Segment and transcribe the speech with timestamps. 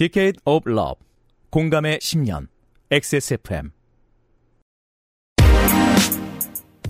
[0.00, 0.94] Decade of Love
[1.50, 2.46] 공감의 10년
[2.90, 3.70] XSFM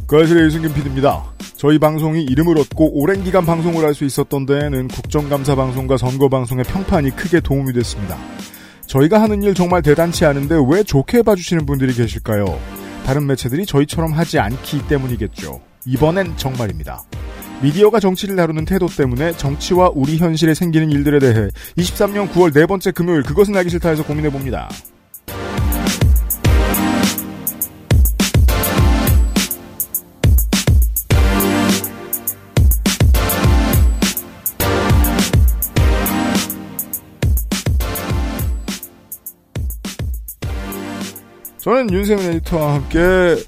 [0.07, 1.25] 그아실의 유승균 PD입니다.
[1.57, 6.65] 저희 방송이 이름을 얻고 오랜 기간 방송을 할 수 있었던 데에는 국정감사 방송과 선거 방송의
[6.67, 8.17] 평판이 크게 도움이 됐습니다.
[8.87, 12.45] 저희가 하는 일 정말 대단치 않은데 왜 좋게 봐주시는 분들이 계실까요?
[13.07, 15.61] 다른 매체들이 저희처럼 하지 않기 때문이겠죠.
[15.85, 17.03] 이번엔 정말입니다.
[17.63, 22.91] 미디어가 정치를 다루는 태도 때문에 정치와 우리 현실에 생기는 일들에 대해 23년 9월 네 번째
[22.91, 24.69] 금요일 그것은 알기 싫다에서 고민해 봅니다.
[41.59, 42.99] 저는 윤세민 에디터와 함께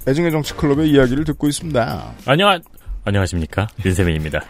[0.07, 2.13] 애증의 정치 클럽의 이야기를 듣고 있습니다.
[2.27, 2.61] 안녕,
[3.05, 3.67] 안녕하십니까.
[3.85, 4.41] 윤세민입니다.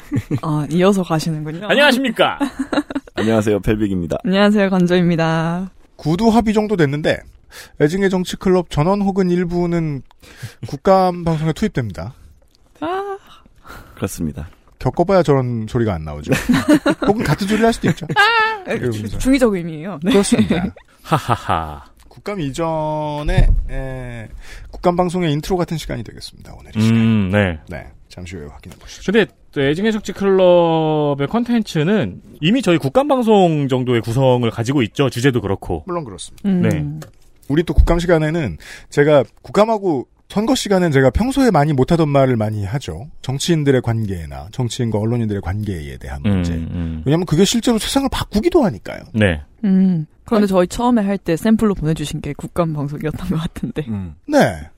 [0.43, 1.67] 아, 이어서 가시는군요.
[1.69, 2.39] 안녕하십니까.
[3.15, 3.61] 안녕하세요.
[3.61, 4.19] 벨빅입니다.
[4.25, 4.69] 안녕하세요.
[4.71, 5.71] 건조입니다.
[5.97, 7.19] 구두 합의 정도 됐는데
[7.81, 10.03] 애증의 정치 클럽 전원 혹은 일부는
[10.67, 12.15] 국감 방송에 투입됩니다.
[12.81, 13.17] 아,
[13.95, 14.49] 그렇습니다.
[14.79, 16.33] 겪어봐야 저런 소리가 안 나오죠.
[17.07, 18.07] 혹은 같은 소리를 할 수도 있죠.
[18.67, 19.17] 이러면서.
[19.19, 20.01] 중의적 의미예요.
[20.03, 20.11] 네.
[20.13, 20.75] 그렇습니다.
[21.05, 21.85] 하하하.
[22.23, 24.29] 국감 이전에 에,
[24.71, 26.55] 국감 방송의 인트로 같은 시간이 되겠습니다.
[26.57, 26.97] 오늘 이 시간.
[26.97, 27.59] 음, 네.
[27.69, 29.11] 네, 잠시 후에 확인해 보시죠.
[29.11, 35.11] 근데 또 애증의 정치 클럽의 컨텐츠는 이미 저희 국감 방송 정도의 구성을 가지고 있죠.
[35.11, 35.83] 주제도 그렇고.
[35.87, 36.49] 물론 그렇습니다.
[36.49, 36.63] 음.
[36.63, 37.09] 네.
[37.49, 38.57] 우리 또 국감 시간에는
[38.89, 43.11] 제가 국감하고 선거 시간엔 제가 평소에 많이 못하던 말을 많이 하죠.
[43.21, 46.55] 정치인들의 관계나 정치인과 언론인들의 관계에 대한 음, 문제.
[46.55, 47.03] 음.
[47.05, 49.03] 왜냐하면 그게 실제로 세상을 바꾸기도 하니까요.
[49.13, 49.43] 네.
[49.63, 50.07] 음.
[50.25, 53.85] 그런데 저희 처음에 할 때 샘플로 보내주신 게 국감 방송이었던 것 같은데.
[53.89, 54.15] 음.
[54.27, 54.71] 네.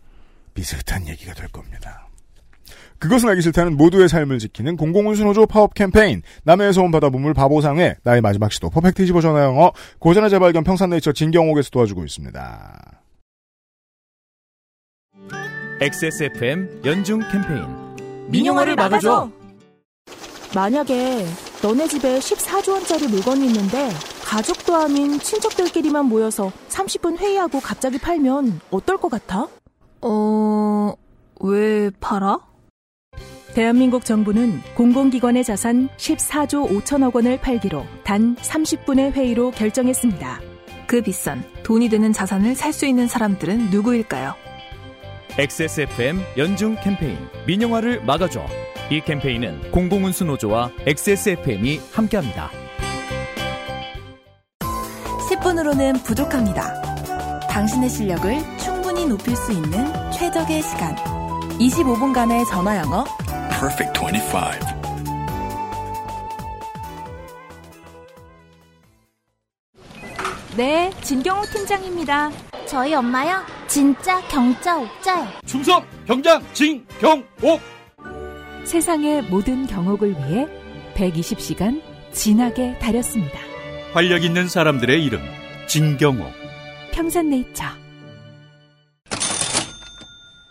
[0.54, 2.08] 비슷한 얘기가 될 겁니다.
[2.98, 8.22] 그것은 알기 싫다는 모두의 삶을 지키는 공공운수노조 파업 캠페인 남해에서 온 바다 보물 바보상회 나의
[8.22, 13.03] 마지막 시도 퍼펙트 25 전화 영어 고전의 재발견 평산네이처 진경옥에서 도와주고 있습니다.
[15.80, 17.64] XSFM 연중 캠페인
[18.28, 19.30] 민영화를 막아줘.
[20.54, 21.26] 만약에
[21.62, 23.90] 너네 집에 14조 원짜리 물건이 있는데
[24.24, 29.48] 가족도 아닌 친척들끼리만 모여서 30분 회의하고 갑자기 팔면 어떨 것 같아?
[30.00, 30.94] 어,
[31.40, 32.38] 왜 팔아?
[33.54, 40.40] 대한민국 정부는 공공기관의 자산 14조 5천억 원을 팔기로 단 30분의 회의로 결정했습니다.
[40.86, 44.34] 그 비싼 돈이 되는 자산을 살 수 있는 사람들은 누구일까요?
[45.36, 48.46] XSFM 연중 캠페인 민영화를 막아줘
[48.88, 52.52] 이 캠페인은 공공운수노조와 XSFM이 함께합니다.
[55.28, 56.80] 10분으로는 부족합니다.
[57.48, 60.94] 당신의 실력을 충분히 높일 수 있는 최적의 시간.
[61.58, 63.04] 25분간의 전화 영어.
[63.58, 64.74] Perfect 25.
[70.56, 72.30] 네, 진경호 팀장입니다.
[72.68, 73.53] 저희 엄마요?
[73.74, 75.26] 진짜 경자 옥자요.
[75.46, 77.60] 충성 경장 진경옥
[78.62, 80.46] 세상의 모든 경옥을 위해
[80.94, 83.36] 120시간 진하게 다렸습니다.
[83.92, 85.18] 활력 있는 사람들의 이름
[85.66, 86.32] 진경옥
[86.92, 87.64] 평산네이처.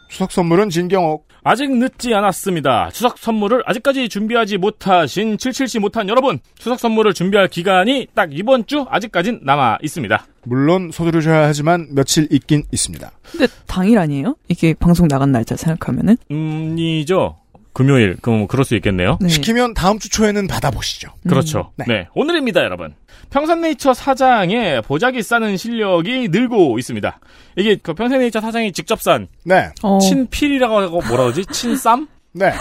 [0.10, 1.26] 추석 선물은 진경옥.
[1.44, 2.90] 아직 늦지 않았습니다.
[2.94, 8.86] 추석 선물을 아직까지 준비하지 못하신 777시 못한 여러분, 추석 선물을 준비할 기간이 딱 이번 주
[8.90, 10.26] 아직까진 남아 있습니다.
[10.44, 13.12] 물론 서두르셔야 하지만 며칠 있긴 있습니다.
[13.32, 14.36] 근데 당일 아니에요?
[14.48, 16.18] 이게 방송 나간 날짜 생각하면은?
[16.32, 17.38] 음이죠.
[17.74, 19.18] 금요일, 그럼 그럴 수 있겠네요.
[19.20, 19.28] 네.
[19.28, 21.10] 시키면 다음 주 초에는 받아보시죠.
[21.28, 21.72] 그렇죠.
[21.76, 21.86] 네.
[21.88, 22.08] 네.
[22.14, 22.94] 오늘입니다, 여러분.
[23.34, 27.20] 평산네이처 사장의 보자기 싸는 실력이 늘고 있습니다.
[27.58, 29.72] 이게 그 평산네이처 사장이 직접 싼 네.
[29.82, 29.98] 어.
[29.98, 31.48] 친필이라고 하고 뭐라 그러지?
[31.48, 32.08] 친쌈?
[32.34, 32.54] 네.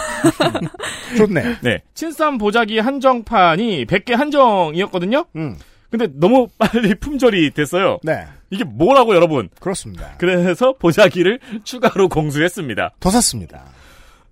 [1.15, 1.57] 좋네.
[1.61, 1.81] 네.
[1.93, 5.25] 친쌈 보자기 한정판이 100개 한정이었거든요.
[5.35, 5.57] 음.
[5.91, 7.99] 근데 너무 빨리 품절이 됐어요.
[8.01, 8.25] 네.
[8.49, 9.49] 이게 뭐라고 여러분?
[9.59, 10.15] 그렇습니다.
[10.17, 12.93] 그래서 보자기를 추가로 공수했습니다.
[12.99, 13.65] 더 샀습니다.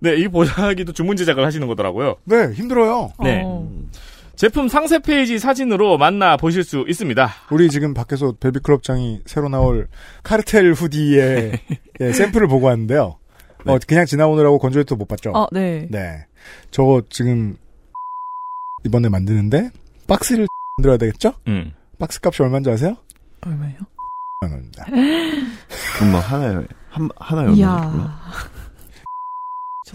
[0.00, 2.16] 네, 이 보자기도 주문 제작을 하시는 거더라고요.
[2.24, 3.12] 네, 힘들어요.
[3.22, 3.42] 네.
[3.44, 3.70] 어.
[4.42, 7.30] 제품 상세 페이지 사진으로 만나 보실 수 있습니다.
[7.52, 9.86] 우리 지금 밖에서 벨비클럽장이 새로 나올
[10.24, 11.60] 카르텔 후디의
[12.00, 13.18] 예, 샘플을 보고 왔는데요.
[13.66, 15.30] 어, 그냥 지나오느라고 건조해도 못 봤죠?
[15.30, 15.86] 어, 네.
[15.92, 16.26] 네.
[16.72, 17.56] 저거 지금
[18.84, 19.70] 이번에 만드는데
[20.08, 20.48] 박스를
[20.78, 21.34] 만들어야 되겠죠?
[21.46, 21.72] 음.
[22.00, 22.96] 박스 값이 얼마인지 아세요?
[23.46, 23.78] 얼마예요?
[24.40, 24.86] 만 원입니다.
[25.98, 27.52] 그럼 뭐 하나에 한 얼마?
[27.52, 28.20] 이야.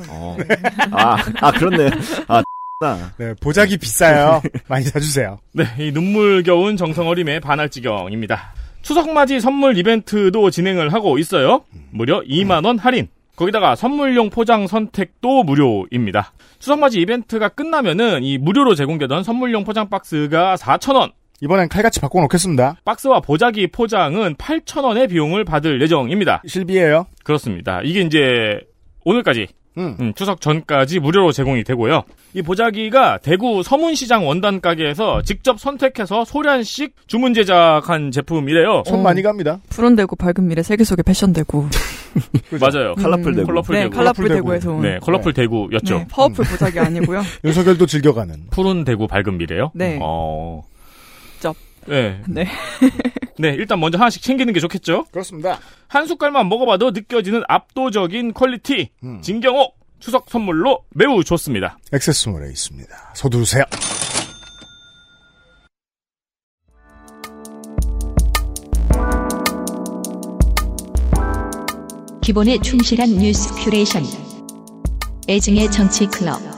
[0.08, 0.38] 어.
[0.92, 1.90] 아, 아 그렇네.
[2.30, 2.44] 아, 나.
[3.18, 4.42] 네, 보자기 비싸요.
[4.70, 5.40] 많이 사주세요.
[5.54, 8.54] 네, 이 눈물겨운 정성어림의 반할 지경입니다.
[8.84, 11.64] 추석맞이 선물 이벤트도 진행을 하고 있어요.
[11.90, 13.08] 무려 2만원 할인.
[13.36, 16.34] 거기다가 선물용 포장 선택도 무료입니다.
[16.60, 22.78] 추석맞이 이벤트가 끝나면은 이 무료로 제공되던 선물용 포장 박스가 4,000원, 이번엔 칼같이 바꿔놓겠습니다.
[22.84, 26.42] 박스와 보자기 포장은 8,000원의 비용을 받을 예정입니다.
[26.48, 27.08] 실비예요.
[27.24, 27.82] 그렇습니다.
[27.84, 28.60] 이게 이제
[29.04, 29.48] 오늘까지
[29.78, 29.96] 음.
[30.00, 32.04] 음, 추석 전까지 무료로 제공이 되고요.
[32.34, 38.84] 이 보자기가 대구 서문시장 원단 가게에서 직접 선택해서 소량씩 주문 제작한 제품이래요.
[38.86, 39.60] 손 많이 갑니다.
[39.70, 41.68] 푸른 대구 밝은 미래 세계 속의 패션 대구.
[42.60, 42.96] 맞아요.
[42.96, 43.48] colorful 대구.
[43.48, 43.96] colorful 네, 대구.
[43.96, 44.82] colorful 대구에서 온.
[44.82, 45.98] 네, colorful 대구였죠.
[46.00, 47.22] 네, 파워풀 보자기 아니고요.
[47.44, 48.36] 윤석열도 즐겨가는.
[48.52, 49.72] 푸른 대구 밝은 미래요?
[49.74, 50.00] 네.
[50.02, 50.64] 어.
[51.88, 51.92] 쩝.
[51.92, 52.22] 네.
[52.28, 52.48] 네.
[53.40, 55.06] 네, 일단 먼저 하나씩 챙기는 게 좋겠죠?
[55.12, 55.60] 그렇습니다.
[55.88, 58.90] 한 숟갈만 먹어봐도 느껴지는 압도적인 quality.
[59.04, 59.22] 음.
[59.22, 61.78] 진경옥 추석 선물로 매우 좋습니다.
[61.94, 63.14] 액세스몰에 있습니다.
[63.16, 63.64] 서두르세요.
[72.22, 74.04] 기본에 충실한 뉴스 큐레이션.
[75.30, 76.57] 애증의 정치 클럽.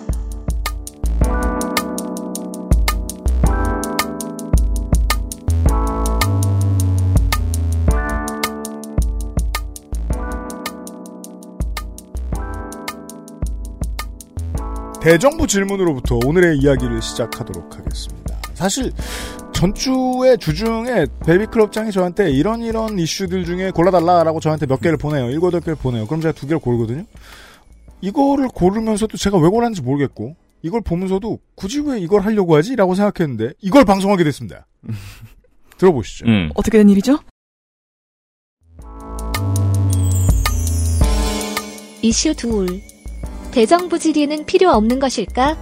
[15.01, 18.37] 대정부 질문으로부터 오늘의 이야기를 시작하도록 하겠습니다.
[18.53, 18.91] 사실
[19.53, 25.29] 전주의 주중에 베이비클럽장이 저한테 이런 이런 이슈들 중에 골라달라라고 저한테 몇 개를 보내요.
[25.29, 26.05] 일곱 여덟 개를 보내요.
[26.05, 27.05] 그럼 제가 두 개를 고르거든요.
[28.01, 32.75] 이거를 고르면서도 제가 왜 골랐는지 모르겠고 이걸 보면서도 굳이 왜 이걸 하려고 하지?
[32.75, 34.67] 라고 생각했는데 이걸 방송하게 됐습니다.
[35.77, 36.25] 들어보시죠.
[36.25, 36.49] 음.
[36.55, 37.19] 어떻게 된 일이죠?
[42.01, 42.81] 이슈 둘.
[43.51, 45.57] 대정부 질의는 필요 없는 것일까?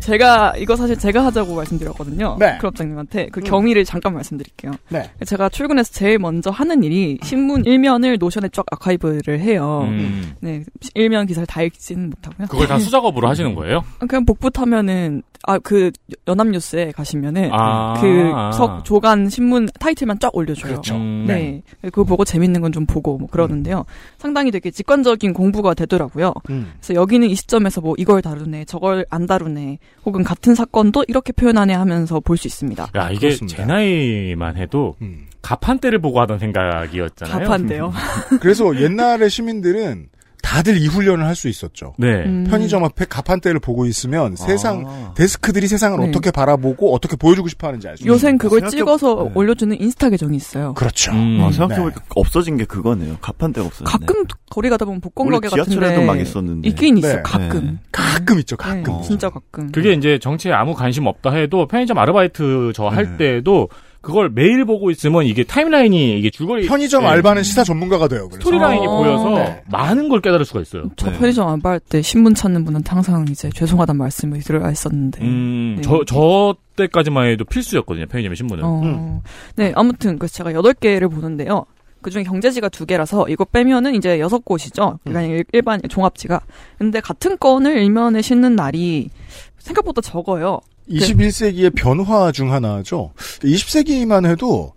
[0.00, 2.36] 제가 이거 사실 제가 하자고 말씀드렸거든요.
[2.38, 2.58] 네.
[2.58, 3.44] 클럽장님한테 그 음.
[3.44, 4.72] 경위를 잠깐 말씀드릴게요.
[4.88, 5.10] 네.
[5.26, 9.82] 제가 출근해서 제일 먼저 하는 일이 신문 일면을 노션에 쫙 아카이브를 해요.
[9.88, 10.32] 음.
[10.40, 10.64] 네,
[10.94, 12.48] 일면 기사를 다 읽지는 못하고요.
[12.48, 13.84] 그걸 다 수작업으로 하시는 거예요?
[14.08, 15.90] 그냥 복붙 하면은 아 그
[16.28, 17.94] 연합뉴스에 가시면은 아.
[18.00, 20.72] 그석 조간 신문 타이틀만 쫙 올려줘요.
[20.72, 20.94] 그렇죠.
[20.96, 21.24] 음.
[21.26, 23.84] 네, 그거 보고 재밌는 건 좀 보고 뭐 그러는데요.
[24.18, 26.32] 상당히 되게 직관적인 공부가 되더라고요.
[26.50, 26.72] 음.
[26.78, 31.74] 그래서 여기는 이 시점에서 뭐 이걸 다루네, 저걸 안 다루네, 혹은 같은 사건도 이렇게 표현하네
[31.74, 32.88] 하면서 볼 수 있습니다.
[32.96, 33.56] 야, 이게 그렇습니다.
[33.56, 35.26] 제 나이만 해도 음.
[35.42, 37.44] 가판대를 보고 하던 생각이었잖아요.
[37.44, 37.92] 답한데요.
[38.40, 40.08] 그래서 옛날의 시민들은
[40.50, 41.94] 다들 이 훈련을 할 수 있었죠.
[41.96, 42.08] 네.
[42.26, 42.44] 음.
[42.50, 45.14] 편의점 앞에 가판대를 보고 있으면 세상 아.
[45.16, 46.08] 데스크들이 세상을 네.
[46.08, 48.12] 어떻게 바라보고 어떻게 보여주고 싶어하는지 알수 있어요.
[48.12, 49.30] 요새 그걸 생각해- 찍어서 네.
[49.34, 50.74] 올려주는 인스타 계정이 있어요.
[50.74, 51.12] 그렇죠.
[51.12, 51.40] 음.
[51.40, 53.16] 아, 생각해보니까 없어진 게 그거네요.
[53.20, 53.90] 가판대가 없어졌네.
[54.06, 56.68] 가끔 거리 가다 보면 복권 원래 가게 같은데 지하철에도 막 있었는데.
[56.68, 57.22] 있긴 있어 네.
[57.22, 57.64] 가끔.
[57.66, 57.74] 네.
[57.92, 58.56] 가끔 있죠.
[58.56, 59.02] 네, 가끔.
[59.02, 59.70] 진짜 가끔.
[59.70, 63.36] 그게 이제 정치에 아무 관심 없다 해도 편의점 아르바이트 저할 네.
[63.36, 63.68] 때도
[64.00, 67.08] 그걸 매일 보고 있으면 이게 타임라인이 이게 줄거리 편의점 네.
[67.10, 68.28] 알바는 시사 전문가가 돼요.
[68.28, 68.40] 그래서.
[68.40, 68.96] 스토리라인이 어.
[68.98, 69.62] 보여서 네.
[69.70, 70.84] 많은 걸 깨달을 수가 있어요.
[70.96, 71.18] 저 네.
[71.18, 75.20] 편의점 안갈때 신문 찾는 분한테 항상 이제 죄송하다는 말씀을 들어야 했었는데.
[75.22, 75.82] 음, 네.
[75.82, 78.64] 저, 저 때까지만 해도 필수였거든요, 편의점 신문은.
[78.64, 79.20] 어, 음.
[79.56, 81.66] 네, 아무튼 그래서 제가 여덟 개를 보는데요.
[82.02, 84.98] 그 중에 경제지가 두 개라서 이거 빼면은 이제 여섯 곳이죠.
[85.04, 86.40] 그러니까 일- 일반 종합지가.
[86.78, 89.10] 근데 같은 건을 일면에 싣는 날이
[89.58, 90.60] 생각보다 적어요.
[90.90, 93.12] 21세기의 변화 중 하나죠.
[93.40, 94.72] 20세기만 해도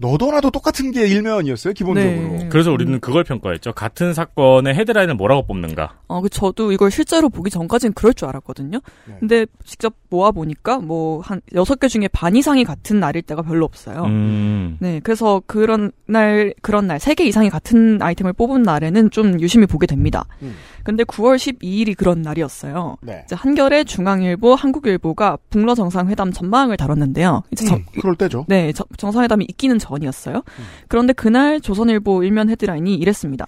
[0.00, 1.72] 너도 나도 똑같은 게 일면이었어요.
[1.74, 2.12] 기본적으로.
[2.38, 2.48] 네.
[2.52, 3.72] 그래서 우리는 그걸 평가했죠.
[3.72, 5.94] 같은 사건의 헤드라인을 뭐라고 뽑는가.
[6.06, 8.78] 어, 그 저도 이걸 실제로 보기 전까지는 그럴 줄 알았거든요.
[9.06, 9.16] 네.
[9.18, 13.64] 근데 직접 모아 보니까 뭐 한 여섯 개 중에 반 이상이 같은 날일 때가 별로
[13.64, 14.04] 없어요.
[14.04, 14.76] 음.
[14.78, 19.66] 네, 그래서 그런 날 그런 날 세 개 이상이 같은 아이템을 뽑은 날에는 좀 유심히
[19.66, 20.26] 보게 됩니다.
[20.42, 20.54] 음.
[20.88, 22.96] 근데 9월 12일이 그런 날이었어요.
[23.02, 23.20] 네.
[23.26, 27.42] 이제 한겨레, 중앙일보, 한국일보가 북러 정상회담 전망을 다뤘는데요.
[27.52, 28.46] 이제 저- 음, 그럴 때죠.
[28.48, 30.42] 네, 저- 정상회담이 있기는 전이었어요.
[30.88, 33.46] 그런데 그날 조선일보 일면 헤드라인이 이랬습니다.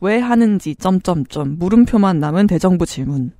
[0.00, 3.32] 왜 하는지 점점점 물음표만 남은 대정부 질문.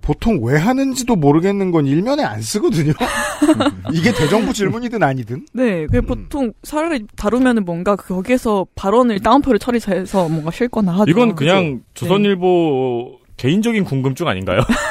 [0.00, 2.92] 보통 왜 하는지도 모르겠는 건 일면에 안 쓰거든요.
[3.92, 5.46] 이게 대정부 질문이든 아니든.
[5.52, 11.10] 네, 그 보통 차라리 다루면은 뭔가 거기에서 발언을 다운표를 처리해서 뭔가 실거나 하죠.
[11.10, 14.60] 이건 그냥 조선일보 개인적인 궁금증 아닌가요?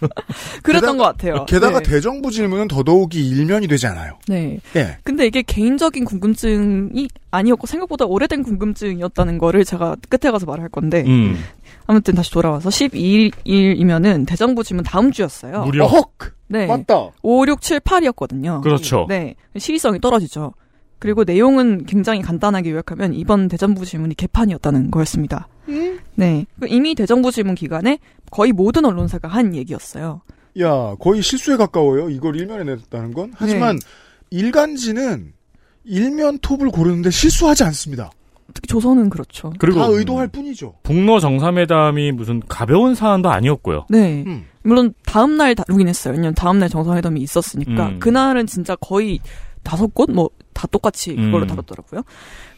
[0.62, 1.44] 그랬던 게다가- 것 같아요.
[1.46, 1.90] 게다가 네.
[1.90, 4.18] 대정부 질문은 더더욱이 일면이 되지 않아요.
[4.28, 4.58] 네.
[4.76, 4.98] 예.
[5.04, 11.36] 근데 이게 개인적인 궁금증이 아니었고 생각보다 오래된 궁금증이었다는 거를 제가 끝에 가서 말할 건데 음.
[11.86, 12.68] 아무튼 다시 돌아와서
[13.44, 15.62] 12일이면은 대정부 질문 다음 주였어요.
[15.64, 15.84] 무려.
[15.84, 16.10] 어헉!
[16.48, 16.66] 네.
[16.66, 17.08] 맞다.
[17.22, 18.60] 5, 6, 7, 8이었거든요.
[18.62, 19.06] 그렇죠.
[19.08, 19.34] 네.
[19.56, 20.52] 시의성이 떨어지죠.
[20.98, 25.48] 그리고 내용은 굉장히 간단하게 요약하면 이번 대정부 질문이 개판이었다는 거였습니다.
[26.14, 26.46] 네.
[26.58, 27.98] 그 이미 대정부 질문 기간에
[28.30, 30.22] 거의 모든 언론사가 한 얘기였어요.
[30.60, 32.10] 야, 거의 실수에 가까워요.
[32.10, 33.32] 이걸 일면에 냈다는 건.
[33.36, 33.86] 하지만 네.
[34.30, 35.32] 일간지는
[35.84, 38.10] 일면 톱을 고르는데 실수하지 않습니다.
[38.52, 39.52] 특히 조선은 그렇죠.
[39.58, 40.74] 그리고 다 의도할 뿐이죠.
[40.82, 43.86] 북러 정상회담이 무슨 가벼운 사안도 아니었고요.
[43.88, 44.24] 네.
[44.26, 44.44] 음.
[44.62, 46.12] 물론 다음 날 다루긴 했어요.
[46.12, 47.98] 왜냐면 다음 날 정상회담이 있었으니까 음.
[48.00, 49.20] 그날은 진짜 거의
[49.62, 51.46] 다섯 곳 뭐 다 똑같이 그걸로 음.
[51.46, 52.02] 다뤘더라고요.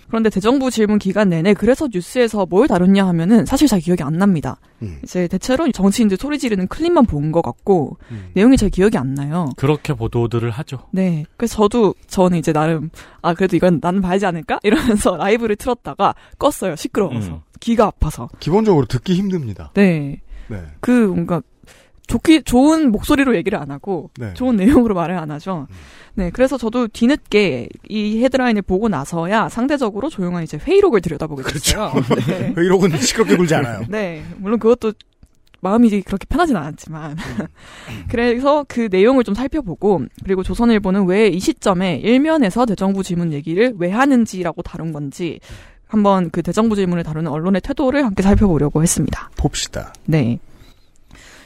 [0.08, 4.58] 그런데 대정부 질문 기간 내내 그래서 뉴스에서 뭘 다뤘냐 하면은 사실 잘 기억이 안 납니다.
[4.82, 4.98] 음.
[5.04, 7.96] 이제 대체로 정치인들 소리 지르는 클립만 본 것 같고
[8.34, 9.48] 내용이 잘 기억이 안 나요.
[9.56, 10.80] 그렇게 보도들을 하죠.
[10.90, 11.24] 네.
[11.36, 12.90] 그래서 저도 저는 이제 나름
[13.22, 16.76] 아 그래도 이건 나는 봐야지 않을까 이러면서 라이브를 틀었다가 껐어요.
[16.76, 17.40] 시끄러워서 음.
[17.60, 18.28] 귀가 아파서.
[18.40, 19.70] 기본적으로 듣기 힘듭니다.
[19.74, 20.20] 네.
[20.48, 20.62] 네.
[20.80, 21.40] 그 뭔가
[22.12, 24.34] 좋기 좋은 목소리로 얘기를 안 하고 네.
[24.34, 25.66] 좋은 내용으로 말을 안 하죠.
[26.14, 31.90] 네, 그래서 저도 뒤늦게 이 헤드라인을 보고 나서야 상대적으로 조용한 이제 회의록을 들여다보게 됐어요.
[32.28, 32.52] 네.
[32.56, 33.80] 회의록은 시끄럽게 굴지 않아요.
[33.88, 34.92] 네, 물론 그것도
[35.62, 37.16] 마음이 그렇게 편하진 않았지만
[38.10, 43.90] 그래서 그 내용을 좀 살펴보고 그리고 조선일보는 왜 이 시점에 일면에서 대정부 질문 얘기를 왜
[43.90, 45.38] 하는지라고 다룬 건지
[45.86, 49.30] 한번 그 대정부 질문을 다루는 언론의 태도를 함께 살펴보려고 했습니다.
[49.36, 49.94] 봅시다.
[50.04, 50.38] 네.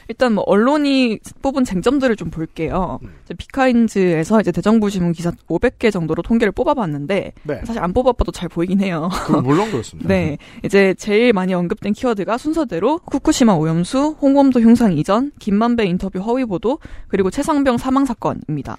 [0.07, 2.99] 일단 뭐 언론이 뽑은 쟁점들을 좀 볼게요.
[3.25, 7.61] 이제 비카인즈에서 이제 대정부 질문 기사 500개 정도로 통계를 뽑아봤는데 네.
[7.65, 9.09] 사실 안 뽑아봐도 잘 보이긴 해요.
[9.25, 10.07] 그건 물론 그렇습니다.
[10.09, 16.45] 네, 이제 제일 많이 언급된 키워드가 순서대로 후쿠시마 오염수, 홍범도 흉상 이전, 김만배 인터뷰 허위
[16.45, 18.77] 보도, 그리고 최상병 사망 사건입니다.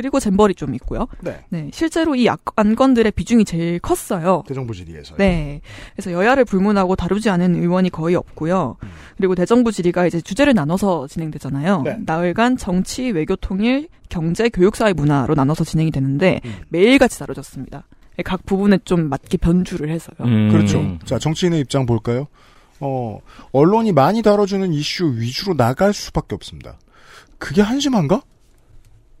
[0.00, 1.06] 그리고 잼버리 좀 있고요.
[1.50, 1.68] 네.
[1.74, 4.44] 실제로 이 악- 안건들의 비중이 제일 컸어요.
[4.48, 5.14] 대정부 질의에서.
[5.16, 5.60] 네.
[5.94, 8.76] 그래서 여야를 불문하고 다루지 않은 의원이 거의 없고요.
[9.18, 11.82] 그리고 대정부 질의가 이제 주제를 나눠서 진행되잖아요.
[11.82, 11.98] 네.
[12.06, 16.40] 나흘간 정치, 외교 통일, 경제, 교육, 사회, 문화로 나눠서 진행이 되는데
[16.70, 17.84] 매일같이 다뤄졌습니다.
[18.24, 20.16] 각 부분에 좀 맞게 변주를 해서요.
[20.22, 20.48] 음.
[20.50, 20.98] 그렇죠.
[21.04, 22.26] 자, 정치인의 입장 볼까요?
[22.80, 23.18] 어,
[23.52, 26.78] 언론이 많이 다뤄주는 이슈 위주로 나갈 수밖에 없습니다.
[27.38, 28.22] 그게 한심한가?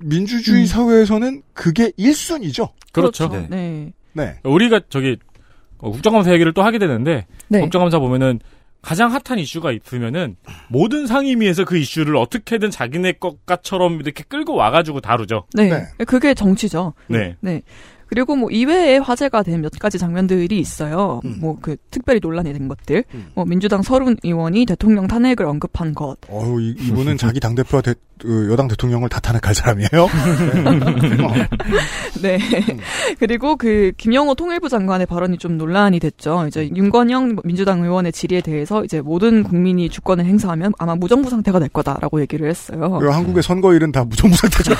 [0.00, 2.70] 민주주의 사회에서는 그게 1순위죠.
[2.92, 3.28] 그렇죠.
[3.28, 3.46] 네.
[3.50, 3.92] 네.
[4.12, 4.38] 네.
[4.44, 5.16] 우리가 저기
[5.78, 7.60] 어, 국정감사 얘기를 또 하게 되는데 네.
[7.60, 8.40] 국정감사 보면은
[8.82, 10.36] 가장 핫한 이슈가 있으면은
[10.68, 15.44] 모든 상임위에서 그 이슈를 어떻게든 자기네 것과처럼 이렇게 끌고 와가지고 다루죠.
[15.52, 15.70] 네.
[16.06, 16.94] 그게 정치죠.
[17.08, 17.36] 네.
[17.40, 17.62] 네.
[18.10, 21.20] 그리고 뭐 이외에 화제가 된 몇 가지 장면들이 있어요.
[21.24, 21.36] 음.
[21.40, 23.04] 뭐그 특별히 논란이 된 것들.
[23.34, 26.16] 뭐 민주당 서른 의원이 대통령 탄핵을 언급한 것.
[26.28, 29.88] 어우, 이, 이분은 자기 당 대표와 대- 그 여당 대통령을 다 탄핵할 사람이에요?
[32.22, 32.38] 네.
[33.18, 36.44] 그리고 그 김영호 통일부 장관의 발언이 좀 논란이 됐죠.
[36.46, 41.68] 이제 윤건영 민주당 의원의 질의에 대해서 이제 모든 국민이 주권을 행사하면 아마 무정부 상태가 될
[41.70, 42.78] 거다라고 얘기를 했어요.
[42.98, 44.74] 그리고 한국의 선거일은 다 무정부 상태죠.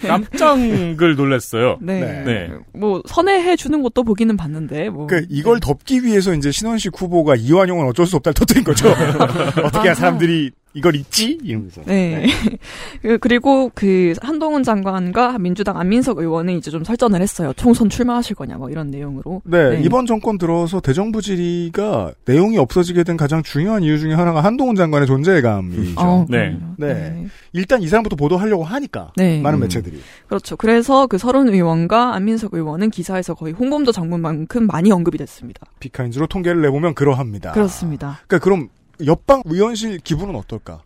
[0.06, 1.76] 깜짝을 놀랐어요.
[1.80, 2.22] 네.
[2.24, 2.50] 네.
[2.74, 8.06] 뭐 선회해 주는 것도 보기는 봤는데 뭐그 이걸 덮기 위해서 이제 신원식 후보가 이완용은 어쩔
[8.06, 8.88] 수 없다를 터뜨린 거죠.
[9.64, 11.38] 어떻게 해야 사람들이 이걸 잊지?
[11.42, 11.80] 이러면서.
[11.86, 12.26] 네.
[13.02, 17.52] 그- 그리고 그 한동훈 장관과 민주당 안민석 의원은 이제 좀 설전을 했어요.
[17.56, 19.42] 총선 출마하실 거냐 뭐 이런 내용으로.
[19.44, 24.76] 네, 이번 정권 들어서 대정부 질의가 내용이 없어지게 된 가장 중요한 이유 중에 하나가 한동훈
[24.76, 25.94] 장관의 존재감이죠.
[26.00, 26.56] 어, 네.
[26.76, 27.26] 네.
[27.52, 29.40] 일단 이 사람부터 보도하려고 하니까 네.
[29.40, 29.60] 많은 음.
[29.62, 30.00] 매체들이.
[30.28, 30.56] 그렇죠.
[30.56, 35.66] 그래서 그 서른 의원과 안민석 의원은 기사에서 거의 홍범도 장군만큼 많이 언급이 됐습니다.
[35.80, 37.52] 비카인즈로 통계를 내보면 그러합니다.
[37.52, 38.20] 그렇습니다.
[38.26, 38.68] 그러니까 그럼
[39.04, 40.82] 옆방 의원실 기분은 어떨까?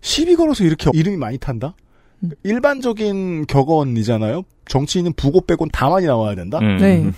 [0.00, 1.74] 시비 걸어서 이렇게 이름이 많이 탄다?
[2.20, 2.30] 음.
[2.42, 4.42] 일반적인 격언이잖아요.
[4.66, 6.58] 정치인은 부고 빼곤 다 많이 나와야 된다.
[6.58, 6.78] 음.
[6.78, 7.10] 네.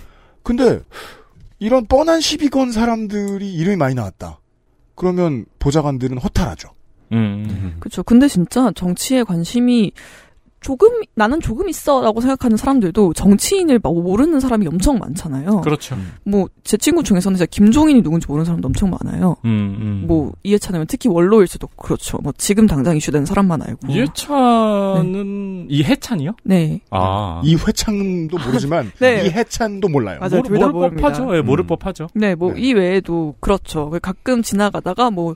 [0.43, 0.79] 근데
[1.59, 4.39] 이런 뻔한 시비 건 사람들이 이름이 많이 나왔다.
[4.95, 6.69] 그러면 보좌관들은 허탈하죠.
[7.11, 7.75] 음.
[7.79, 8.03] 그렇죠.
[8.03, 9.91] 근데 진짜 정치에 관심이
[10.59, 15.61] 조금 나는 조금 있어라고 생각하는 사람들도 정치인을 막 모르는 사람이 엄청 많잖아요.
[15.61, 15.95] 그렇죠.
[16.23, 19.37] 뭐 제 친구 중에서는 진짜 김종인이 누군지 모르는 사람도 엄청 많아요.
[19.45, 20.03] 음, 음.
[20.05, 22.17] 뭐 이해찬이면 특히 원로일 수도 그렇죠.
[22.21, 23.87] 뭐 지금 당장 이슈된 사람만 알고.
[23.87, 26.31] 이해찬은 이해찬이요?
[26.43, 26.81] 네.
[26.91, 27.41] 아.
[27.45, 29.25] 이회창도 모르지만 네.
[29.27, 30.19] 이해찬도 몰라요.
[30.19, 30.41] 맞아요.
[30.41, 30.97] 모를, 둘다 모를.
[30.97, 31.37] 법하죠.
[31.37, 32.07] 예, 모를 법하죠.
[32.13, 33.91] 네, 뭐 이 외에도 그렇죠.
[34.01, 35.35] 가끔 지나가다가 뭐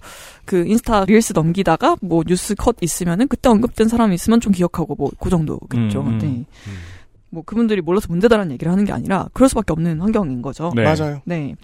[0.52, 5.10] 그 인스타 릴스 넘기다가 뭐 뉴스 컷 있으면은 그때 언급된 사람이 있으면 좀 기억하고 뭐
[5.18, 6.02] 그 정도겠죠.
[6.02, 6.18] 음, 음.
[6.18, 6.46] 네.
[7.30, 10.74] 뭐 그분들이 몰라서 문제다라는 얘기를 하는 게 아니라 그럴 수밖에 없는 환경인 거죠.
[10.76, 10.84] 네.
[10.84, 11.22] 맞아요.
[11.24, 11.56] 네.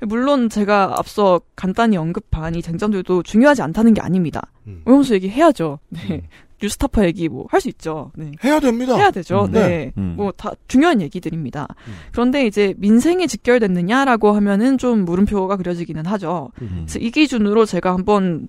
[0.00, 4.40] 물론 제가 앞서 간단히 언급한 이 쟁점들도 중요하지 않다는 게 아닙니다.
[4.66, 4.80] 음.
[4.86, 5.78] 오염수 얘기 해야죠.
[5.90, 6.22] 네.
[6.64, 8.10] 뉴스타파 얘기 뭐 할 수 있죠.
[8.16, 8.32] 네.
[8.42, 8.96] 해야 됩니다.
[8.96, 9.44] 해야 되죠.
[9.44, 9.52] 음.
[9.52, 9.68] 네.
[9.68, 9.92] 네.
[9.98, 10.14] 음.
[10.16, 11.68] 뭐다 중요한 얘기들입니다.
[12.12, 16.50] 그런데 이제 민생에 직결됐느냐라고 하면은 좀 물음표가 그려지기는 하죠.
[16.56, 18.48] 그래서 이 기준으로 제가 한번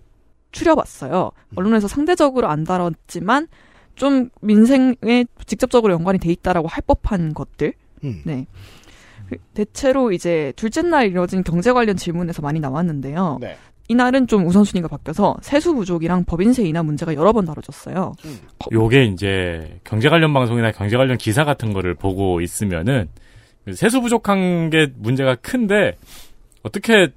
[0.52, 1.32] 추려봤어요.
[1.56, 3.48] 언론에서 상대적으로 안 다뤘지만
[3.96, 7.74] 좀 민생에 직접적으로 연관이 돼 있다라고 할 법한 것들.
[8.04, 8.22] 음.
[8.26, 8.46] 네.
[9.30, 13.40] 그 대체로 이제 둘째 날 이뤄진 경제 관련 질문에서 많이 나왔는데요.
[13.42, 13.58] 네.
[13.88, 18.14] 이날은 좀 우선순위가 바뀌어서 세수 부족이랑 법인세 인하 문제가 여러 번 다뤄졌어요.
[18.72, 23.10] 요게 이제 경제 관련 방송이나 경제 관련 기사 같은 거를 보고 있으면은
[23.74, 25.96] 세수 부족한 게 문제가 큰데
[26.64, 27.10] 어떻게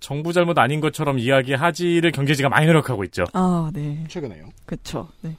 [0.00, 3.24] 정부 잘못 아닌 것처럼 이야기하지를 경제지가 많이 노력하고 있죠.
[3.34, 4.02] 아, 네.
[4.08, 4.46] 최근에요.
[4.64, 5.08] 그쵸.
[5.20, 5.36] 네.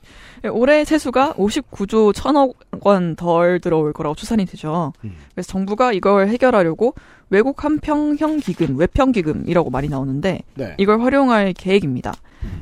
[0.49, 4.93] 올해 세수가 59조 1천억 원 덜 들어올 거라고 추산이 되죠.
[5.03, 5.15] 음.
[5.33, 6.95] 그래서 정부가 이걸 해결하려고
[7.29, 10.75] 외국 한평형 기금, 외평 기금이라고 말이 나오는데 네.
[10.77, 12.13] 이걸 활용할 계획입니다.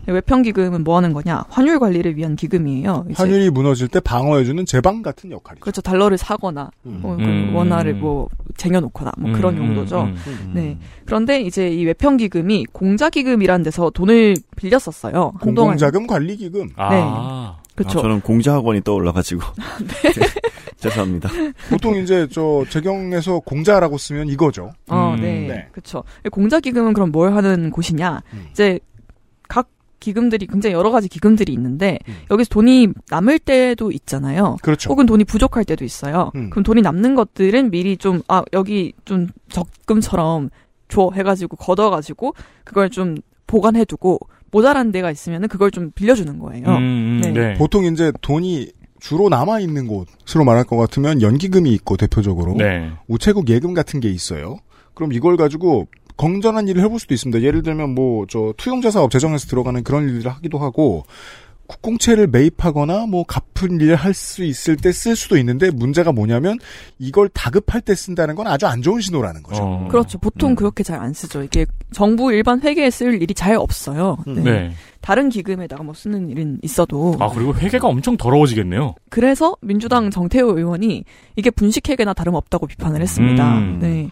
[0.07, 1.45] 외평 기금은 뭐 하는 거냐?
[1.49, 3.05] 환율 관리를 위한 기금이에요.
[3.09, 5.61] 이제 환율이 무너질 때 방어해주는 제방 같은 역할이죠.
[5.61, 5.81] 그렇죠.
[5.81, 7.55] 달러를 사거나 뭐그 음.
[7.55, 10.01] 원화를 뭐 쟁여놓거나 뭐 그런 음, 용도죠.
[10.01, 10.51] 음, 음.
[10.53, 10.77] 네.
[11.05, 15.33] 그런데 이제 이 외평 기금이 공자 기금이라는 데서 돈을 빌렸었어요.
[15.39, 15.39] 한동안.
[15.39, 16.67] 공공자금 관리기금.
[16.67, 16.73] 네.
[16.77, 17.57] 아.
[17.75, 17.99] 그렇죠.
[17.99, 19.41] 아, 저는 공자학원이 떠올라가지고.
[19.87, 20.11] 네.
[20.77, 21.29] 죄송합니다.
[21.69, 24.71] 보통 이제 저 재경에서 공자라고 쓰면 이거죠.
[24.89, 25.21] 어, 음.
[25.21, 25.47] 네.
[25.47, 25.67] 네.
[25.71, 26.03] 그렇죠.
[26.31, 28.21] 공자 기금은 그럼 뭘 하는 곳이냐?
[28.33, 28.47] 음.
[28.51, 28.79] 이제
[29.49, 29.67] 각
[29.99, 32.13] 기금들이 굉장히 여러 가지 기금들이 있는데 음.
[32.31, 34.55] 여기서 돈이 남을 때도 있잖아요.
[34.61, 34.89] 그렇죠.
[34.89, 36.31] 혹은 돈이 부족할 때도 있어요.
[36.35, 36.49] 음.
[36.51, 40.49] 그럼 돈이 남는 것들은 미리 좀 아 여기 좀 적금처럼
[40.87, 44.19] 줘 해가지고 걷어가지고 그걸 좀 보관해두고
[44.51, 46.65] 모자란 데가 있으면은 그걸 좀 빌려주는 거예요.
[46.67, 47.53] 음, 음, 네.
[47.55, 52.91] 보통 이제 돈이 주로 남아 있는 곳으로 말할 것 같으면 연기금이 있고 대표적으로 네.
[53.07, 54.57] 우체국 예금 같은 게 있어요.
[54.93, 55.87] 그럼 이걸 가지고
[56.19, 57.41] 건전한 일을 해볼 수도 있습니다.
[57.41, 61.05] 예를 들면 뭐 저 투용자 사업 재정에서 들어가는 그런 일들을 하기도 하고
[61.67, 66.57] 국공채를 매입하거나 뭐 갚은 일을 할 수 있을 때 쓸 수도 있는데 문제가 뭐냐면
[66.97, 69.61] 이걸 다급할 때 쓴다는 건 아주 안 좋은 신호라는 거죠.
[69.63, 69.87] 어.
[69.89, 70.17] 그렇죠.
[70.17, 70.55] 보통 음.
[70.55, 71.43] 그렇게 잘 안 쓰죠.
[71.43, 74.17] 이게 정부 일반 회계에 쓸 일이 잘 없어요.
[74.27, 74.41] 네.
[74.41, 74.71] 네.
[75.01, 78.95] 다른 기금에다가 뭐 쓰는 일은 있어도 아, 그리고 회계가 엄청 더러워지겠네요.
[79.09, 81.03] 그래서 민주당 정태호 의원이
[81.35, 83.57] 이게 분식회계나 다름없다고 비판을 했습니다.
[83.57, 83.79] 음.
[83.79, 84.09] 네.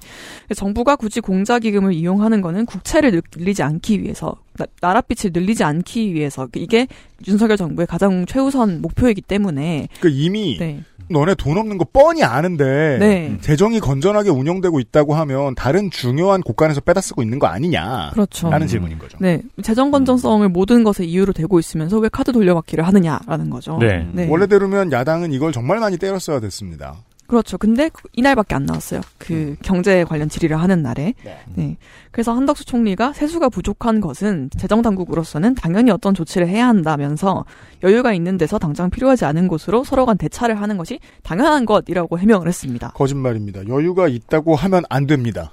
[0.55, 6.47] 정부가 굳이 공자 기금을 이용하는 거는 국채를 늘리지 않기 위해서, 나, 나랏빛을 늘리지 않기 위해서
[6.55, 6.87] 이게
[7.27, 10.83] 윤석열 정부의 가장 최우선 목표이기 때문에 그 이미 네.
[11.09, 13.37] 너네 돈 없는 거 뻔히 아는데 네.
[13.41, 18.11] 재정이 건전하게 운영되고 있다고 하면 다른 중요한 곳간에서 빼다 쓰고 있는 거 아니냐?
[18.13, 18.49] 그렇죠.
[18.49, 19.17] 라는 질문인 거죠.
[19.19, 19.41] 네.
[19.63, 23.77] 재정 건전성을 모든 것에 이유로 대고 있으면서 왜 카드 돌려받기를 하느냐라는 거죠.
[23.79, 24.07] 네.
[24.11, 24.27] 네.
[24.29, 26.95] 원래대로면 야당은 이걸 정말 많이 때렸어야 됐습니다.
[27.27, 27.57] 그렇죠.
[27.57, 29.01] 근데 그- 이날밖에 안 나왔어요.
[29.17, 31.13] 그 경제 관련 질의를 하는 날에.
[31.55, 31.77] 네.
[32.11, 37.45] 그래서 한덕수 총리가 세수가 부족한 것은 재정 당국으로서는 당연히 어떤 조치를 해야 한다면서
[37.83, 42.47] 여유가 있는 데서 당장 필요하지 않은 곳으로 서로 간 대차를 하는 것이 당연한 것이라고 해명을
[42.47, 42.91] 했습니다.
[42.95, 43.67] 거짓말입니다.
[43.67, 45.51] 여유가 있다고 하면 안 됩니다.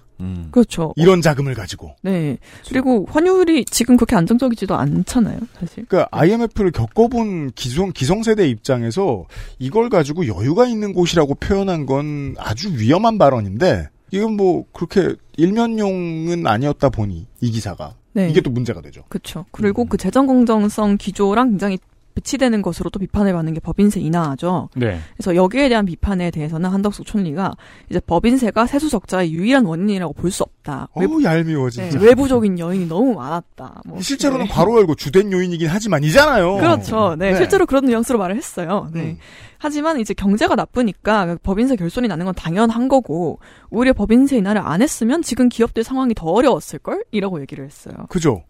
[0.51, 0.93] 그렇죠.
[0.97, 1.95] 이런 자금을 가지고.
[2.03, 2.39] 네.
[2.69, 5.85] 그리고 환율이 지금 그렇게 안정적이지도 않잖아요, 사실.
[5.87, 9.27] 그러니까 IMF를 겪어본 기성 기성세대 입장에서
[9.59, 16.89] 이걸 가지고 여유가 있는 곳이라고 표현한 건 아주 위험한 발언인데 이건 뭐 그렇게 일면용은 아니었다
[16.89, 18.31] 보니 이 기사가 네.
[18.31, 19.03] 이게 또 문제가 되죠.
[19.09, 19.45] 그렇죠.
[19.51, 21.79] 그리고 그 재정 공정성 기조랑 굉장히
[22.15, 24.69] 배치되는 것으로 또 비판을 받는 게 법인세 인하죠.
[24.77, 24.99] 네.
[25.17, 27.53] 그래서 여기에 대한 비판에 대해서는 한덕수 총리가
[27.91, 30.89] 이제 법인세가 세수 적자의 유일한 원인이라고 볼 수 없다.
[30.95, 32.01] 어우 얄미워 네, 진짜.
[32.05, 33.83] 외부적인 요인이 너무 많았다.
[33.85, 34.01] 뭐.
[34.01, 34.51] 실제로는 네.
[34.53, 36.57] 괄호 열고 주된 요인이긴 하지만이잖아요.
[36.57, 37.15] 그렇죠.
[37.19, 37.37] 네, 네.
[37.37, 38.89] 실제로 그런 뉘앙스로 말을 했어요.
[38.93, 39.01] 네.
[39.01, 39.19] 음.
[39.59, 43.39] 하지만 이제 경제가 나쁘니까 법인세 결손이 나는 건 당연한 거고
[43.71, 47.05] 오히려 법인세 인하를 안 했으면 지금 기업들 상황이 더 어려웠을 걸?
[47.13, 47.95] 이라고 얘기를 했어요.
[48.09, 48.43] 그죠?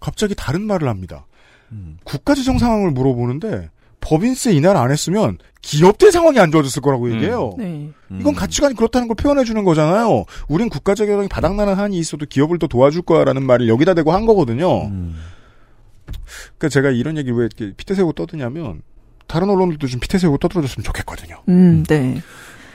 [0.00, 1.26] 갑자기 다른 말을 합니다.
[2.04, 7.54] 국가재정 상황을 물어보는데 법인세 인하를 안 했으면 기업들 상황이 안 좋아졌을 거라고 얘기해요.
[7.58, 7.90] 네.
[8.18, 10.24] 이건 가치관이 그렇다는 걸 표현해 주는 거잖아요.
[10.48, 14.90] 우린 국가재정이 바닥나는 한이 있어도 기업을 더 도와줄 거야라는 말을 여기다 대고 한 거거든요.
[16.58, 18.82] 그러니까 제가 이런 얘기 왜 이렇게 피태 세우고 떠드냐면
[19.26, 21.42] 다른 언론들도 좀 피태 세우고 떠들어줬으면 좋겠거든요.
[21.48, 22.20] 음, 네.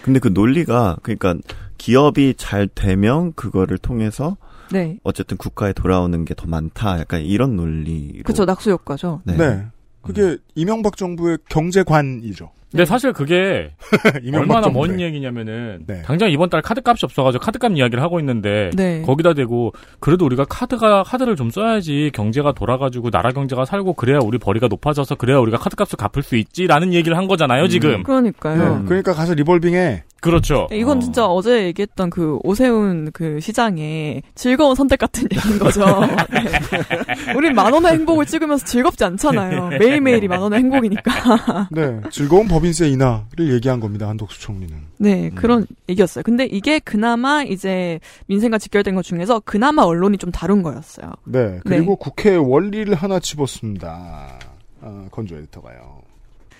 [0.03, 1.35] 근데 그 논리가 그러니까
[1.77, 4.37] 기업이 잘 되면 그거를 통해서
[4.75, 4.97] 네.
[5.03, 6.99] 어쨌든 국가에 돌아오는 게 더 많다.
[6.99, 8.23] 약간 이런 논리로.
[8.23, 9.21] 그쵸, 낙수 효과죠.
[9.23, 9.65] 네.
[10.01, 12.51] 그게 이명박 정부의 경제관이죠.
[12.71, 13.71] 근데 사실 그게
[14.33, 14.89] 얼마나 정부의.
[14.89, 16.01] 먼 얘기냐면은 네.
[16.01, 19.01] 당장 이번 달 카드값이 없어가지고 카드값 이야기를 하고 있는데 네.
[19.03, 24.37] 거기다 대고 그래도 우리가 카드가 카드를 좀 써야지 경제가 돌아가지고 나라 경제가 살고 그래야 우리
[24.37, 28.03] 벌이가 높아져서 그래야 우리가 카드값을 갚을 수 있지라는 얘기를 한 거잖아요 지금.
[28.03, 28.79] 그러니까요.
[28.79, 30.03] 네, 그러니까 가서 리볼빙해.
[30.25, 30.65] 그렇죠.
[30.71, 35.85] 네, 이건 진짜 어제 얘기했던 그 오세훈 그 시장의 즐거운 선택 같은 얘기인 거죠.
[36.33, 37.33] 네.
[37.35, 39.69] 우린 만 원의 행복을 찍으면서 즐겁지 않잖아요.
[39.79, 41.69] 매일매일이 만 원의 행복이니까.
[41.71, 42.01] 네.
[42.09, 44.09] 즐거운 법인세 인하를 얘기한 겁니다.
[44.09, 44.75] 한덕수 총리는.
[44.97, 46.23] 네, 그런 얘기였어요.
[46.23, 51.11] 근데 이게 그나마 이제 민생과 직결된 것 중에서 그나마 언론이 좀 다룬 거였어요.
[51.25, 51.59] 네.
[51.65, 54.39] 그리고 국회 원리를 하나 집었습니다.
[54.81, 56.04] 아, 건조 에디터가요.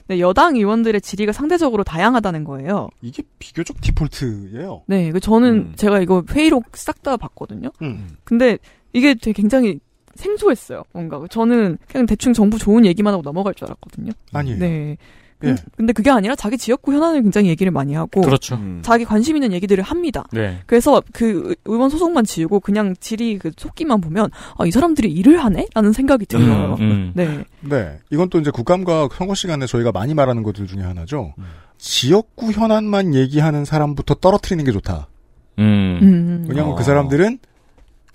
[0.07, 2.89] 네, 여당 의원들의 질의가 상대적으로 다양하다는 거예요.
[3.01, 4.83] 이게 비교적 디폴트예요.
[4.87, 7.69] 네, 그 저는 제가 이거 회의록 싹 다 봤거든요.
[7.83, 8.07] 음.
[8.23, 8.57] 근데
[8.91, 9.79] 이게 되게 굉장히
[10.15, 10.83] 생소했어요.
[10.91, 14.11] 뭔가 저는 그냥 대충 정부 좋은 얘기만 하고 넘어갈 줄 알았거든요.
[14.33, 14.57] 아니에요.
[14.57, 14.97] 네.
[15.49, 15.55] 예.
[15.77, 18.55] 근데 그게 아니라 자기 지역구 현안을 굉장히 얘기를 많이 하고 그렇죠.
[18.55, 18.79] 음.
[18.83, 20.23] 자기 관심 있는 얘기들을 합니다.
[20.31, 20.59] 네.
[20.65, 25.43] 그래서 그 의- 의원 소속만 지우고 그냥 질의 그 속기만 보면 아, 이 사람들이 일을
[25.43, 25.67] 하네?
[25.73, 26.77] 라는 생각이 들어요.
[26.79, 27.11] 음.
[27.15, 27.43] 네.
[27.61, 27.99] 네.
[28.11, 31.33] 이건 또 이제 국감과 선거 시간에 저희가 많이 말하는 것들 중에 하나죠.
[31.77, 35.07] 지역구 현안만 얘기하는 사람부터 떨어뜨리는 게 좋다.
[35.59, 35.99] 음.
[36.01, 36.45] 음.
[36.49, 36.75] 왜냐하면 어.
[36.75, 37.39] 그 사람들은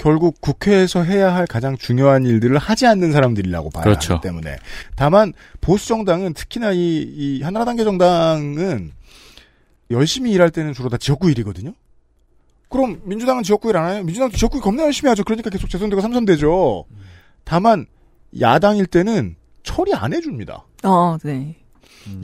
[0.01, 4.15] 결국 국회에서 해야 할 가장 중요한 일들을 하지 않는 사람들이라고 봐야 그렇죠.
[4.15, 4.57] 하기 때문에.
[4.97, 8.93] 다만 보수 정당은 특히나 이, 이 한나라당계 정당은
[9.91, 11.75] 열심히 일할 때는 주로 다 지역구 일이거든요.
[12.71, 14.03] 그럼 민주당은 지역구 일 안 해요?
[14.05, 15.23] 민주당도 지역구 일 겁나 열심히 하죠.
[15.23, 16.87] 그러니까 계속 재선되고 삼선되죠.
[17.45, 17.85] 다만
[18.41, 20.65] 야당일 때는 처리 안 해줍니다.
[20.83, 21.57] 아, 네.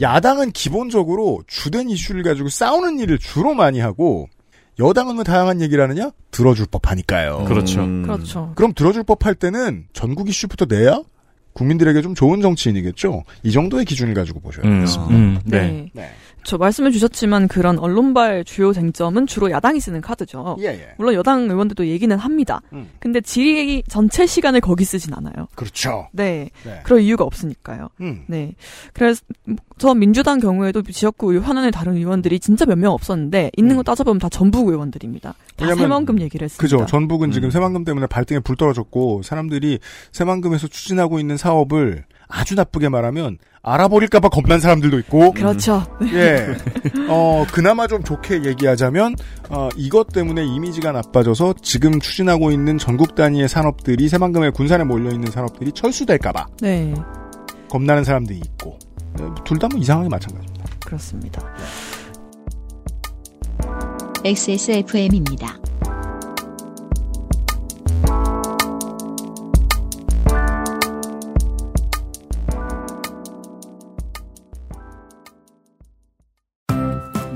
[0.00, 4.28] 야당은 기본적으로 주된 이슈를 가지고 싸우는 일을 주로 많이 하고
[4.78, 6.10] 여당은 왜 다양한 얘기를 하느냐?
[6.30, 7.44] 들어줄 법하니까요.
[7.46, 7.80] 그렇죠.
[7.82, 8.02] 음.
[8.02, 8.52] 그렇죠.
[8.56, 11.00] 그럼 들어줄 법할 때는 전국 이슈부터 내야
[11.54, 13.24] 국민들에게 좀 좋은 정치인이겠죠.
[13.42, 14.74] 이 정도의 기준을 가지고 보셔야 음.
[14.80, 15.14] 되겠습니다.
[15.14, 15.40] 음.
[15.44, 15.90] 네.
[15.94, 16.10] 네.
[16.46, 16.50] 네.
[16.50, 20.56] 저 말씀해 주셨지만 그런 언론발 주요 쟁점은 주로 야당이 쓰는 카드죠.
[20.60, 20.88] 예, 예.
[20.96, 22.60] 물론 여당 의원들도 얘기는 합니다.
[22.72, 22.88] 음.
[23.00, 25.48] 근데 질의 전체 시간을 거기 쓰진 않아요.
[25.56, 26.08] 그렇죠.
[26.12, 26.50] 네.
[26.64, 26.80] 네.
[26.84, 27.88] 그럴 이유가 없으니까요.
[28.00, 28.22] 음.
[28.28, 28.54] 네.
[28.92, 29.22] 그래서
[29.78, 34.18] 저 민주당 경우에도 지역구 의- 현안을 다룬 의원들이 진짜 몇 명 없었는데 있는 거 따져보면
[34.20, 35.34] 다 전북 의원들입니다.
[35.56, 35.74] 다 음.
[35.74, 36.62] 새만금 얘기를 했습니다.
[36.62, 36.86] 그죠.
[36.86, 37.32] 전북은 음.
[37.32, 39.78] 지금 새만금 때문에 발등에 불 떨어졌고 사람들이
[40.12, 45.84] 새만금에서 추진하고 있는 사업을 아주 나쁘게 말하면 알아버릴까봐 겁난 사람들도 있고 그렇죠.
[46.12, 46.56] 예.
[47.08, 49.16] 어, 그나마 좀 좋게 얘기하자면,
[49.50, 55.72] 어, 이것 때문에 이미지가 나빠져서 지금 추진하고 있는 전국 단위의 산업들이 새만금의 군산에 몰려있는 산업들이
[55.72, 56.94] 철수될까봐 네.
[57.68, 58.78] 겁나는 사람들이 있고,
[59.44, 60.64] 둘 다 뭐 이상하게 마찬가지입니다.
[60.84, 61.42] 그렇습니다.
[64.24, 65.58] XSFM입니다.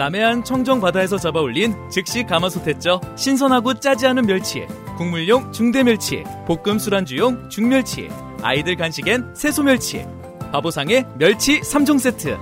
[0.00, 3.02] 남해안 청정 바다에서 잡아올린 즉시 가마솥했죠.
[3.16, 8.08] 신선하고 짜지 않은 멸치, 국물용 중대 멸치, 볶음 술안주용 중멸치,
[8.40, 10.06] 아이들 간식엔 새소 멸치,
[10.52, 12.38] 바보상의 멸치 3종 세트.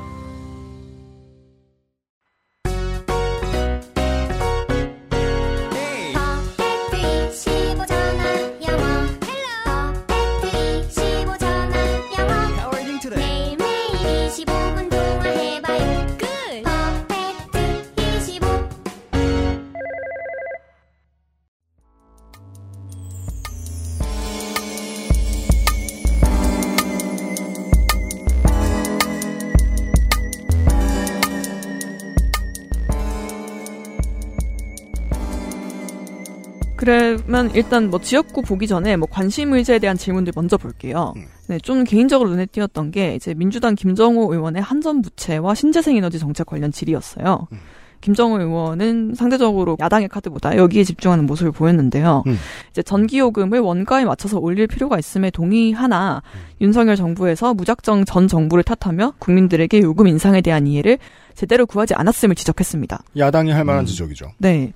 [36.89, 41.13] 그러면 일단 뭐 지역구 보기 전에 뭐 관심 의제에 대한 질문들 먼저 볼게요.
[41.17, 41.27] 음.
[41.47, 46.47] 네, 좀 개인적으로 눈에 띄었던 게 이제 민주당 김정호 의원의 한전 부채와 신재생 에너지 정책
[46.47, 47.47] 관련 질의였어요.
[47.53, 47.59] 음.
[48.01, 52.23] 김정호 의원은 상대적으로 야당의 카드보다 여기에 집중하는 모습을 보였는데요.
[52.27, 52.39] 음.
[52.71, 56.41] 이제 전기요금을 원가에 맞춰서 올릴 필요가 있음에 동의하나 음.
[56.63, 60.99] 윤석열 정부에서 무작정 전 정부를 탓하며 국민들에게 요금 인상에 대한 이해를
[61.35, 63.03] 제대로 구하지 않았음을 지적했습니다.
[63.19, 63.87] 야당이 할 만한 음.
[63.87, 64.33] 지적이죠.
[64.39, 64.73] 네.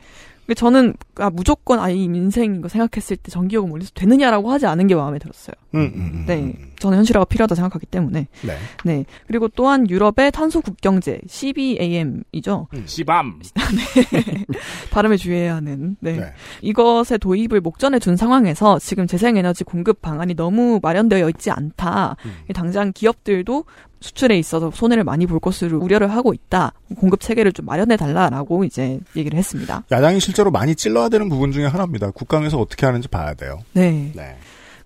[0.55, 5.19] 저는 아, 무조건 아이 민생인 거 생각했을 때 전기요금 올려서 되느냐라고 하지 않은 게 마음에
[5.19, 5.55] 들었어요.
[5.75, 6.55] 음, 음, 음, 네.
[6.83, 6.93] 음.
[6.93, 8.29] 저는 현실화가 필요하다 생각하기 때문에.
[8.43, 8.57] 네.
[8.85, 9.05] 네.
[9.27, 12.69] 그리고 또한 유럽의 탄소 국경제 CBAM이죠.
[12.87, 13.41] 시밤.
[14.91, 15.97] 발음에 주의해야 하는.
[16.01, 16.17] 네.
[16.17, 16.33] 네.
[16.61, 22.17] 이것의 도입을 목전에 둔 상황에서 지금 재생에너지 공급 방안이 너무 마련되어 있지 않다.
[22.25, 22.33] 음.
[22.55, 23.65] 당장 기업들도
[24.03, 26.73] 수출에 있어서 손해를 많이 볼 것으로 우려를 하고 있다.
[26.99, 29.85] 공급 체계를 좀 마련해 달라라고 이제 얘기를 했습니다.
[29.91, 32.11] 야당이 실제로 많이 찔러야 되는 부분 중에 하나입니다.
[32.11, 33.61] 국감에서 어떻게 하는지 봐야 돼요.
[33.73, 34.13] 네.
[34.15, 34.37] 네.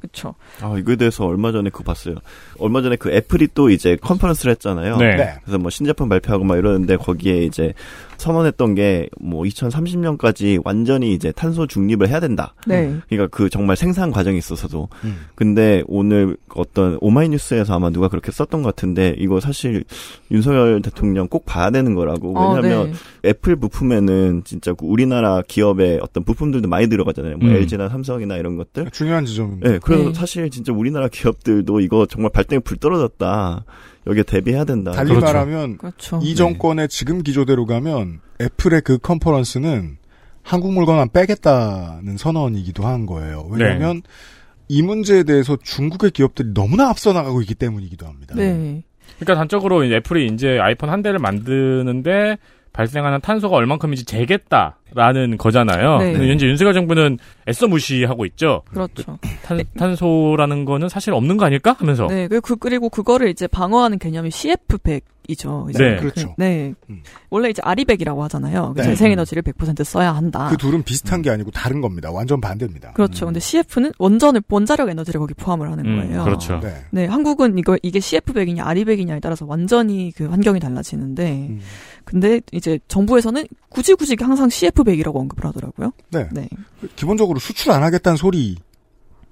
[0.01, 0.35] 그렇죠.
[0.61, 2.17] 아, 이거에 대해서 얼마 전에 그거 봤어요.
[2.59, 4.97] 얼마 전에 그 애플이 또 이제 컨퍼런스를 했잖아요.
[4.99, 5.17] 네.
[5.17, 5.35] 네.
[5.43, 7.73] 그래서 뭐 신제품 발표하고 막 이러는데 거기에 이제
[8.19, 12.55] 선언했던 게 뭐 2030년까지 완전히 이제 탄소 중립을 해야 된다.
[12.67, 12.97] 네.
[13.09, 14.89] 그러니까 그 정말 생산 과정에 있어서도.
[15.05, 15.27] 음.
[15.35, 19.85] 근데 오늘 어떤 오마이뉴스에서 아마 누가 그렇게 썼던 것 같은데 이거 사실
[20.31, 22.39] 윤석열 대통령 꼭 봐야 되는 거라고.
[22.39, 23.31] 어, 왜냐하면 네.
[23.31, 27.39] 애플 부품에는 진짜 그 우리나라 기업의 어떤 부품들도 많이 들어가잖아요.
[27.39, 27.55] 뭐 음.
[27.55, 28.91] LG나 삼성이나 이런 것들.
[28.91, 29.71] 중요한 지점입니다.
[29.71, 30.15] 네, 그래서 네.
[30.15, 33.65] 사실 진짜 우리나라 기업들도 이거 정말 발등에 불 떨어졌다.
[34.07, 34.93] 여기에 대비해야 된다.
[34.93, 35.27] 달리 그렇죠.
[35.27, 36.21] 말하면 그렇죠.
[36.23, 39.99] 이 정권의 지금 기조대로 가면 애플의 그 컨퍼런스는
[40.43, 43.49] 한국 물건만 빼겠다는 선언이기도 한 거예요.
[43.51, 44.03] 왜냐하면
[44.69, 48.35] 이 문제에 대해서 중국의 기업들이 너무나 앞서 나가고 있기 때문이기도 합니다.
[48.37, 48.85] 네.
[49.19, 52.39] 그러니까 단적으로 애플이 이제 아이폰 한 대를 만드는데
[52.77, 55.99] 발생하는 탄소가 얼만큼인지 재겠다라는 거잖아요.
[55.99, 56.13] 네.
[56.13, 58.63] 근데 현재 윤석열 정부는 애써 무시하고 있죠.
[58.71, 59.19] 그렇죠.
[59.43, 62.07] 탄, 탄소라는 거는 사실 없는 거 아닐까 하면서.
[62.07, 62.29] 네.
[62.29, 65.77] 그리고, 그, 그리고 그거를 이제 방어하는 개념이 CF100 200이죠.
[65.77, 65.97] 네.
[65.97, 66.35] 그렇죠.
[66.39, 66.75] 네.
[67.31, 68.75] 원래 이제 아리백이라고 하잖아요.
[68.77, 68.85] 네.
[68.85, 70.49] 재생에너지를 100% 써야 한다.
[70.51, 72.11] 그 둘은 비슷한 게 아니고 다른 겁니다.
[72.11, 72.93] 완전 반대입니다.
[72.93, 73.27] 그렇죠.
[73.27, 76.25] 근데 CF는 원전을 원자력 에너지를 거기 포함을 하는 음, 거예요.
[76.25, 76.61] 그렇죠.
[76.61, 76.75] 네.
[76.91, 81.61] 네, 한국은 이거 이게 CF100이냐 아리백이냐에 따라서 완전히 그 환경이 달라지는데 음.
[82.07, 85.91] 근데 이제 정부에서는 굳이 굳이 항상 CF100이라고 언급을 하더라고요.
[86.11, 86.29] 네.
[86.33, 86.49] 네.
[86.95, 88.57] 기본적으로 수출 안 하겠다는 소리.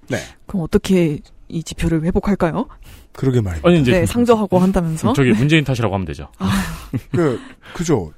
[0.09, 0.17] 네.
[0.45, 2.67] 그럼 어떻게 이 지표를 회복할까요?
[3.13, 3.67] 그러게 말입니다.
[3.67, 5.13] 아니 이제 네, 상저하고 한다면서.
[5.13, 6.27] 저기 문재인 탓이라고 하면 되죠.
[7.11, 7.39] 그,
[7.73, 8.11] 그죠.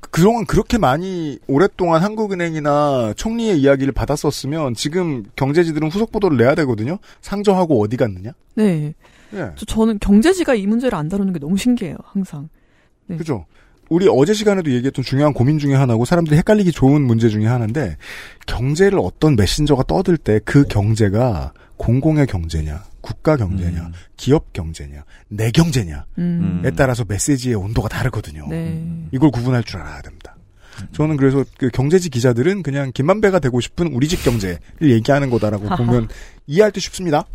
[0.00, 6.98] 그동안 그렇게 많이 오랫동안 한국은행이나 총리의 이야기를 받았었으면 지금 경제지들은 후속 보도를 내야 되거든요.
[7.20, 8.32] 상저하고 어디 갔느냐?
[8.54, 8.94] 네.
[9.34, 9.52] 예.
[9.56, 11.96] 저, 저는 경제지가 이 문제를 안 다루는 게 너무 신기해요.
[12.04, 12.48] 항상.
[13.12, 13.18] 네.
[13.18, 13.46] 그죠.
[13.88, 17.96] 우리 어제 시간에도 얘기했던 중요한 고민 중에 하나고 사람들이 헷갈리기 좋은 문제 중에 하나인데
[18.46, 26.02] 경제를 어떤 메신저가 떠들 때 그 경제가 공공의 경제냐, 국가 경제냐, 기업 경제냐, 내 경제냐에
[26.18, 26.62] 음.
[26.76, 28.46] 따라서 메시지의 온도가 다르거든요.
[28.48, 28.82] 네.
[29.10, 30.36] 이걸 구분할 줄 알아야 됩니다.
[30.92, 36.08] 저는 그래서 그 경제지 기자들은 그냥 김만배가 되고 싶은 우리 집 경제를 얘기하는 거다라고 보면
[36.46, 37.26] 이해할 듯 싶습니다.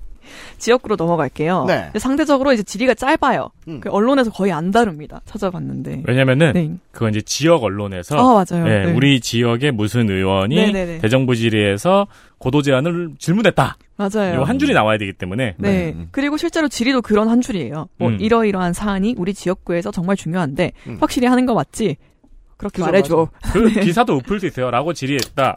[0.57, 1.65] 지역구로 넘어갈게요.
[1.67, 1.91] 네.
[1.97, 3.49] 상대적으로 이제 지리가 짧아요.
[3.79, 5.21] 그 언론에서 거의 안 다룹니다.
[5.25, 6.03] 찾아봤는데.
[6.07, 6.71] 왜냐면은 네.
[6.91, 8.65] 그건 이제 지역 언론에서 아, 맞아요.
[8.65, 8.93] 네, 네.
[8.93, 10.99] 우리 지역의 무슨 의원이 네네네.
[10.99, 13.77] 대정부 질의에서 고도 제한을 질문했다.
[13.97, 14.35] 맞아요.
[14.35, 15.95] 이거 한 줄이 나와야 되기 때문에 네.
[16.11, 17.89] 그리고 실제로 지리도 그런 한 줄이에요.
[17.97, 18.17] 뭐 음.
[18.19, 21.97] 이러이러한 사안이 우리 지역구에서 정말 중요한데 확실히 하는 거 맞지?
[22.57, 23.27] 그렇게 그죠, 말해줘.
[23.53, 23.81] 그 네.
[23.81, 25.55] 기사도 우플 수 있어요 라고 질의했다.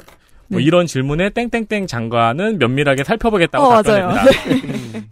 [0.50, 0.64] 뭐 네.
[0.64, 3.82] 이런 질문에 땡땡땡 장관은 면밀하게 살펴보겠다고 어.
[3.82, 4.24] 답변했다.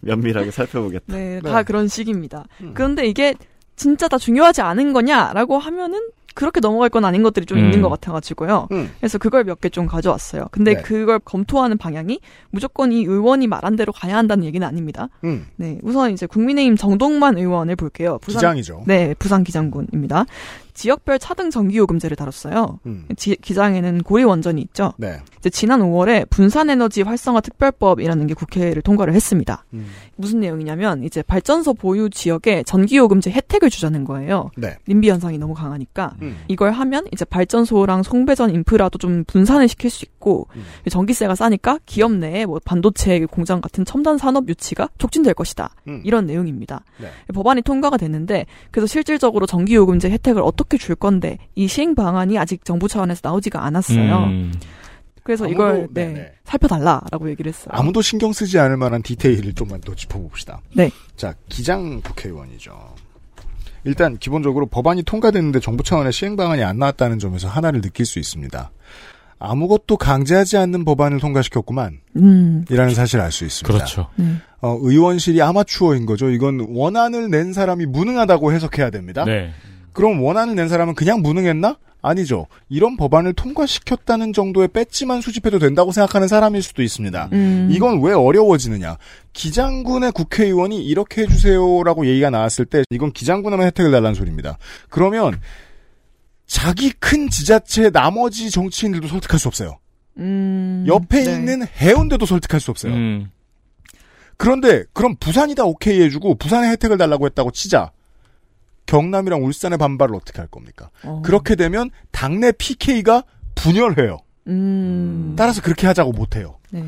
[0.01, 1.17] 면밀하게 살펴보겠다.
[1.17, 2.45] 네, 다 그런 식입니다.
[2.75, 3.35] 그런데 이게
[3.77, 6.01] 진짜 다 중요하지 않은 거냐라고 하면은
[6.35, 7.65] 그렇게 넘어갈 건 아닌 것들이 좀 음.
[7.65, 8.69] 있는 것 같아가지고요.
[8.71, 8.91] 음.
[9.01, 10.47] 그래서 그걸 몇 개 좀 가져왔어요.
[10.53, 10.83] 근데 네.
[10.83, 12.21] 그걸 검토하는 방향이
[12.51, 15.09] 무조건 이 의원이 말한 대로 가야 한다는 얘기는 아닙니다.
[15.25, 15.47] 음.
[15.57, 18.19] 네, 우선 이제 국민의힘 정동만 의원을 볼게요.
[18.25, 18.85] 기장이죠.
[18.87, 20.27] 네, 부산 기장군입니다.
[20.79, 22.79] 지역별 차등 전기요금제를 다뤘어요.
[22.87, 23.09] 음.
[23.17, 24.93] 지- 기장에는 고리 원전이 있죠.
[24.97, 25.19] 네.
[25.41, 29.65] 이제 지난 5월에 분산에너지 활성화 특별법이라는 게 국회를 통과를 했습니다.
[29.75, 29.87] 음.
[30.17, 34.51] 무슨 내용이냐면 이제 발전소 보유 지역에 전기요금제 혜택을 주자는 거예요.
[34.57, 34.77] 네.
[34.89, 36.39] 님비 현상이 너무 강하니까 음.
[36.49, 40.65] 이걸 하면 이제 발전소랑 송배전 인프라도 좀 분산을 시킬 수 있고 음.
[40.91, 45.71] 전기세가 싸니까 기업 내에 뭐 반도체 공장 같은 첨단 산업 유치가 촉진될 것이다.
[45.87, 46.03] 음.
[46.05, 46.85] 이런 내용입니다.
[47.01, 47.09] 네.
[47.33, 52.89] 법안이 통과가 됐는데 그래서 실질적으로 전기요금제 혜택을 어떻게 줄 건데 이 시행 방안이 아직 정부
[52.89, 54.29] 차원에서 나오지가 않았어요.
[55.29, 55.37] 음.
[55.37, 56.33] 그래서 아무도- 이걸 네, 네네.
[56.45, 57.69] 살펴달라라고 얘기를 했어요.
[57.71, 60.61] 아무도 신경 쓰지 않을 만한 디테일을 좀만 더 짚어봅시다.
[60.75, 60.91] 네.
[61.17, 62.73] 자, 기장 국회의원이죠.
[63.85, 68.71] 일단 기본적으로 법안이 통과됐는데 정부 차원의 시행 방안이 안 나왔다는 점에서 하나를 느낄 수 있습니다.
[69.41, 72.01] 아무것도 강제하지 않는 법안을 통과시켰구만.
[72.17, 72.65] 음.
[72.71, 73.73] 이라는 사실을 알 수 있습니다.
[73.73, 74.09] 그렇죠.
[74.17, 74.35] 네.
[74.61, 76.29] 어, 의원실이 아마추어인 거죠.
[76.31, 79.25] 이건 원안을 낸 사람이 무능하다고 해석해야 됩니다.
[79.25, 79.53] 네.
[79.93, 81.77] 그럼 원안을 낸 사람은 그냥 무능했나?
[82.01, 82.47] 아니죠.
[82.69, 87.31] 이런 법안을 통과시켰다는 정도의 배지만 수집해도 된다고 생각하는 사람일 수도 있습니다.
[87.33, 87.69] 음.
[87.73, 88.99] 이건 왜 어려워지느냐.
[89.33, 94.59] 기장군의 국회의원이 이렇게 해주세요라고 얘기가 나왔을 때 이건 기장군에만 혜택을 달라는 소리입니다.
[94.89, 95.41] 그러면
[96.47, 99.79] 자기 큰 지자체 나머지 정치인들도 설득할 수 없어요.
[100.19, 100.85] 음.
[100.87, 101.35] 옆에 네.
[101.35, 102.93] 있는 해운대도 설득할 수 없어요.
[102.95, 103.31] 음.
[104.37, 107.91] 그런데 그럼 부산이 다 오케이 해주고 부산에 혜택을 달라고 했다고 치자.
[108.89, 110.91] 경남이랑 울산의 반발을 어떻게 할 겁니까?
[111.05, 111.23] 어.
[111.23, 113.23] 그렇게 되면 당내 PK가
[113.55, 114.19] 분열해요.
[114.49, 115.35] 음.
[115.37, 116.59] 따라서 그렇게 하자고 못해요.
[116.71, 116.83] 네.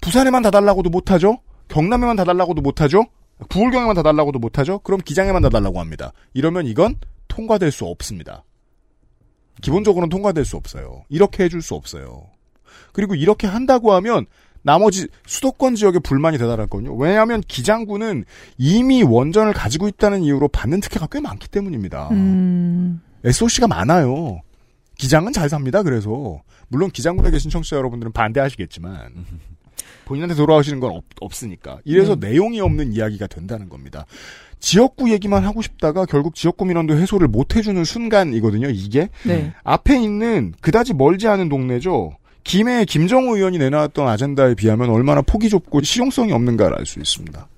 [0.00, 1.38] 부산에만 다 달라고도 못하죠.
[1.68, 3.04] 경남에만 다 달라고도 못하죠.
[3.50, 4.78] 부울경에만 다 달라고도 못하죠.
[4.80, 6.12] 그럼 기장에만 다 달라고 합니다.
[6.32, 6.96] 이러면 이건
[7.28, 8.44] 통과될 수 없습니다.
[9.60, 11.04] 기본적으로는 통과될 수 없어요.
[11.10, 12.26] 이렇게 해줄 수 없어요.
[12.92, 14.26] 그리고 이렇게 한다고 하면
[14.64, 16.96] 나머지 수도권 지역에 불만이 대단할거든요.
[16.96, 18.24] 왜냐하면 기장군은
[18.56, 22.08] 이미 원전을 가지고 있다는 이유로 받는 특혜가 꽤 많기 때문입니다.
[22.12, 23.00] 음.
[23.24, 24.40] SOC가 많아요.
[24.96, 25.82] 기장은 잘 삽니다.
[25.82, 29.12] 그래서 물론 기장군에 계신 청취자 여러분들은 반대하시겠지만
[30.06, 34.06] 본인한테 돌아오시는 건 없, 없으니까 이래서 내용이 없는 이야기가 된다는 겁니다.
[34.60, 38.70] 지역구 얘기만 하고 싶다가 결국 지역구 민원도 해소를 못 해주는 순간이거든요.
[38.70, 39.52] 이게 네.
[39.62, 42.16] 앞에 있는 그다지 멀지 않은 동네죠.
[42.44, 47.48] 김해 김정우 의원이 내놨던 아젠다에 비하면 얼마나 폭이 좁고 실용성이 없는가를 알 수 있습니다.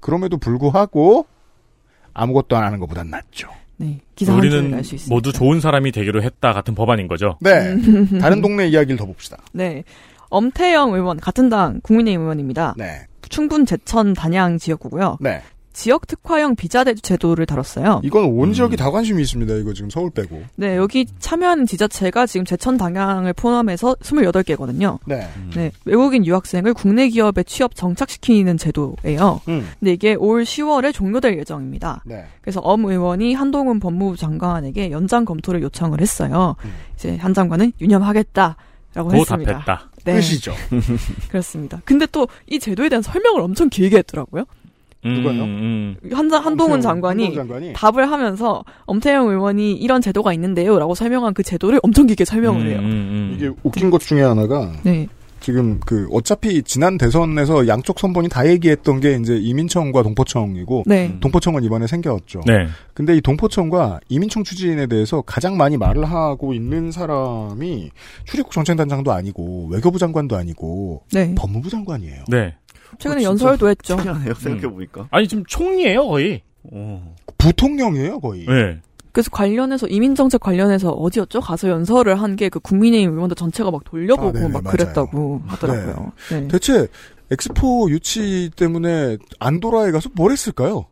[0.00, 1.26] 그럼에도 불구하고
[2.14, 3.48] 아무것도 안 하는 것보단 낫죠.
[3.78, 4.00] 네.
[4.14, 5.14] 기사 우리는 알수 있습니다.
[5.14, 7.36] 모두 좋은 사람이 되기로 했다 같은 법안인 거죠.
[7.40, 7.74] 네.
[8.20, 9.38] 다른 동네 이야기를 더 봅시다.
[9.52, 9.84] 네.
[10.30, 12.74] 엄태영 의원 같은 당 국민의힘 의원입니다.
[12.76, 13.06] 네.
[13.28, 15.18] 충분 제천 단양 지역구고요.
[15.20, 15.42] 네.
[15.78, 18.00] 지역 특화형 비자 대- 제도를 다뤘어요.
[18.02, 19.54] 이건 온 지역이 다 관심이 있습니다.
[19.54, 20.42] 이거 지금 서울 빼고.
[20.56, 24.98] 네, 여기 참여하는 지자체가 지금 제천 당향을 포함해서 28개거든요.
[25.06, 25.28] 네.
[25.54, 29.40] 네, 외국인 유학생을 국내 기업에 취업 정착시키는 제도예요.
[29.46, 29.68] 음.
[29.78, 32.02] 근데 이게 올 10월에 종료될 예정입니다.
[32.04, 32.26] 네.
[32.40, 36.56] 그래서 엄 의원이 한동훈 법무부 장관에게 연장 검토를 요청을 했어요.
[36.96, 38.56] 이제 한 장관은 유념하겠다
[38.94, 39.58] 라고 했습니다.
[39.58, 39.90] 보답했다.
[40.04, 40.14] 네.
[40.14, 40.52] 끝이죠.
[41.30, 41.80] 그렇습니다.
[41.84, 44.44] 근데 또 이 제도에 대한 설명을 엄청 길게 했더라고요.
[45.04, 45.44] 누가요?
[45.44, 47.72] 음, 한, 한동훈 장관이, 한동훈 장관이?
[47.74, 52.80] 답을 하면서 엄태영 의원이 이런 제도가 있는데요라고 설명한 그 제도를 엄청 길게 설명을 해요.
[52.80, 55.06] 음, 이게 웃긴 것 중에 하나가 네.
[55.40, 61.16] 지금 그 어차피 지난 대선에서 양쪽 선본이 다 얘기했던 게 이제 이민청과 동포청이고 네.
[61.20, 62.40] 동포청은 이번에 생겼죠.
[62.44, 62.66] 네.
[62.92, 67.90] 근데 이 동포청과 이민청 추진에 대해서 가장 많이 말을 하고 있는 사람이
[68.24, 71.34] 출입국 정책단장도 아니고 외교부 장관도 아니고 네.
[71.36, 72.24] 법무부 장관이에요.
[72.28, 72.56] 네.
[72.98, 73.96] 최근에 연설도 했죠.
[73.96, 74.34] 특이하네요.
[74.34, 75.08] 생각해 보니까.
[75.10, 76.42] 아니 지금 총리예요 거의.
[77.38, 78.46] 부통령이에요 거의.
[78.46, 78.80] 네.
[79.12, 81.40] 그래서 관련해서 이민 정책 관련해서 어디였죠?
[81.40, 84.76] 가서 연설을 한 게 그 국민의힘 의원들 전체가 막 돌려보고 아, 네네, 막 맞아요.
[84.76, 86.12] 그랬다고 하더라고요.
[86.30, 86.48] 네.
[86.48, 86.86] 대체
[87.30, 90.86] 엑스포 유치 때문에 안도라에 가서 뭘 했을까요?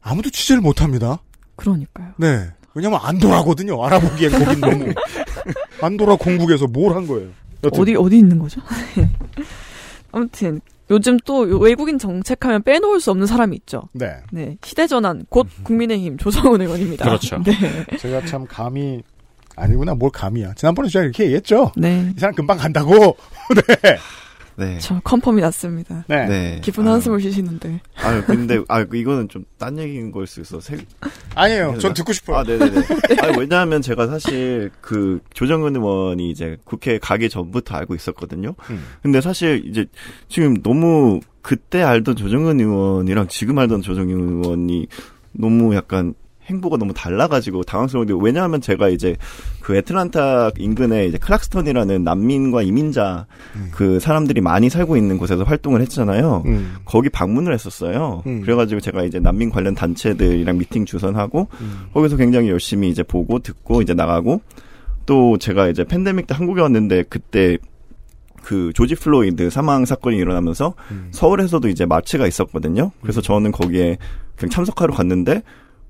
[0.00, 1.18] 아무도 취재를 못 합니다.
[1.56, 2.12] 그러니까요.
[2.18, 2.48] 네.
[2.74, 3.82] 왜냐면 안도라거든요.
[3.84, 4.86] 알아보기엔 거긴 너무.
[5.80, 7.28] 안도라 공국에서 뭘 한 거예요.
[7.62, 7.80] 여튼.
[7.80, 8.60] 어디 어디 있는 거죠?
[10.14, 13.88] 아무튼 요즘 또 외국인 정책하면 빼놓을 수 없는 사람이 있죠.
[13.92, 14.16] 네.
[14.32, 14.56] 네.
[14.62, 17.04] 시대전환 곧 국민의힘 조정훈 의원입니다.
[17.04, 17.42] 그렇죠.
[17.42, 17.52] 네.
[17.98, 19.02] 제가 참 감이
[19.56, 20.54] 아니구나 뭘 감이야.
[20.54, 21.72] 지난번에 제가 이렇게 얘기했죠.
[21.76, 22.12] 네.
[22.16, 22.92] 이 사람 금방 간다고.
[23.54, 23.96] 네.
[24.56, 24.78] 네.
[24.78, 26.04] 저 confirm이 났습니다.
[26.08, 26.26] 네.
[26.26, 26.60] 네.
[26.62, 27.80] 깊은 한숨을 쉬시는데.
[27.96, 30.60] 아유, 근데, 아, 이거는 좀 딴 얘기인 걸 수 있어.
[30.60, 30.76] 세...
[31.34, 31.78] 아니에요.
[31.78, 32.36] 전 듣고 싶어요.
[32.36, 32.80] 아, 네네네.
[33.22, 38.54] 아, 왜냐하면 제가 사실 그 조정훈 의원이 이제 국회에 가기 전부터 알고 있었거든요.
[38.68, 38.84] 음.
[39.02, 39.86] 근데 사실 이제
[40.28, 44.86] 지금 너무 그때 알던 조정근 의원이랑 지금 알던 조정근 의원이
[45.32, 46.12] 너무 약간
[46.46, 49.16] 행보가 너무 달라가지고 당황스러운데 왜냐하면 제가 이제
[49.60, 53.26] 그 애틀란타 인근에 이제 클락스턴이라는 난민과 이민자
[53.72, 56.42] 그 사람들이 많이 살고 있는 곳에서 활동을 했잖아요.
[56.46, 56.76] 음.
[56.84, 58.22] 거기 방문을 했었어요.
[58.26, 58.42] 음.
[58.42, 61.48] 그래가지고 제가 이제 난민 관련 단체들이랑 미팅 주선하고
[61.94, 64.42] 거기서 굉장히 열심히 이제 보고 듣고 이제 나가고
[65.06, 67.58] 또 제가 이제 팬데믹 때 한국에 왔는데 그때
[68.42, 70.74] 그 조지 플로이드 사망 사건이 일어나면서
[71.12, 72.90] 서울에서도 이제 march가 있었거든요.
[73.00, 73.96] 그래서 저는 거기에
[74.36, 75.42] 그냥 참석하러 갔는데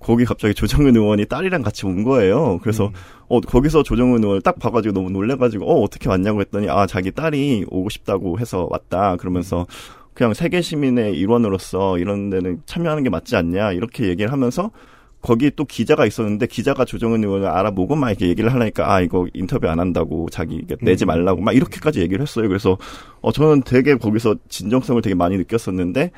[0.05, 2.59] 거기 갑자기 조정훈 의원이 딸이랑 같이 온 거예요.
[2.61, 2.93] 그래서
[3.27, 7.65] 어 거기서 조정훈 의원을 딱 봐가지고 너무 놀래가지고 어 어떻게 왔냐고 했더니 아 자기 딸이
[7.71, 9.67] 오고 싶다고 해서 왔다 그러면서
[10.13, 14.71] 그냥 세계 시민의 일원으로서 이런 데는 참여하는 게 맞지 않냐 이렇게 얘기를 하면서
[15.23, 19.69] 거기 또 기자가 있었는데 기자가 조정훈 의원을 알아보고 막 이렇게 얘기를 하려니까 아 이거 인터뷰
[19.69, 22.47] 안 한다고 자기 내지 말라고 막 이렇게까지 얘기를 했어요.
[22.47, 22.77] 그래서
[23.23, 26.11] 어 저는 되게 거기서 진정성을 되게 많이 느꼈었는데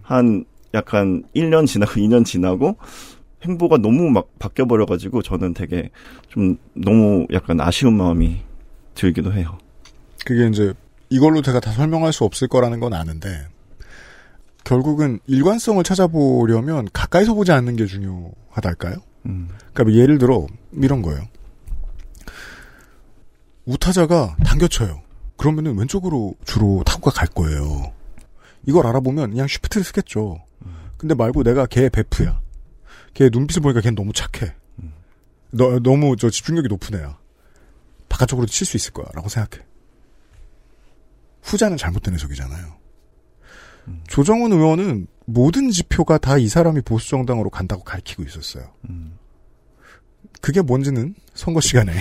[0.00, 2.76] 한 약간 1년 지나고 2년 지나고
[3.44, 5.90] 행보가 너무 막 바뀌어 버려 가지고 저는 되게
[6.28, 8.42] 좀 너무 약간 아쉬운 마음이
[8.94, 9.58] 들기도 해요.
[10.24, 10.72] 그게 이제
[11.10, 13.46] 이걸로 제가 다 설명할 수 없을 거라는 건 아는데
[14.64, 18.96] 결국은 일관성을 찾아보려면 가까이서 보지 않는 게 중요하달까요?
[19.26, 19.48] 음.
[19.72, 21.22] 그러니까 뭐 예를 들어 이런 거예요.
[23.66, 25.02] 우타자가 당겨쳐요.
[25.36, 27.92] 그러면은 왼쪽으로 주로 타구가 갈 거예요.
[28.66, 30.38] 이걸 알아보면 그냥 쉬프트를 쓰겠죠.
[30.96, 32.40] 근데 말고 내가 걔 베프야.
[33.14, 34.52] 걔 눈빛을 보니까 걔는 너무 착해.
[35.50, 37.16] 너, 너무 저 집중력이 높은 애야.
[38.08, 39.06] 바깥쪽으로 칠수 있을 거야.
[39.14, 39.64] 라고 생각해.
[41.42, 42.74] 후자는 잘못된 해석이잖아요.
[44.08, 48.64] 조정훈 의원은 모든 지표가 다 이 사람이 보수정당으로 간다고 가르치고 있었어요.
[50.40, 51.92] 그게 뭔지는 선거 시간에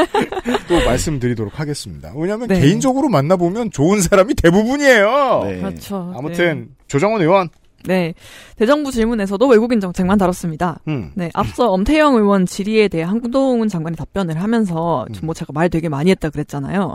[0.68, 2.12] 또 말씀드리도록 하겠습니다.
[2.16, 2.60] 왜냐하면 네.
[2.60, 5.40] 개인적으로 만나보면 좋은 사람이 대부분이에요.
[5.44, 5.56] 네.
[5.58, 6.12] 그렇죠.
[6.16, 7.48] 아무튼 조정훈 의원
[7.86, 8.14] 네.
[8.56, 10.78] 대정부 질문에서도 외국인 정책만 다뤘습니다.
[10.88, 11.10] 음.
[11.14, 11.30] 네.
[11.34, 15.26] 앞서 엄태영 의원 질의에 대해 한동훈 장관이 답변을 하면서 음.
[15.26, 16.94] 뭐 제가 말 되게 많이 했다 그랬잖아요.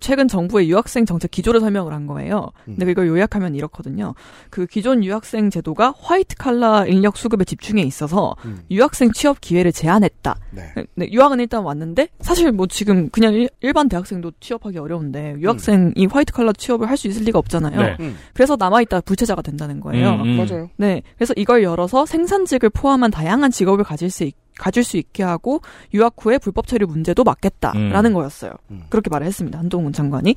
[0.00, 2.50] 최근 정부의 유학생 정책 기조를 설명을 한 거예요.
[2.68, 2.76] 음.
[2.78, 4.14] 근데 이걸 요약하면 이렇거든요.
[4.50, 8.60] 그 기존 유학생 제도가 화이트 칼라 인력 수급에 집중해 있어서 음.
[8.70, 10.34] 유학생 취업 기회를 제한했다.
[10.50, 10.72] 네.
[10.94, 16.32] 네, 유학은 일단 왔는데 사실 뭐 지금 그냥 일, 일반 대학생도 취업하기 어려운데 유학생이 화이트
[16.32, 17.78] 칼라 취업을 할 수 있을 리가 없잖아요.
[17.78, 17.96] 네.
[18.00, 18.16] 음.
[18.32, 20.22] 그래서 남아 있다 불체자가 된다는 거예요.
[20.26, 20.46] 음, 음.
[20.48, 20.70] 맞아요.
[20.76, 21.02] 네.
[21.16, 25.60] 그래서 이걸 열어서 생산직을 포함한 다양한 직업을 가질 수 있, 가질 수 있게 하고
[25.92, 28.14] 유학 후에 불법 처리 문제도 막겠다라는 음.
[28.14, 28.52] 거였어요.
[28.70, 28.82] 음.
[28.88, 29.58] 그렇게 말을 했습니다.
[29.58, 30.34] 한동훈 장관이.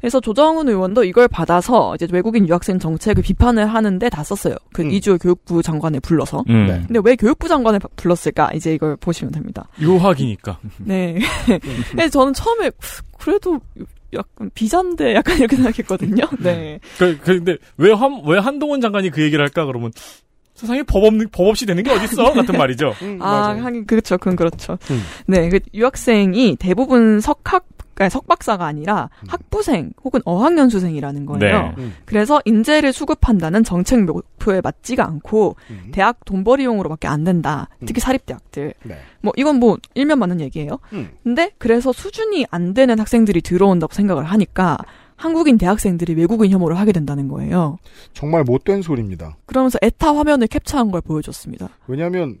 [0.00, 4.56] 그래서 조정훈 의원도 이걸 받아서 이제 외국인 유학생 정책을 비판을 하는데 다 썼어요.
[4.72, 4.90] 그 음.
[4.90, 6.42] 이주호 교육부 장관을 불러서.
[6.48, 6.66] 음.
[6.66, 6.82] 네.
[6.86, 8.50] 근데 왜 교육부 장관을 바- 불렀을까?
[8.54, 9.68] 이제 이걸 보시면 됩니다.
[9.80, 10.58] 유학이니까.
[10.78, 11.18] 네.
[11.90, 12.70] 근데 저는 처음에
[13.18, 13.60] 그래도
[14.14, 16.24] 약간 비잔데 약간 이렇게 생각했거든요.
[16.40, 16.78] 네.
[16.98, 19.92] 그, 그, 근데 왜 한, 왜 한동훈 장관이 그 얘기를 할까 그러면
[20.54, 22.32] 세상에 법 없는, 법 없이 되는 게 어딨어?
[22.34, 22.94] 같은 말이죠.
[23.20, 24.18] 아, 하긴 그렇죠.
[24.18, 24.78] 그건 그렇죠.
[24.90, 25.02] 음.
[25.26, 31.62] 네, 그 유학생이 대부분 석학 그러니까 석박사가 아니라 학부생 혹은 어학연수생이라는 거예요.
[31.62, 31.74] 네.
[31.78, 31.94] 음.
[32.04, 35.90] 그래서 인재를 수급한다는 정책 목표에 맞지가 않고 음.
[35.92, 37.68] 대학 돈벌이용으로밖에 안 된다.
[37.84, 38.74] 특히 사립대학들.
[38.84, 38.96] 네.
[39.20, 40.78] 뭐 이건 뭐 일면 맞는 얘기예요.
[40.92, 41.10] 음.
[41.22, 44.78] 근데 그래서 수준이 안 되는 학생들이 들어온다고 생각을 하니까
[45.16, 47.78] 한국인 대학생들이 외국인 혐오를 하게 된다는 거예요.
[48.12, 49.36] 정말 못된 소리입니다.
[49.46, 51.68] 그러면서 에타 화면을 captu한 걸 보여줬습니다.
[51.86, 52.38] 왜냐하면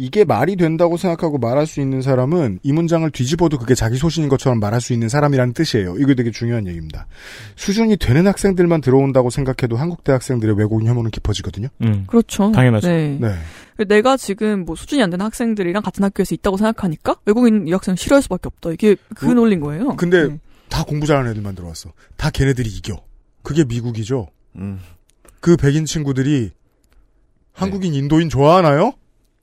[0.00, 4.58] 이게 말이 된다고 생각하고 말할 수 있는 사람은 이 문장을 뒤집어도 그게 자기 소신인 것처럼
[4.58, 5.96] 말할 수 있는 사람이라는 뜻이에요.
[5.98, 7.06] 이거 되게 중요한 얘기입니다.
[7.56, 11.68] 수준이 되는 학생들만 들어온다고 생각해도 한국 대학생들의 외국인 혐오는 깊어지거든요.
[11.82, 12.04] 음.
[12.06, 12.50] 그렇죠.
[12.50, 12.88] 당연하죠.
[12.88, 13.18] 네.
[13.20, 13.84] 네.
[13.84, 18.46] 내가 지금 뭐 수준이 안 되는 학생들이랑 같은 학교에서 있다고 생각하니까 외국인 유학생 싫어할 수밖에
[18.46, 18.70] 없다.
[18.70, 19.34] 이게 그 어?
[19.34, 19.96] 논리인 거예요.
[19.96, 20.38] 근데 네.
[20.70, 21.92] 다 공부 잘하는 애들만 들어왔어.
[22.16, 23.02] 다 걔네들이 이겨.
[23.42, 24.28] 그게 미국이죠.
[24.56, 24.80] 음.
[25.40, 26.52] 그 백인 친구들이
[27.52, 28.94] 한국인 인도인 좋아하나요?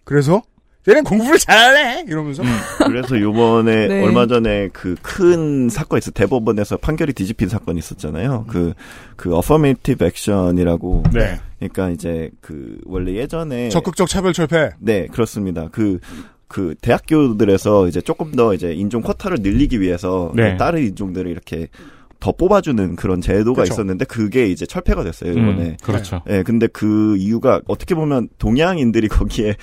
[0.08, 0.42] 그래서
[0.88, 2.42] 얘는 공부를 잘하네 이러면서
[2.86, 4.02] 그래서 요번에 네.
[4.04, 8.46] 얼마 전에 그 큰 사건 있어 대법원에서 판결이 뒤집힌 사건이 있었잖아요.
[8.48, 11.40] 그그 어퍼메이티브 액션이라고 네.
[11.58, 14.70] 그러니까 이제 그 원래 예전에 적극적 차별 철폐.
[14.80, 15.68] 네, 그렇습니다.
[15.72, 16.00] 그,
[16.48, 20.56] 그, 대학교들에서 이제 조금 더 이제 인종 쿼터를 늘리기 위해서 네.
[20.56, 21.68] 다른 인종들을 이렇게
[22.20, 23.74] 더 뽑아주는 그런 제도가 그쵸.
[23.74, 25.64] 있었는데 그게 이제 철폐가 됐어요, 이번에.
[25.64, 26.22] 음, 그렇죠.
[26.30, 29.56] 예, 근데 그 이유가 어떻게 보면 동양인들이 거기에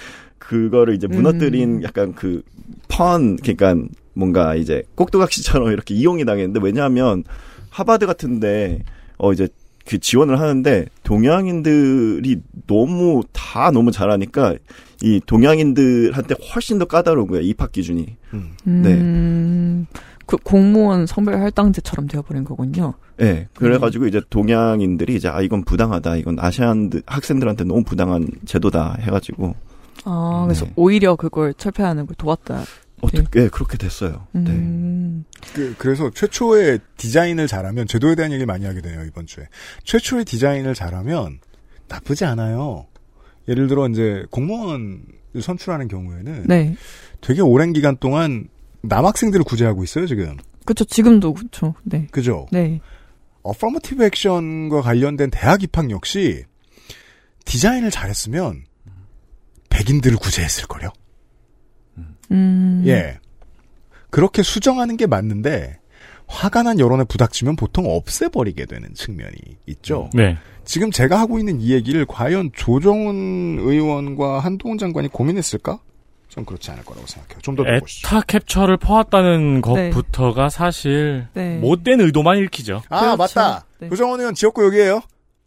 [0.49, 1.83] 그거를 이제 무너뜨린 음.
[1.83, 2.43] 약간 그
[2.89, 3.75] 펀, 그러니까
[4.13, 7.25] 뭔가 이제 꼭두각시처럼 이렇게 이용이 당했는데 왜냐하면
[7.71, 8.85] 하바드 같은데
[9.17, 9.49] 어 이제
[9.87, 14.55] 그 지원을 하는데 동양인들이 너무 다 너무 잘하니까
[15.03, 18.17] 이 동양인들한테 훨씬 더 까다로운 거예요 입학 기준이.
[18.33, 19.87] 음,
[20.27, 22.95] 그 공무원 성별 할당제처럼 되어버린 거군요.
[23.17, 29.55] 네, 그래가지고 이제 동양인들이 이제 아 이건 부당하다, 이건 아시안 학생들한테 너무 부당한 제도다 해가지고
[30.05, 30.73] 아, 그래서 네.
[30.77, 32.65] 오히려 그걸 철폐하는 걸 도왔다.
[33.01, 34.27] 어떻게 네, 그렇게 됐어요.
[34.33, 34.51] 네.
[34.51, 35.25] 음,
[35.55, 39.47] 그, 그래서 최초의 디자인을 잘하면 제도에 대한 얘기를 많이 하게 되네요 이번 주에.
[39.85, 41.41] 최초의 디자인을 잘하면
[41.89, 42.87] 나쁘지 않아요.
[43.49, 45.03] 예를 들어 이제 공무원을
[45.41, 46.77] 선출하는 경우에는 네.
[47.21, 48.49] 되게 오랜 기간 동안
[48.83, 50.37] 남학생들을 구제하고 있어요 지금.
[50.65, 50.85] 그렇죠.
[50.85, 51.75] 지금도 그렇죠.
[51.83, 52.07] 네.
[52.11, 52.47] 그죠?
[52.53, 52.81] 네.
[53.43, 56.45] 어퍼머티브 액션과 관련된 대학 입학 역시
[57.45, 58.65] 디자인을 잘했으면
[59.75, 60.91] 백인들을 구제했을 거요.
[62.31, 62.85] 음.
[62.87, 63.19] 예.
[64.11, 65.79] 그렇게 수정하는 게 맞는데
[66.29, 70.09] 화가 난 여론에 부닥치면 보통 없애버리게 되는 측면이 있죠.
[70.15, 70.39] 네.
[70.65, 75.81] 지금 제가 하고 있는 이 얘기를 과연 조정훈 의원과 한동훈 장관이 고민했을까?
[76.29, 77.41] 전 그렇지 않을 거라고 생각해요.
[77.43, 78.09] 좀 더 보시죠.
[78.09, 79.91] 에타 캡처를 퍼왔다는 네.
[79.91, 81.59] 것부터가 사실 네.
[81.59, 82.83] 못된 의도만 읽히죠.
[82.89, 83.17] 아 그렇죠.
[83.17, 83.67] 맞다.
[83.81, 83.89] 네.
[83.89, 85.01] 조정훈 의원 지역구 여기에요.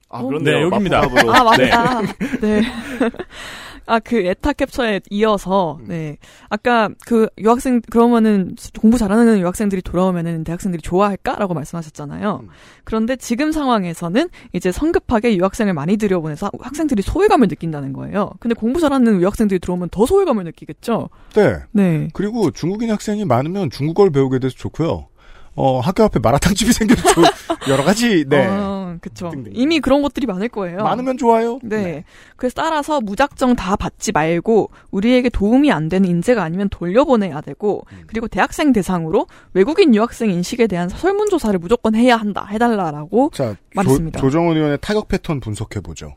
[0.09, 0.27] 아 어?
[0.27, 0.55] 그런데요.
[0.57, 1.01] 네, 여기입니다.
[1.01, 2.01] 아, 맞다.
[2.41, 2.61] 네.
[3.87, 6.17] 아, 그 에타 캡처에 이어서, 네.
[6.49, 12.41] 아까 그 유학생, 그러면은 공부 잘하는 유학생들이 돌아오면은 대학생들이 좋아할까 라고 말씀하셨잖아요.
[12.43, 12.49] 음.
[12.83, 18.31] 그런데 지금 상황에서는 이제 성급하게 유학생을 많이 들여보내서 학생들이 소외감을 느낀다는 거예요.
[18.41, 21.09] 근데 공부 잘하는 유학생들이 들어오면 더 소외감을 느끼겠죠?
[21.33, 21.57] 네.
[21.71, 22.09] 네.
[22.13, 25.07] 그리고 중국인 학생이 많으면 중국어를 배우게 돼서 좋고요.
[25.55, 27.23] 어, 학교 앞에 마라탕집이 생겨도 좋,
[27.69, 28.45] 여러 가지, 네.
[28.47, 29.29] 어, 그쵸.
[29.29, 29.51] 등등.
[29.55, 30.83] 이미 그런 것들이 많을 거예요.
[30.83, 31.59] 많으면 좋아요.
[31.63, 32.03] 네.
[32.35, 38.03] 그래서 따라서 무작정 다 받지 말고 우리에게 도움이 안 되는 인재가 아니면 돌려보내야 되고 음.
[38.07, 42.45] 그리고 대학생 대상으로 외국인 유학생 인식에 대한 설문조사를 무조건 해야 한다.
[42.49, 44.19] 해달라라고 자, 말했습니다.
[44.19, 46.13] 조, 조정훈 의원의 타격 패턴 분석해보죠.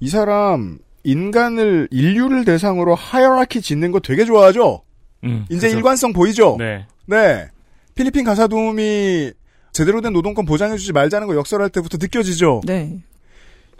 [0.00, 4.82] 이 사람, 인간을, 인류를 대상으로 hierarchy 짓는 거 되게 좋아하죠?
[5.24, 5.76] 음, 이제 그죠.
[5.78, 6.56] 일관성 보이죠?
[6.58, 6.86] 네.
[7.06, 7.48] 네.
[7.94, 9.32] 필리핀 가사도우미
[9.74, 12.62] 제대로 된 노동권 보장해주지 말자는 거 역설할 때부터 느껴지죠?
[12.64, 13.00] 네.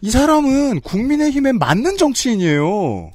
[0.03, 3.13] 이 사람은 국민의힘에 맞는 정치인이에요.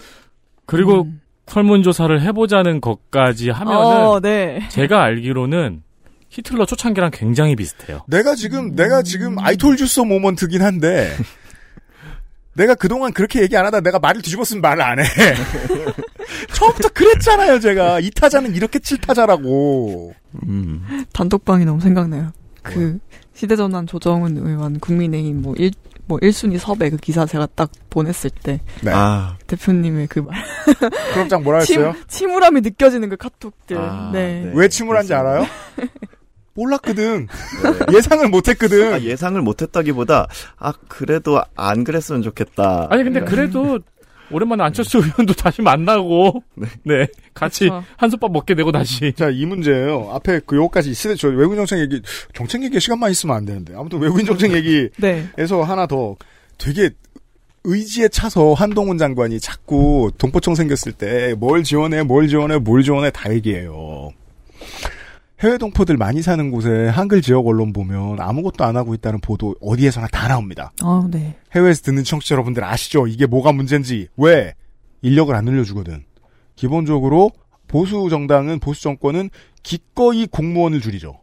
[0.65, 1.21] 그리고 음.
[1.47, 4.61] 설문조사를 해보자는 것까지 하면은 어, 네.
[4.69, 5.83] 제가 알기로는
[6.29, 8.01] 히틀러 초창기랑 굉장히 비슷해요.
[8.07, 11.11] 내가 지금, 내가 지금 아이톨주소 모먼트긴 한데,
[12.55, 15.03] 내가 그동안 그렇게 얘기 안 하다 내가 말을 뒤집었으면 말을 안 해.
[16.53, 17.99] 처음부터 그랬잖아요, 제가.
[17.99, 20.13] 이 타자는 이렇게 칠 타자라고.
[20.43, 21.05] 음.
[21.13, 22.31] 단톡방이 너무 생각나요.
[22.73, 22.99] 그
[23.33, 25.71] 시대전환 조정훈 의원 국민의힘 뭐 일,
[26.05, 28.91] 뭐 1순위 섭외 그 기사 제가 딱 보냈을 때 네.
[28.93, 30.43] 아, 대표님의 그 말.
[31.13, 31.95] 그럼 장 뭐라 침, 했어요?
[32.07, 33.77] 침울함이 느껴지는 그 카톡들.
[33.77, 34.43] 아, 네.
[34.45, 34.51] 네.
[34.55, 35.45] 왜 침울한지 알아요?
[36.55, 37.27] 몰랐거든.
[37.27, 37.95] 네.
[37.95, 38.93] 예상을 못했거든.
[38.93, 42.87] 아, 예상을 못했다기보다 아 그래도 안 그랬으면 좋겠다.
[42.89, 43.79] 아니 근데 그래도
[44.31, 46.43] 오랜만에 안철수 의원도 다시 만나고
[46.83, 47.83] 네, 같이 그쵸.
[47.97, 50.09] 한솥밥 먹게 되고 다시 자, 이 문제예요.
[50.11, 52.01] 앞에 그 요까지 있으저 외국인 정책 얘기,
[52.33, 53.73] 정책 얘기 시간만 있으면 안 되는데.
[53.75, 55.27] 아무튼 외국인 정책 얘기에서 네.
[55.65, 56.15] 하나 더
[56.57, 56.89] 되게
[57.63, 63.31] 의지에 차서 한동훈 장관이 자꾸 동포청 생겼을 때 뭘 지원해, 뭘 지원해, 뭘 지원해 다
[63.33, 64.11] 얘기해요.
[65.41, 70.07] 해외 동포들 많이 사는 곳에 한글 지역 언론 보면 아무것도 안 하고 있다는 보도 어디에서나
[70.07, 70.73] 다 나옵니다.
[70.81, 71.37] 아, 네.
[71.55, 73.07] 해외에서 듣는 청취자 여러분들 아시죠?
[73.07, 74.09] 이게 뭐가 문제인지.
[74.17, 74.53] 왜?
[75.01, 76.03] 인력을 안 늘려주거든.
[76.55, 77.31] 기본적으로
[77.67, 79.29] 보수 정당은, 보수 정권은
[79.63, 81.21] 기꺼이 공무원을 줄이죠.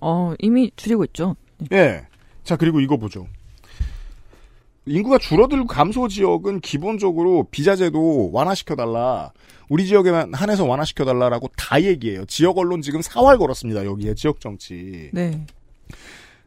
[0.00, 1.36] 어, 이미 줄이고 있죠.
[1.72, 2.06] 예.
[2.44, 3.26] 자, 그리고 이거 보죠.
[4.88, 9.32] 인구가 줄어들고 감소 지역은 기본적으로 비자제도 완화시켜달라.
[9.68, 12.24] 우리 지역에만 한해서 완화시켜달라라고 다 얘기해요.
[12.26, 13.84] 지역 언론 지금 사활 걸었습니다.
[13.84, 15.10] 여기에 지역 정치.
[15.12, 15.46] 네.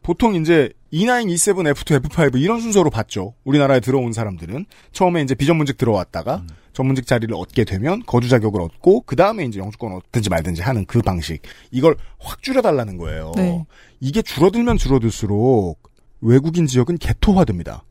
[0.02, 3.34] 보통 이제 E9, E7, F2, F5 이런 순서로 봤죠.
[3.44, 9.14] 우리나라에 들어온 사람들은 처음에 이제 비전문직 들어왔다가 전문직 자리를 얻게 되면 거주 자격을 얻고 그
[9.14, 11.42] 다음에 이제 영주권 얻든지 말든지 하는 그 방식.
[11.70, 13.32] 이걸 확 줄여달라는 거예요.
[13.36, 13.64] 네.
[14.00, 15.78] 이게 줄어들면 줄어들수록
[16.20, 17.84] 외국인 지역은 개토화됩니다.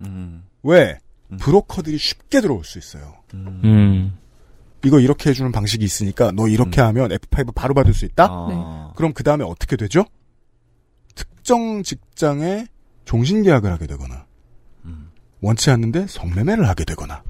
[0.00, 0.44] 음.
[0.62, 0.98] 왜?
[1.38, 3.14] 브로커들이 쉽게 들어올 수 있어요.
[3.34, 4.18] 음.
[4.84, 8.26] 이거 이렇게 해주는 방식이 있으니까 너 이렇게 하면 F5 바로 받을 수 있다?
[8.28, 8.92] 아.
[8.96, 10.04] 그럼 그 다음에 어떻게 되죠?
[11.14, 12.66] 특정 직장에
[13.04, 14.26] 종신계약을 하게 되거나
[15.40, 17.22] 원치 않는데 성매매를 하게 되거나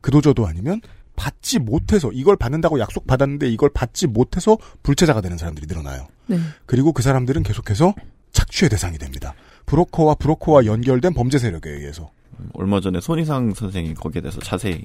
[0.00, 0.80] 그도저도 아니면
[1.16, 6.08] 받지 못해서 이걸 받는다고 약속 받았는데 이걸 받지 못해서 불체자가 되는 사람들이 늘어나요.
[6.26, 6.38] 네.
[6.64, 7.94] 그리고 그 사람들은 계속해서
[8.32, 9.34] 착취의 대상이 됩니다.
[9.66, 12.10] 브로커와 브로커와 연결된 범죄 세력에 의해서.
[12.54, 14.84] 얼마 전에 손희상 선생이 거기에 대해서 자세히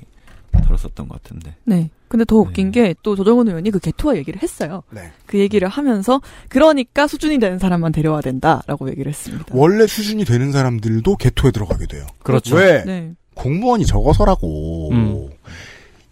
[0.51, 1.55] 다뤘었던 것 같은데.
[1.63, 1.89] 네.
[2.07, 4.83] 근데 더 웃긴 게또 조정훈 의원이 그 개토화 얘기를 했어요.
[4.91, 5.11] 네.
[5.25, 9.45] 그 얘기를 하면서 그러니까 수준이 되는 사람만 데려와야 된다라고 얘기를 했습니다.
[9.51, 12.05] 원래 수준이 되는 사람들도 개토에 들어가게 돼요.
[12.19, 12.55] 그렇죠.
[12.55, 12.83] 왜?
[12.85, 13.13] 네.
[13.35, 14.91] 공무원이 적어서라고.
[14.91, 15.29] 음.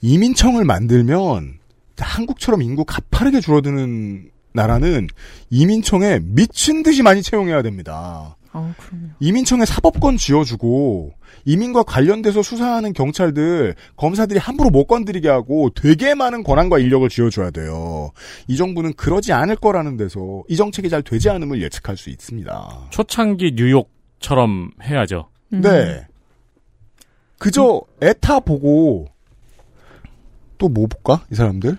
[0.02, 1.60] 이민청을 만들면
[1.98, 5.08] 한국처럼 인구 가파르게 줄어드는 나라는
[5.50, 8.36] 이민청에 미친 듯이 많이 채용해야 됩니다.
[8.58, 9.08] 아, 그럼요.
[9.20, 11.12] 이민청에 사법권 쥐어주고
[11.44, 18.12] 이민과 관련돼서 수사하는 경찰들 검사들이 함부로 못 건드리게 하고 되게 많은 권한과 인력을 쥐어줘야 돼요.
[18.48, 22.88] 이 정부는 그러지 않을 거라는 데서 이 정책이 잘 되지 않음을 예측할 수 있습니다.
[22.92, 25.28] 초창기 뉴욕처럼 해야죠.
[25.54, 25.60] 음.
[25.62, 26.08] 네.
[27.38, 29.08] 그저 에타 보고
[30.58, 31.26] 또 뭐 볼까?
[31.30, 31.78] 이 사람들?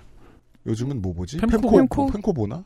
[0.67, 1.39] 요즘은 뭐 보지?
[1.39, 1.51] 펜코?
[1.57, 2.07] 펜코, 펜코?
[2.13, 2.63] 펜코 보나?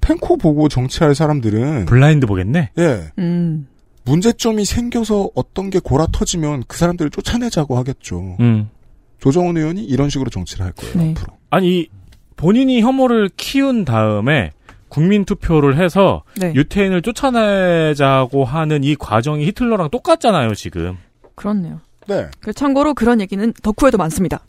[0.00, 2.70] 펜코 보고 정치할 사람들은 블라인드 보겠네.
[2.78, 3.12] 예.
[3.18, 3.68] 음.
[4.04, 8.36] 문제점이 생겨서 어떤 게 골아 터지면 그 사람들을 쫓아내자고 하겠죠.
[8.40, 8.70] 음.
[9.18, 10.94] 조정훈 의원이 이런 식으로 정치를 할 거예요.
[10.96, 11.10] 네.
[11.10, 11.36] 앞으로.
[11.50, 11.88] 아니
[12.36, 14.52] 본인이 혐오를 키운 다음에
[14.88, 16.52] 국민 투표를 해서 네.
[16.54, 20.96] 유태인을 쫓아내자고 하는 이 과정이 히틀러랑 똑같잖아요, 지금.
[21.34, 21.80] 그렇네요.
[22.06, 22.28] 네.
[22.40, 24.40] 그 참고로 그런 얘기는 덕후에도 많습니다.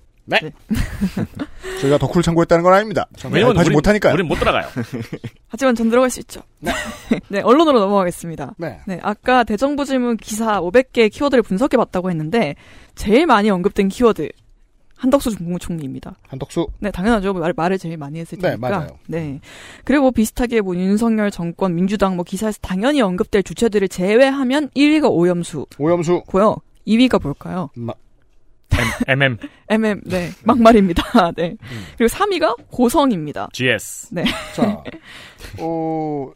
[1.81, 3.07] 저희가 덕후를 참고했다는 건 아닙니다.
[3.31, 4.13] 왜냐면 하지 못하니까요.
[4.13, 4.67] 우린 못 들어가요.
[5.49, 6.41] 하지만 전 들어갈 수 있죠.
[7.29, 8.55] 네, 언론으로 넘어가겠습니다.
[8.57, 8.79] 네.
[8.85, 12.55] 네, 아까 대정부 질문 기사 500개 키워드를 분석해 봤다고 했는데
[12.95, 14.29] 제일 많이 언급된 키워드
[14.99, 16.15] 한덕수 국무총리입니다.
[16.27, 16.67] 한덕수.
[16.79, 17.33] 네, 당연하죠.
[17.33, 18.69] 말, 말을 제일 많이 했을 네, 테니까.
[18.69, 18.87] 맞아요.
[19.07, 19.39] 네.
[19.85, 25.65] 그리고 비슷하게 뭐 윤석열 정권, 민주당 뭐 기사에서 당연히 언급될 주체들을 제외하면 1위가 오염수고요.
[25.79, 26.21] 오염수.
[26.85, 27.69] 2위가 뭘까요?
[27.75, 27.93] 마,
[29.07, 29.37] MM,
[29.69, 30.31] MM, 네.
[30.43, 31.31] 막말입니다.
[31.35, 31.55] 네.
[31.61, 31.85] 음.
[31.97, 33.49] 그리고 3위가 고성입니다.
[33.53, 34.13] GS.
[34.13, 34.23] 네.
[34.55, 34.83] 자,
[35.59, 36.31] 어,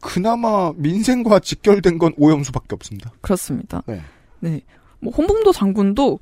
[0.00, 3.12] 그나마 민생과 직결된 건 오염수밖에 없습니다.
[3.20, 3.82] 그렇습니다.
[3.86, 4.02] 네.
[4.40, 4.60] 네.
[5.00, 6.18] 뭐 홍범도 장군도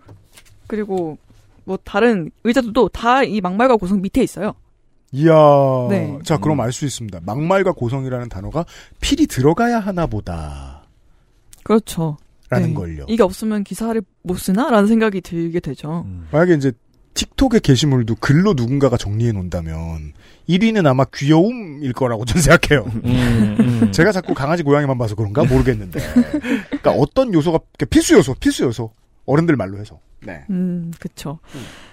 [0.66, 1.18] 그리고
[1.64, 4.54] 뭐 다른 의자들도 다 이 막말과 고성 밑에 있어요.
[5.12, 5.32] 이야.
[5.88, 6.18] 네.
[6.24, 7.20] 자, 그럼 알 수 있습니다.
[7.24, 8.64] 막말과 고성이라는 단어가
[9.00, 10.84] 필히 들어가야 하나 보다.
[11.64, 12.16] 그렇죠.
[12.50, 12.74] 라는 네.
[12.74, 13.06] 걸요.
[13.08, 16.04] 이게 없으면 기사를 못 쓰나 라는 생각이 들게 되죠.
[16.32, 16.72] 만약에 이제
[17.14, 20.12] 틱톡의 게시물도 글로 누군가가 정리해 놓는다면
[20.48, 22.90] 1위는 아마 귀여움일 거라고 저는 생각해요.
[23.04, 23.92] 음, 음.
[23.92, 26.00] 제가 자꾸 강아지 고양이만 봐서 그런가 모르겠는데.
[26.66, 28.92] 그러니까 어떤 요소가 필수 요소, 필수 요소.
[29.26, 30.00] 어른들 말로 해서.
[30.24, 30.44] 네.
[30.50, 31.38] 음, 그쵸.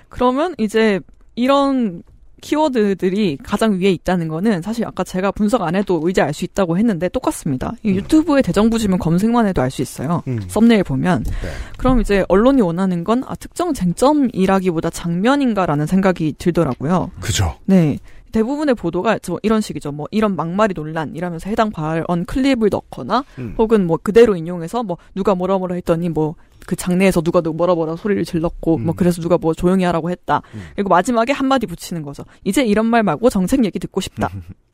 [0.09, 0.99] 그러면 이제
[1.35, 2.01] 이런
[2.41, 7.09] 키워드들이 가장 위에 있다는 거는 사실 아까 제가 분석 안 해도 의지 알수 있다고 했는데
[7.09, 7.73] 똑같습니다.
[7.83, 10.23] 이 유튜브에 대정부 지문 검색만 해도 알 수 있어요.
[10.27, 10.39] 음.
[10.47, 11.23] 썸네일 보면.
[11.23, 11.31] 네.
[11.77, 17.11] 그럼 이제 언론이 원하는 건 아, 특정 쟁점이라기보다 장면인가라는 생각이 들더라고요.
[17.19, 17.55] 그죠.
[17.65, 17.97] 네.
[18.31, 19.91] 대부분의 보도가 저 이런 식이죠.
[19.91, 23.55] 뭐 이런 막말이 논란 이러면서 해당 발언 클립을 넣거나 음.
[23.57, 26.35] 혹은 뭐 그대로 인용해서 뭐 누가 뭐라 뭐라 했더니 뭐
[26.67, 28.85] 그 장내에서 누가 누 뭐라 뭐라 소리를 질렀고 음.
[28.85, 30.41] 뭐 그래서 누가 뭐 조용히 하라고 했다.
[30.75, 32.25] 그리고 마지막에 한마디 붙이는 거죠.
[32.43, 34.29] 이제 이런 말 말고 정책 얘기 듣고 싶다.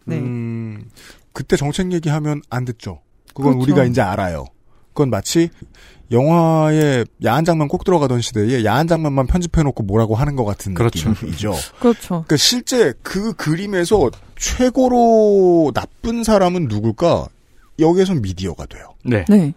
[0.05, 0.17] 네.
[0.17, 0.89] 음,
[1.33, 3.01] 그때 정책 얘기하면 안 듣죠.
[3.35, 3.63] 그건 그렇죠.
[3.63, 4.45] 우리가 이제 알아요.
[4.87, 5.49] 그건 마치
[6.11, 11.09] 영화에 야한 장면 꼭 들어가던 시대에 야한 장면만 편집해놓고 뭐라고 하는 것 같은 그렇죠.
[11.09, 11.53] 느낌이죠.
[11.79, 12.07] 그렇죠.
[12.07, 17.27] 그러니까 실제 그 그림에서 최고로 나쁜 사람은 누굴까?
[17.79, 18.89] 여기에선 미디어가 돼요.
[19.03, 19.25] 네.
[19.27, 19.53] 네.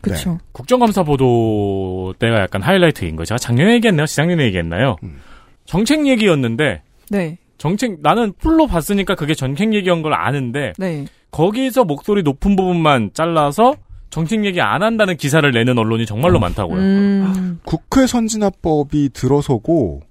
[0.00, 0.38] 그렇죠.
[0.52, 3.24] 국정감사 보도 때가 약간 하이라이트인 거예요.
[3.24, 4.06] 제가 작년에 얘기했나요?
[4.06, 4.96] 지작년에 얘기했나요?
[5.02, 5.20] 음.
[5.64, 7.38] 정책 얘기였는데 네.
[7.58, 11.06] 정책 나는 풀로 봤으니까 그게 정책 얘기인 걸 아는데 네.
[11.32, 13.74] 거기서 목소리 높은 부분만 잘라서
[14.10, 16.78] 정책 얘기 안 한다는 기사를 내는 언론이 정말로 많다고요.
[16.78, 17.60] 음.
[17.64, 20.02] 국회 선진화법이 들어서고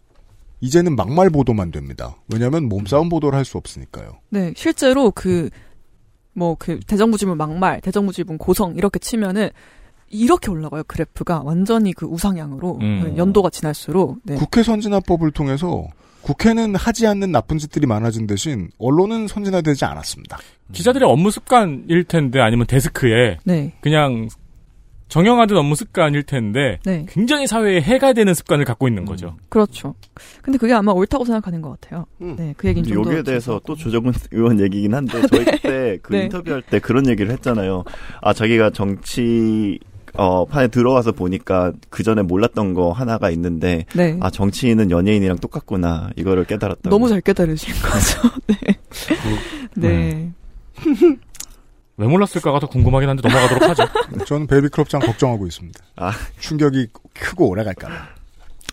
[0.62, 2.16] 이제는 막말 보도만 됩니다.
[2.32, 4.20] 왜냐하면 몸싸움 보도를 할 수 없으니까요.
[4.30, 5.50] 네, 실제로 그,
[6.34, 9.50] 뭐, 그, 대정부 질문 막말, 대정부 질문 고성, 이렇게 치면은,
[10.10, 11.42] 이렇게 올라가요, 그래프가.
[11.44, 12.78] 완전히 그 우상향으로.
[12.82, 13.02] 음.
[13.04, 14.20] 네, 연도가 지날수록.
[14.24, 14.36] 네.
[14.36, 15.86] 국회 선진화법을 통해서
[16.26, 20.40] 국회는 하지 않는 나쁜 짓들이 많아진 대신 언론은 선진화되지 않았습니다.
[20.74, 23.74] 기자들의 업무 습관일 텐데 아니면 데스크에 네.
[23.80, 24.28] 그냥
[25.08, 27.06] 정형화된 업무 습관일 텐데 네.
[27.08, 29.38] 굉장히 사회에 해가 되는 습관을 갖고 있는 거죠.
[29.50, 29.94] 그렇죠.
[30.42, 32.08] 근데 그게 아마 옳다고 생각하는 것 같아요.
[32.18, 33.10] 네, 그 얘기는 좀 더.
[33.12, 36.24] 여기에 대해서 또 조정은 의원 얘기긴 한데 저희 그때 그 네.
[36.24, 37.84] 인터뷰할 때 그런 얘기를 했잖아요.
[38.24, 39.78] 아 자기가 정치
[40.18, 44.18] 어 판에 들어와서 보니까 그 전에 몰랐던 거 하나가 있는데 네.
[44.22, 46.90] 아 정치인은 연예인이랑 똑같구나 이거를 깨달았다.
[46.90, 48.30] 너무 잘 깨달으신 거죠.
[49.76, 49.76] 네.
[49.76, 50.32] 네.
[51.98, 53.84] 왜 몰랐을까가 더 궁금하긴 한데 넘어가도록 하죠.
[54.26, 55.80] 저는 베이비 클럽장 걱정하고 있습니다.
[55.96, 56.12] 아.
[56.40, 57.94] 충격이 크고 오래 갈까봐.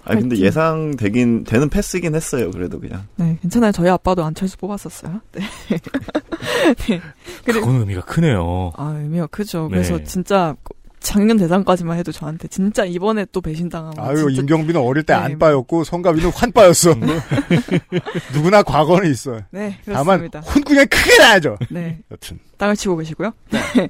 [0.05, 2.51] 아 근데 예상 되긴 되는 패스긴 했어요.
[2.51, 3.07] 그래도 그냥.
[3.15, 3.71] 네, 괜찮아요.
[3.71, 5.21] 저희 아빠도 안철수 뽑았었어요.
[5.31, 5.43] 네.
[6.89, 7.01] 네.
[7.45, 8.73] 그건 의미가 크네요.
[8.77, 9.69] 아, 의미가 크죠.
[9.71, 9.77] 네.
[9.77, 10.57] 그래서 진짜
[11.03, 15.21] 작년 대상까지만 해도 저한테 진짜 이번에 또 배신당하면 아유, 진짜 임경빈은 어릴 때 네.
[15.21, 16.95] 안 빠였고, 성가비는 환 빠였어.
[18.33, 19.41] 누구나 과거는 있어요.
[19.51, 20.41] 네, 다만, 그렇습니다.
[20.41, 21.59] 혼꾸냥 크게 나야죠.
[21.71, 22.01] 네.
[22.11, 22.39] 여튼.
[22.57, 23.33] 땅을 치고 계시고요.
[23.51, 23.59] 네.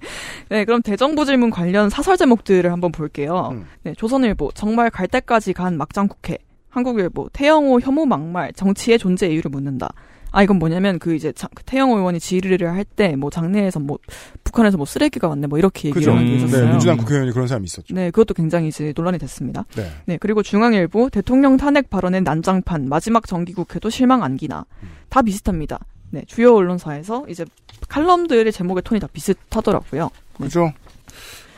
[0.49, 3.51] 네, 그럼 대정부 질문 관련 사설 제목들을 한번 볼게요.
[3.53, 3.67] 음.
[3.83, 6.39] 네, 조선일보 정말 갈 때까지 간 막장 국회.
[6.71, 9.91] 한국일보 태영호 혐오 막말 정치의 존재 이유를 묻는다.
[10.33, 13.99] 아 이건 뭐냐면 그 이제 자- 그 태영호 의원이 질의를 할 때 뭐 장내에서 뭐
[14.45, 16.13] 북한에서 뭐 쓰레기가 왔네 뭐 이렇게 얘기를 그죠.
[16.17, 16.65] 한게 있었어요.
[16.65, 17.95] 네, 민주당 국회의원이 그런 사람이 있었죠.
[17.95, 19.65] 네, 그것도 굉장히 이제 논란이 됐습니다.
[19.77, 19.91] 네.
[20.07, 24.65] 네, 그리고 중앙일보 대통령 탄핵 발언의 난장판 마지막 정기국회도 실망 안기나
[25.09, 25.79] 다 비슷합니다.
[26.11, 27.45] 네, 주요 언론사에서 이제
[27.89, 30.11] 칼럼들의 제목의 톤이 다 비슷하더라고요.
[30.39, 30.45] 네.
[30.47, 30.73] 그죠?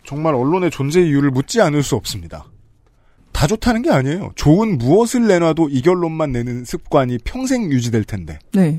[0.05, 2.45] 정말 언론의 존재 이유를 묻지 않을 수 없습니다.
[3.35, 4.31] 다 좋다는 게 아니에요.
[4.37, 8.39] 좋은 무엇을 내놔도 이 결론만 내는 습관이 평생 유지될 텐데.
[8.53, 8.79] 네.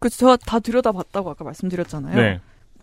[0.00, 2.16] 그, 저다 들여다봤다고 아까 말씀드렸잖아요.
[2.16, 2.40] 네.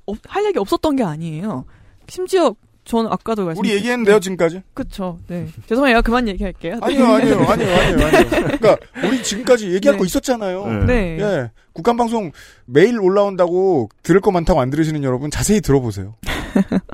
[0.08, 1.66] 어, 할 얘기 없었던 게 아니에요.
[2.08, 2.56] 심지어,
[2.86, 4.62] 저는 아까도 말씀 우리 얘기했는데요, 지금까지?
[4.74, 5.48] 그쵸, 네.
[5.68, 6.02] 죄송해요.
[6.04, 6.76] 그만 얘기할게요.
[6.76, 6.80] 네.
[6.82, 8.30] 아니요, 아니요, 아니요, 아니요, 아니요.
[8.30, 10.00] 그러니까 우리 지금까지 얘기할 네.
[10.00, 10.86] 거 있었잖아요.
[10.86, 11.20] 네.
[11.20, 11.52] 예.
[11.74, 12.32] 국간방송
[12.66, 16.16] 매일 올라온다고 들을 거 많다고 안 들으시는 여러분 자세히 들어보세요.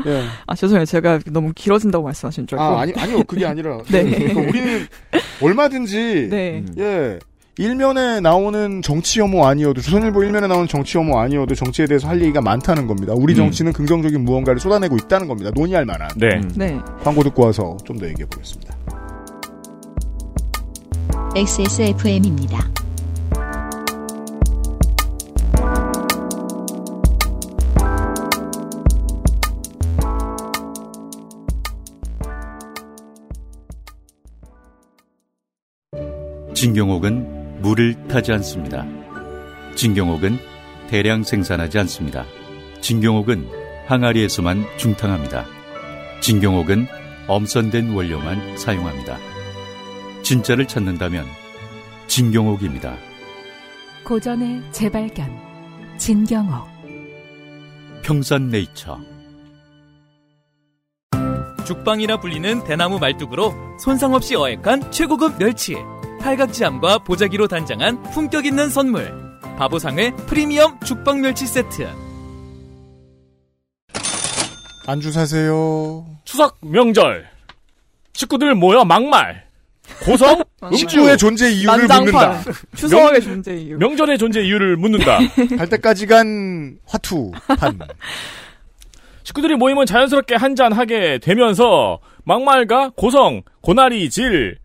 [0.06, 0.24] 예.
[0.47, 0.86] 아, 죄송해요.
[0.86, 2.78] 제가 너무 길어진다고 말씀하신 줄 알고.
[2.78, 3.24] 아, 아니, 아니요.
[3.24, 3.80] 그게 아니라.
[3.91, 4.03] 네.
[4.03, 4.88] 그러니까 우리는
[5.41, 6.28] 얼마든지.
[6.30, 6.64] 네.
[6.78, 7.20] 예.
[7.58, 12.41] 일면에 나오는 정치 혐오 아니어도, 조선일보 일면에 나오는 정치 혐오 아니어도 정치에 대해서 할 얘기가
[12.41, 13.14] 많다는 겁니다.
[13.16, 13.38] 우리 음.
[13.38, 15.51] 정치는 긍정적인 무언가를 쏟아내고 있다는 겁니다.
[15.56, 16.10] 논의할 만한.
[16.18, 16.41] 네.
[16.56, 16.78] 네.
[17.03, 18.76] 광고 듣고 와서 좀 더 얘기해 보겠습니다.
[21.38, 22.60] XSFM입니다.
[36.66, 38.88] 진경옥은 물을 타지 않습니다.
[39.76, 40.39] 진경옥은
[40.88, 42.26] 대량 생산하지 않습니다.
[42.82, 43.47] 진경옥은
[43.86, 45.45] 항아리에서만 중탕합니다.
[46.22, 46.88] 진경옥은
[47.28, 49.20] 엄선된 원료만 사용합니다.
[50.24, 51.28] 진짜를 찾는다면
[52.07, 52.97] 진경옥입니다.
[54.03, 55.30] 고전의 재발견
[55.99, 56.68] 진경옥
[58.01, 59.16] 평산네이처
[61.66, 65.76] 죽방이라 불리는 대나무 말뚝으로 손상 없이 어획한 최고급 멸치.
[66.26, 69.13] 팔각지함과 보자기로 단장한 품격 있는 선물.
[69.59, 71.88] 바보상회 프리미엄 죽방 멸치 세트.
[74.88, 76.03] 안주 사세요.
[76.23, 77.28] 추석 명절
[78.13, 79.45] 식구들 모여 막말
[80.03, 80.43] 고성
[80.76, 82.41] 식구의 존재 이유를 묻는다.
[82.76, 83.78] 추석의 존재 이유.
[83.78, 85.19] 명절의 존재 이유를 묻는다.
[85.57, 87.78] 갈 때까지 간 화투 판.
[89.23, 94.57] 식구들이 모이면 자연스럽게 한잔 하게 되면서 막말과 고성, 고나리, 질.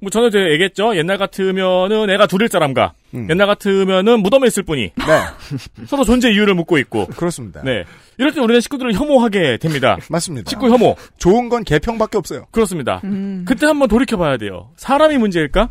[0.00, 0.96] 뭐 전에도 얘기했죠.
[0.96, 5.20] 옛날 같으면은 애가 둘일 사람과 옛날 같으면은 무덤에 있을 뿐이 네.
[5.86, 7.62] 서로 존재 이유를 묻고 있고 그렇습니다.
[7.64, 7.84] 네.
[8.18, 9.98] 이럴 때 우리는 식구들을 혐오하게 됩니다.
[10.10, 10.50] 맞습니다.
[10.50, 10.94] 식구 혐오.
[11.18, 12.46] 좋은 건 개평밖에 없어요.
[12.52, 13.00] 그렇습니다.
[13.04, 13.44] 음.
[13.46, 14.70] 그때 한번 돌이켜 봐야 돼요.
[14.76, 15.70] 사람이 문제일까?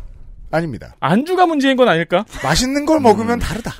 [0.50, 0.94] 아닙니다.
[1.00, 2.24] 안주가 문제인 건 아닐까?
[2.42, 3.72] 맛있는 걸 먹으면 다르다.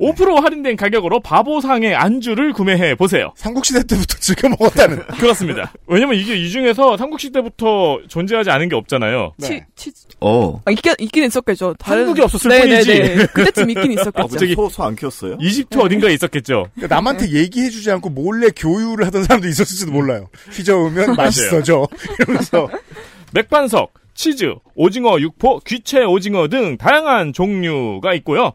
[0.00, 3.32] 5% 할인된 가격으로 바보상의 안주를 구매해 보세요.
[3.36, 4.98] 삼국시대 때부터 즐겨 먹었다는.
[5.18, 5.72] 그렇습니다.
[5.86, 9.32] 왜냐면 이게 이 중에서 삼국시대부터 존재하지 않은 게 없잖아요.
[9.40, 10.60] 치, 치, 어.
[10.64, 11.74] 아, 있긴, 있긴 있었겠죠.
[11.78, 12.84] 다른- 한국에 없었을 네네네.
[12.84, 13.26] 뿐이지.
[13.32, 14.36] 그때쯤 있긴 있었겠죠.
[14.36, 15.38] 아, 소, 소 안 키웠어요?
[15.40, 16.66] 이집트 어딘가에 있었겠죠.
[16.74, 20.28] 그러니까 남한테 얘기해주지 않고 몰래 교유를 하던 사람도 있었을지도 몰라요.
[20.52, 21.86] 휘저으면 맛있어져.
[22.20, 22.68] 이러면서.
[23.32, 28.52] 맥반석, 치즈, 오징어, 육포, 귀채 오징어 등 다양한 종류가 있고요.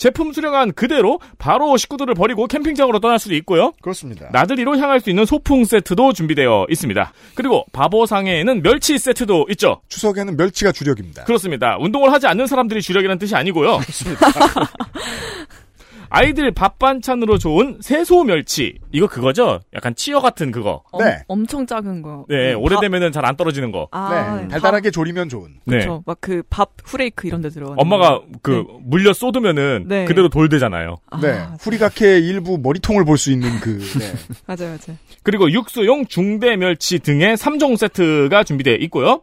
[0.00, 3.72] 제품 수령한 그대로 바로 식구들을 버리고 캠핑장으로 떠날 수도 있고요.
[3.82, 4.30] 그렇습니다.
[4.32, 7.12] 나들이로 향할 수 있는 소풍 세트도 준비되어 있습니다.
[7.34, 9.82] 그리고 바보상에는 멸치 세트도 있죠.
[9.88, 11.24] 추석에는 멸치가 주력입니다.
[11.24, 11.76] 그렇습니다.
[11.78, 13.78] 운동을 하지 않는 사람들이 주력이라는 뜻이 아니고요.
[16.10, 18.74] 아이들 밥 반찬으로 좋은 새소 멸치.
[18.92, 19.60] 이거 그거죠?
[19.74, 20.82] 약간 치어 같은 그거.
[20.90, 21.18] 엄, 네.
[21.28, 22.26] 엄청 작은 거.
[22.28, 23.86] 네, 음, 오래되면은 잘 안 떨어지는 거.
[23.92, 24.48] 아, 네.
[24.48, 25.50] 달달하게 조리면 좋은.
[25.64, 25.78] 네.
[25.78, 26.02] 그렇죠.
[26.06, 27.74] 막 그 밥 후레이크 이런 데 들어가.
[27.76, 30.04] 엄마가 그 물려 쏟으면은 네.
[30.04, 30.96] 그대로 돌되잖아요.
[31.22, 31.46] 네.
[31.60, 33.78] 후리가케의 일부 머리통을 볼 수 있는 그.
[33.98, 34.12] 네.
[34.46, 34.98] 맞아요, 맞아요.
[35.22, 39.22] 그리고 육수용 중대 멸치 등의 3종 세트가 준비되어 있고요.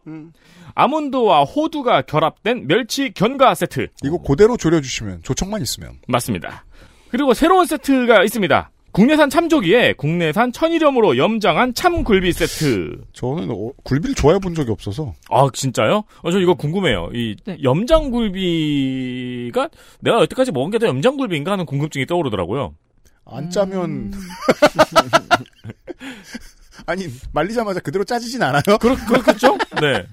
[0.74, 3.88] 아몬드와 호두가 결합된 멸치 견과 세트.
[4.04, 5.94] 이거 그대로 졸여주시면 조청만 있으면.
[6.06, 6.64] 맞습니다.
[7.10, 8.70] 그리고 새로운 세트가 있습니다.
[8.90, 13.02] 국내산 참조기에 국내산 천일염으로 염장한 참 굴비 세트.
[13.12, 15.14] 저는 어, 굴비를 좋아해 본 적이 없어서.
[15.30, 16.04] 아 진짜요?
[16.22, 17.10] 어, 저 이거 궁금해요.
[17.12, 17.58] 이 네.
[17.62, 19.68] 염장 굴비가
[20.00, 22.74] 내가 여태까지 먹은 게 다 염장 굴비인가 하는 궁금증이 떠오르더라고요.
[23.26, 24.12] 안 짜면.
[26.86, 28.62] 아니, 말리자마자 그대로 짜지진 않아요?
[28.80, 29.58] 그렇, 그렇겠죠?
[29.80, 30.06] 네.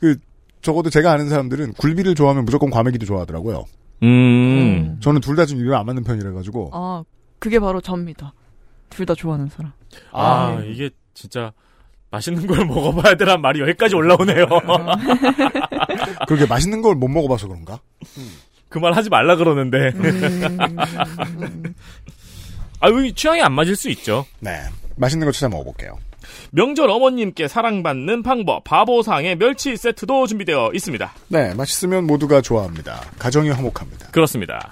[0.00, 0.16] 그,
[0.62, 3.64] 적어도 제가 아는 사람들은 굴비를 좋아하면 무조건 과메기도 좋아하더라고요.
[4.02, 4.98] 음.
[5.00, 6.70] 저는 둘 다좀 입에 안 맞는 편이라 가지고.
[6.72, 7.02] 아,
[7.38, 8.32] 그게 바로 접니다.
[8.90, 9.72] 둘 다 좋아하는 사람.
[10.12, 11.52] 아, 이게 진짜
[12.10, 14.46] 맛있는 걸 먹어봐야 되란 말이 여기까지 올라오네요.
[16.28, 17.80] 그렇게 맛있는 걸 못 먹어봐서 그런가?
[18.68, 19.92] 그 말 하지 말라 그러는데.
[22.80, 24.26] 아, 이 취향이 안 맞을 수 있죠.
[24.40, 24.60] 네.
[24.96, 25.98] 맛있는 거 찾아 먹어볼게요.
[26.52, 31.12] 명절 어머님께 사랑받는 방법, 바보상의 멸치 세트도 준비되어 있습니다.
[31.28, 33.00] 네, 맛있으면 모두가 좋아합니다.
[33.18, 34.10] 가정이 화목합니다.
[34.10, 34.70] 그렇습니다.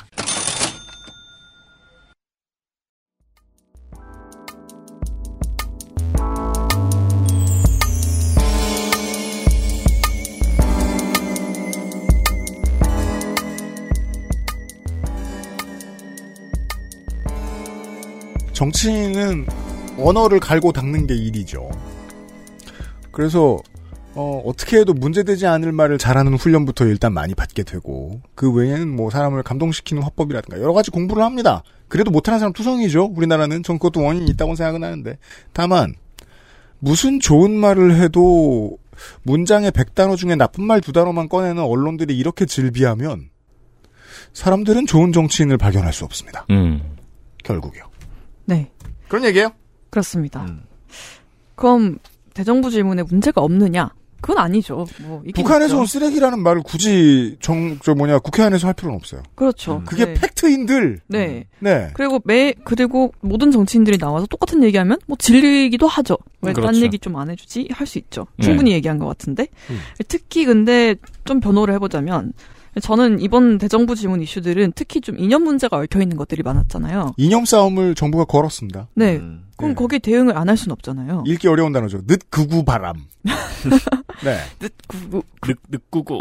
[18.54, 19.46] 정치인은
[19.98, 21.70] 언어를 갈고 닦는 게 일이죠.
[23.10, 23.58] 그래서
[24.16, 29.10] 어, 어떻게 해도 문제되지 않을 말을 잘하는 훈련부터 일단 많이 받게 되고 그 외에는 뭐
[29.10, 31.62] 사람을 감동시키는 화법이라든가 여러 가지 공부를 합니다.
[31.88, 33.12] 그래도 못하는 사람 투성이죠.
[33.14, 35.18] 우리나라는 전 그것도 원인이 있다고 생각은 하는데
[35.52, 35.94] 다만
[36.78, 38.78] 무슨 좋은 말을 해도
[39.22, 43.30] 문장의 100단어 중에 나쁜 말 두 단어만 꺼내는 언론들이 이렇게 질비하면
[44.32, 46.46] 사람들은 좋은 정치인을 발견할 수 없습니다.
[46.50, 46.80] 음.
[47.42, 47.84] 결국요.
[48.44, 48.70] 네.
[49.08, 49.50] 그런 얘기예요?
[49.94, 50.44] 그렇습니다.
[51.54, 51.98] 그럼
[52.34, 53.90] 대정부 질문에 문제가 없느냐?
[54.20, 54.86] 그건 아니죠.
[55.02, 55.86] 뭐 북한에서 온.
[55.86, 59.22] 쓰레기라는 말을 굳이 정, 저 뭐냐, 국회 안에서 할 필요는 없어요.
[59.34, 59.82] 그렇죠.
[59.84, 60.14] 그게 네.
[60.14, 61.02] 팩트인들.
[61.08, 61.46] 네.
[61.60, 61.90] 네.
[61.92, 66.16] 그리고 매 그리고 모든 정치인들이 나와서 똑같은 얘기하면 뭐 질리기도 하죠.
[66.40, 66.80] 왜딴 그렇죠.
[66.80, 68.26] 얘기 좀 안 해주지 할 수 있죠.
[68.38, 68.46] 네.
[68.46, 69.78] 충분히 얘기한 것 같은데 음.
[70.08, 72.32] 특히 근데 좀 변호를 해보자면
[72.80, 77.14] 저는 이번 대정부 질문 이슈들은 특히 좀 이념 문제가 얽혀 있는 것들이 많았잖아요.
[77.16, 78.88] 이념 싸움을 정부가 걸었습니다.
[78.94, 79.16] 네.
[79.16, 79.44] 음.
[79.56, 79.74] 그럼 네.
[79.76, 81.24] 거기에 대응을 안 할 수는 없잖아요.
[81.26, 82.00] 읽기 어려운 단어죠.
[82.06, 82.96] 늦그구 바람.
[84.24, 84.38] 네.
[84.88, 86.18] 구- 늑, 늑구구.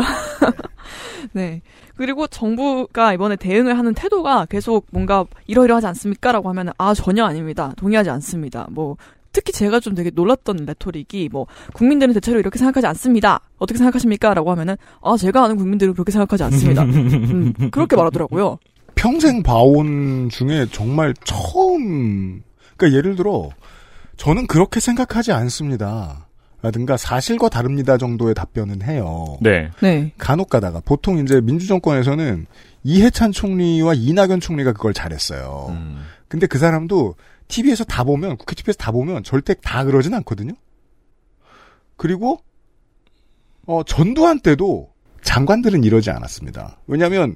[1.34, 1.62] 네.
[1.96, 7.74] 그리고 정부가 이번에 대응을 하는 태도가 계속 뭔가 이러이러하지 않습니까 라고 하면 아 전혀 아닙니다.
[7.78, 8.68] 동의하지 않습니다.
[8.72, 8.98] 뭐
[9.34, 13.42] 특히 제가 좀 되게 놀랐던 레토릭이 뭐 국민들은 대체로 이렇게 생각하지 않습니다.
[13.58, 16.84] 어떻게 생각하십니까?라고 하면은 아 제가 아는 국민들은 그렇게 생각하지 않습니다.
[16.86, 18.60] 음, 그렇게 말하더라고요.
[18.96, 22.42] 평생 봐온 중에 정말 처음,
[22.78, 23.50] 그러니까 예를 들어,
[24.18, 26.28] 저는 그렇게 생각하지 않습니다.
[26.62, 29.38] 라든가 사실과 다릅니다 정도의 답변은 해요.
[29.42, 29.70] 네.
[29.82, 30.14] 네.
[30.18, 32.46] 간혹 가다가 보통 이제 민주정권에서는
[32.86, 35.68] 이해찬 총리와 이낙연 총리가 그걸 잘했어요.
[35.72, 36.04] 음.
[36.30, 37.16] 근데 그 사람도
[37.54, 40.54] TV에서 다 보면 국회 TV에서 다 보면 절대 다 그러진 않거든요.
[41.96, 42.40] 그리고
[43.66, 44.90] 어 전두환 때도
[45.22, 46.80] 장관들은 이러지 않았습니다.
[46.88, 47.36] 왜냐하면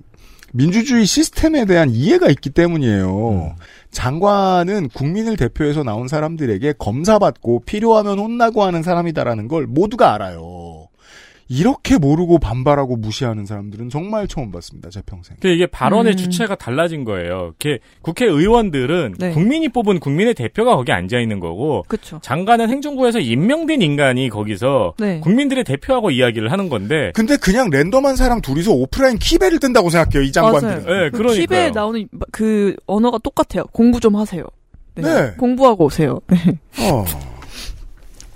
[0.53, 3.55] 민주주의 시스템에 대한 이해가 있기 때문이에요.
[3.91, 10.86] 장관은 국민을 대표해서 나온 사람들에게 검사받고 필요하면 혼나고 하는 사람이다라는 걸 모두가 알아요.
[11.50, 14.89] 이렇게 모르고 반발하고 무시하는 사람들은 정말 처음 봤습니다.
[14.89, 15.38] 제 평생.
[15.39, 16.18] 그 이게 발언의 음.
[16.18, 17.54] 주체가 달라진 거예요.
[17.60, 19.32] 이렇게 국회의원들은 네.
[19.32, 22.20] 국민이 뽑은 국민의 대표가 거기 앉아 있는 거고 그쵸.
[22.22, 25.20] 장관은 행정부에서 임명된 인간이 거기서 네.
[25.22, 30.24] 국민들의 대표하고 이야기를 하는 건데 근데 그냥 랜덤한 사람 둘이서 오프라인 키벨을 뜬다고 생각해요.
[30.28, 30.84] 이 장관들은.
[30.84, 31.04] 맞아요.
[31.04, 31.48] 네, 그 그러니까요.
[31.48, 33.64] 팁에 나오는 그 언어가 똑같아요.
[33.72, 34.43] 공부 좀 하세요.
[34.95, 35.04] 네.
[35.04, 35.32] 네.
[35.38, 36.20] 공부하고 오세요.
[36.28, 36.38] 네.
[36.91, 37.06] 어.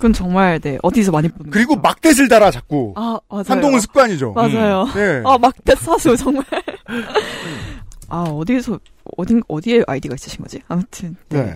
[0.01, 1.81] 그건 정말 네 어디서 많이 보는 그리고 거죠.
[1.81, 2.91] 막대를 달아 자꾸.
[2.95, 3.43] 아 맞아요.
[3.47, 4.31] 한동훈 습관이죠.
[4.33, 4.87] 맞아요.
[4.95, 5.21] 네.
[5.23, 6.43] 아 막대 사수 정말.
[8.09, 8.79] 아 어디에서
[9.15, 10.59] 어딘 어디에 아이디가 있으신 거지?
[10.67, 11.55] 아무튼 네.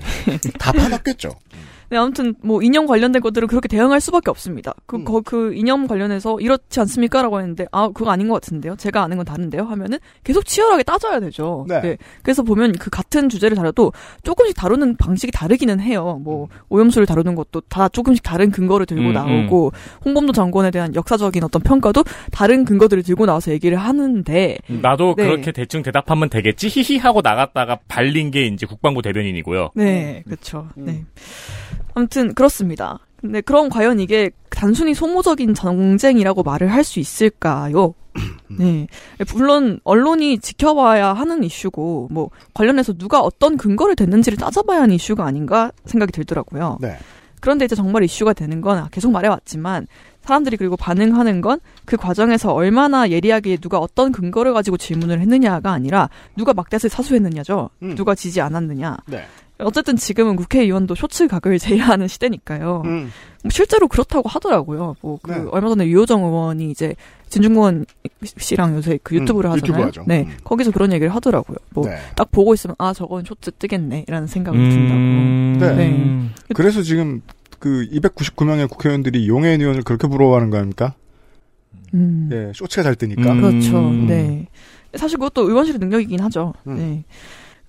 [0.60, 1.32] 다 파놨겠죠.
[1.96, 4.74] 네, 아무튼 뭐 이념 관련된 것들을 그렇게 대응할 수밖에 없습니다.
[4.86, 5.06] 그, 음.
[5.06, 8.76] 거, 그 이념 관련해서 이렇지 않습니까 라고 했는데 아 그거 아닌 것 같은데요.
[8.76, 9.64] 제가 아는 건 다른데요.
[9.64, 11.66] 하면은 계속 치열하게 따져야 되죠.
[11.70, 11.96] 네.
[12.22, 13.94] 그래서 보면 그 같은 주제를 다뤄도
[14.24, 16.20] 조금씩 다루는 방식이 다르기는 해요.
[16.22, 19.72] 뭐 오염수를 다루는 것도 다 조금씩 다른 근거를 들고 음, 나오고
[20.04, 25.24] 홍범도 장관에 대한 역사적인 어떤 평가도 다른 근거들을 들고 나와서 얘기를 하는데 나도 네.
[25.24, 29.70] 그렇게 대충 대답하면 되겠지 히히 하고 나갔다가 발린 게 이제 국방부 대변인이고요.
[29.76, 30.68] 네, 그렇죠.
[30.76, 31.06] 네.
[31.96, 33.00] 아무튼 그렇습니다.
[33.20, 37.96] 근데 그럼 과연 이게 단순히 소모적인 정쟁이라고 말을 할 수 있을까요?
[38.60, 38.88] 네.
[39.34, 45.72] 물론 언론이 지켜봐야 하는 이슈고 뭐 관련해서 누가 어떤 근거를 댔는지를 따져봐야 하는 이슈가 아닌가
[45.86, 46.78] 생각이 들더라고요.
[46.82, 46.98] 네.
[47.42, 49.88] 그런데 이제 정말 이슈가 되는 건 계속 말해왔지만
[50.22, 56.10] 사람들이 그리고 반응하는 건 그 과정에서 얼마나 예리하게 누가 어떤 근거를 가지고 질문을 했느냐가 아니라
[56.36, 57.70] 누가 막대를 사수했느냐죠.
[57.84, 57.96] 음.
[57.96, 58.98] 누가 지지 않았느냐.
[59.08, 59.24] 네.
[59.60, 62.84] 어쨌든 지금은 국회의원도 쇼츠 각을 제외하는 시대니까요.
[62.86, 63.12] 음.
[63.44, 64.96] 뭐 실제로 그렇다고 하더라고요.
[65.02, 65.46] 뭐그 네.
[65.52, 66.96] 얼마 전에 유호정 의원이 이제
[67.30, 67.86] 진중권
[68.38, 69.72] 씨랑 요새 그 유튜브를 음, 하잖아요.
[69.72, 70.04] 유튜브 하죠.
[70.08, 70.38] 네, 음.
[70.44, 71.58] 거기서 그런 얘기를 하더라고요.
[71.72, 72.24] 뭐딱 네.
[72.32, 75.58] 보고 있으면 아 저건 쇼츠 뜨겠네라는 생각이 음.
[75.60, 75.76] 든다고.
[75.76, 76.30] 네.
[76.54, 77.22] 그래서 지금
[77.60, 80.94] 그 299명의 국회의원들이 용해인 의원을 그렇게 부러워하는 거 아닙니까?
[81.94, 82.30] 음.
[82.32, 83.32] 예, 쇼츠가 잘 뜨니까.
[83.32, 83.42] 음.
[83.42, 83.92] 그렇죠.
[83.92, 84.48] 네.
[84.96, 86.54] 사실 그것도 의원실의 능력이긴 하죠.
[86.68, 86.76] 음.
[86.78, 87.04] 네.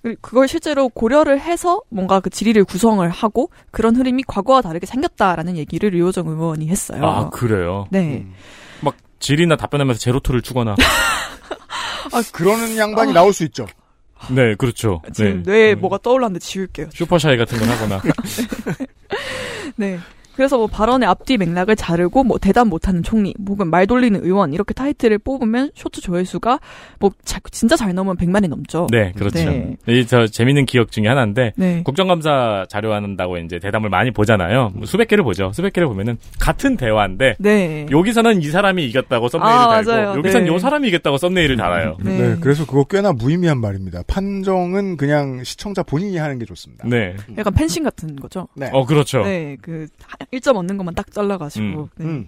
[0.03, 5.57] 그- 그걸 실제로 고려를 해서 뭔가 그 질의를 구성을 하고 그런 흐름이 과거와 다르게 생겼다라는
[5.57, 7.05] 얘기를 류호정 의원이 했어요.
[7.05, 7.87] 아 그래요.
[7.91, 8.19] 네.
[8.25, 8.33] 음.
[8.81, 10.75] 막 질의나 답변하면서 제로토를 주거나.
[12.13, 13.65] 아, 그러는 양반이 나올 수 있죠.
[14.29, 15.01] 네, 그렇죠.
[15.13, 15.51] 지금 네.
[15.51, 16.89] 뇌에 뭐가 떠올랐는데 지울게요.
[16.93, 18.01] 슈퍼샤이 같은 걸 하거나.
[19.75, 19.99] 네.
[20.37, 24.73] 그래서 뭐 발언의 앞뒤 맥락을 자르고 뭐 대답 못하는 총리, 혹은 말 돌리는 의원 이렇게
[24.73, 26.59] 타이틀을 뽑으면 쇼트 조회수가
[26.99, 28.87] 뭐 자- 진짜 잘 넘으면 100만이 넘죠.
[28.91, 29.39] 네, 그렇죠.
[29.49, 29.75] 네.
[29.87, 31.81] 이저 재밌는 기억 중에 하나인데 네.
[31.83, 34.71] 국정감사 자료 한다고 이제 대담을 많이 보잖아요.
[34.75, 35.51] 뭐 수백 개를 보죠.
[35.53, 37.87] 수백 개를 보면은 같은 대화인데 네.
[37.89, 40.17] 여기서는 이 사람이 이겼다고 썸네일을 아, 달고 맞아요.
[40.19, 40.47] 여기선 네.
[40.49, 41.97] 요 사람이 이겼다고 썸네일을 달아요.
[42.03, 42.17] 네.
[42.19, 42.35] 네.
[42.39, 44.03] 그래서 그거 꽤나 무의미한 말입니다.
[44.07, 46.87] 판정은 그냥 시청자 본인이 하는 게 좋습니다.
[46.87, 47.15] 네.
[47.37, 48.47] 약간 펜싱 같은 거죠.
[48.55, 48.69] 네.
[48.71, 49.23] 어, 그렇죠.
[49.23, 49.87] 네, 그
[50.33, 51.65] 1점 얻는 것만 딱 잘라가지고.
[51.65, 51.87] 음.
[51.97, 52.05] 네.
[52.05, 52.27] 음.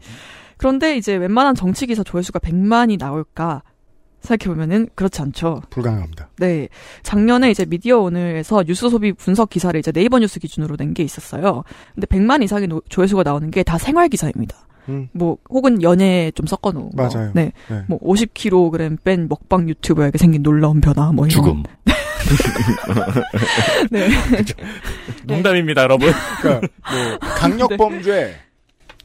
[0.57, 3.63] 그런데 이제 웬만한 정치 기사 조회수가 100만이 나올까
[4.21, 5.61] 생각해보면은 그렇지 않죠.
[5.69, 6.29] 불가능합니다.
[6.39, 6.67] 네.
[7.03, 11.63] 작년에 이제 미디어 오늘에서 뉴스 소비 분석 기사를 이제 네이버 뉴스 기준으로 낸 게 있었어요.
[11.95, 14.57] 근데 100만 이상의 노- 조회수가 나오는 게 다 생활 기사입니다.
[14.89, 15.07] 음.
[15.13, 17.03] 뭐 혹은 연애 좀 섞어 놓은 거.
[17.09, 17.31] 맞아요.
[17.33, 17.53] 네.
[17.69, 17.83] 네.
[17.87, 21.48] 뭐 50kg 뺀 먹방 유튜버에게 생긴 놀라운 변화 뭐 이런 쪽.
[21.48, 21.63] 음.
[23.91, 24.09] 네.
[25.23, 26.11] 농담입니다, 여러분.
[26.41, 28.35] 그러니까 뭐 강력 범죄,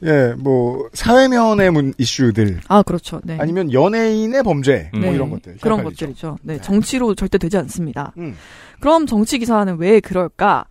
[0.03, 3.21] 예, 뭐 사회면의 문 이슈들 아, 그렇죠.
[3.23, 3.37] 네.
[3.39, 5.13] 아니면 연예인의 범죄 뭐 네.
[5.13, 6.05] 이런 것들 그런 헷갈리죠.
[6.05, 6.37] 것들이죠.
[6.43, 6.61] 네, 네.
[6.61, 8.11] 정치로 절대 되지 않습니다.
[8.17, 8.35] 음.
[8.79, 10.65] 그럼 정치 기사는 왜 그럴까?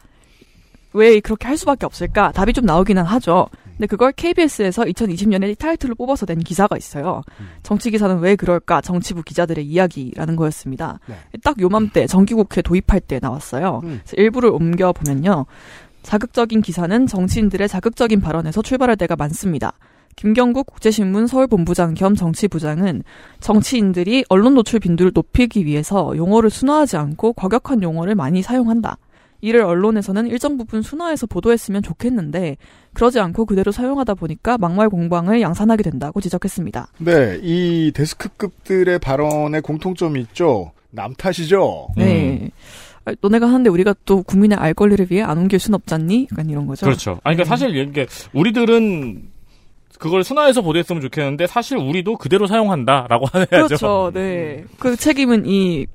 [0.93, 2.33] 왜 그렇게 할 수밖에 없을까?
[2.33, 3.49] 답이 좀 나오기는 하죠.
[3.77, 7.23] 근데 그걸 KBS에서 2020년에 타이틀로 뽑아서 낸 기사가 있어요.
[7.41, 7.49] 음.
[7.63, 8.81] 정치 기사는 왜 그럴까?
[8.81, 11.01] 정치부 기자들의 이야기라는 거였습니다.
[11.07, 11.17] 네.
[11.43, 13.81] 딱 요맘때 정기국회 도입할 때 나왔어요.
[13.85, 14.01] 음.
[14.05, 15.47] 그래서 일부를 옮겨 보면요.
[16.03, 19.73] 자극적인 기사는 정치인들의 자극적인 발언에서 출발할 때가 많습니다.
[20.17, 23.03] 김경국 국제신문 서울본부장 겸 정치부장은
[23.41, 28.97] 정치인들이 언론 노출 빈도를 높이기 위해서 용어를 순화하지 않고 과격한 용어를 많이 사용한다.
[29.45, 32.57] 이를 언론에서는 일정 부분 순화해서 보도했으면 좋겠는데
[32.95, 36.89] 그러지 않고 그대로 사용하다 보니까 막말 공방을 양산하게 된다고 지적했습니다.
[36.99, 40.73] 네, 이 데스크급들의 발언에 공통점이 있죠.
[40.91, 41.89] 남 탓이죠.
[41.95, 42.51] 네.
[43.05, 46.29] 아, 너네가 하는데 우리가 또 국민의 알 권리를 위해 안 옮길 순 없잖니?
[46.33, 46.87] 약간 이런 거죠.
[46.87, 47.21] 그렇죠.
[47.23, 47.49] 아니, 그러니까 네.
[47.49, 49.29] 사실 이게 우리들은
[49.99, 53.67] 그걸 순화해서 보도했으면 좋겠는데 사실 우리도 그대로 사용한다라고 해야죠.
[53.67, 54.11] 그렇죠.
[54.15, 54.65] 네.
[54.79, 55.87] 그 책임은 이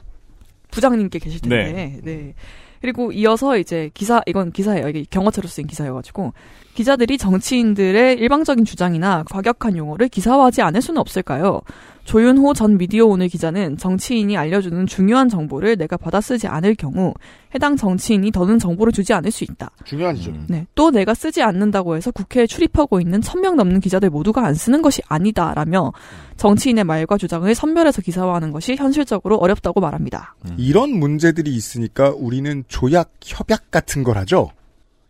[0.70, 2.00] 부장님께 계실 텐데.
[2.04, 2.34] 네.
[2.82, 4.90] 그리고 이어서 이제 기사 이건 기사예요.
[4.90, 6.34] 이게 경어체로 쓰인 기사여가지고
[6.76, 11.62] 기자들이 정치인들의 일방적인 주장이나 과격한 용어를 기사화하지 않을 수는 없을까요?
[12.10, 17.14] 조윤호 전 미디어 오늘 기자는 정치인이 알려주는 중요한 정보를 내가 받아 쓰지 않을 경우
[17.54, 19.70] 해당 정치인이 더는 정보를 주지 않을 수 있다.
[19.86, 20.44] 중요한 지점.
[20.50, 20.66] 네.
[20.74, 24.82] 또 내가 쓰지 않는다고 해서 국회에 출입하고 있는 천 명 넘는 기자들 모두가 안 쓰는
[24.82, 25.94] 것이 아니다라며
[26.36, 30.36] 정치인의 말과 주장을 선별해서 기사화하는 것이 현실적으로 어렵다고 말합니다.
[30.58, 34.50] 이런 문제들이 있으니까 우리는 조약, 협약 같은 걸 하죠.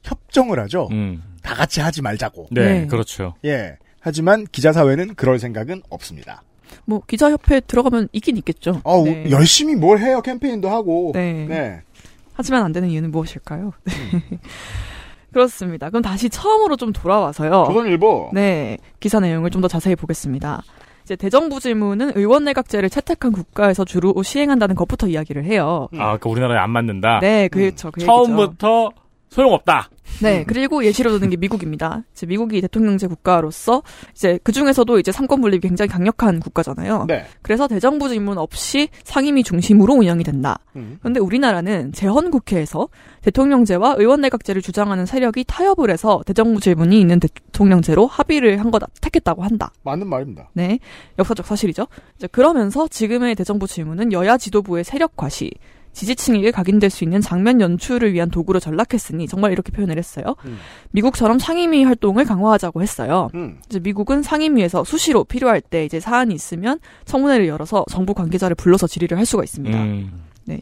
[0.04, 0.89] 협정을 하죠.
[1.41, 2.47] 다 같이 하지 말자고.
[2.52, 3.36] 네, 그렇죠.
[3.45, 3.78] 예.
[4.02, 6.43] 하지만 기자 사회는 그럴 생각은 없습니다.
[6.86, 8.82] 뭐 기자협회 들어가면 있긴 있겠죠.
[8.84, 9.30] 어, 네.
[9.32, 11.11] 열심히 뭘 해요 캠페인도 하고.
[11.13, 11.82] 네.
[12.34, 13.74] 하지만 안 되는 이유는 무엇일까요?
[13.84, 13.93] 네.
[15.34, 15.89] 그렇습니다.
[15.89, 17.65] 그럼 다시 처음으로 좀 돌아와서요.
[17.67, 18.32] 조선일보.
[18.34, 18.78] 네.
[18.99, 20.63] 기사 내용을 좀 더 자세히 보겠습니다.
[21.03, 25.89] 이제 대정부 질문은 의원 내각제를 채택한 국가에서 주로 시행한다는 것부터 이야기를 해요.
[25.97, 27.20] 아, 그 우리나라에 안 맞는다.
[27.20, 27.91] 네, 그렇죠.
[27.91, 28.05] 그 얘기죠.
[28.05, 28.91] 처음부터
[29.30, 29.90] 소용없다.
[30.22, 32.04] 네, 그리고 예시로 드는 게 미국입니다.
[32.12, 37.06] 이제 미국이 대통령제 국가로서 이제 그 중에서도 이제 삼권 분립이 굉장히 강력한 국가잖아요.
[37.08, 37.26] 네.
[37.42, 40.60] 그래서 대정부 질문 없이 상임위 중심으로 운영이 된다.
[40.76, 40.98] 음.
[41.00, 42.90] 그런데 우리나라는 재헌 국회에서
[43.22, 49.44] 대통령제와 의원 내각제를 주장하는 세력이 타협을 해서 대정부 질문이 있는 대통령제로 합의를 한 거다 택했다고
[49.44, 49.72] 한다.
[49.84, 50.50] 맞는 말입니다.
[50.54, 50.80] 네,
[51.18, 51.88] 역사적 사실이죠.
[52.18, 55.52] 이제 그러면서 지금의 대정부 질문은 여야 지도부의 세력 과시,
[55.94, 60.36] 지지층에게 각인될 수 있는 장면 연출을 위한 도구로 전락했으니 정말 이렇게 표현을 했어요.
[60.46, 60.58] 음.
[60.92, 63.30] 미국처럼 상임위 활동을 강화하자고 했어요.
[63.36, 63.60] 음.
[63.68, 69.18] 이제 미국은 상임위에서 수시로 필요할 때 이제 사안이 있으면 청문회를 열어서 정부 관계자를 불러서 질의를
[69.18, 69.78] 할 수가 있습니다.
[69.78, 70.12] 음.
[70.46, 70.62] 네.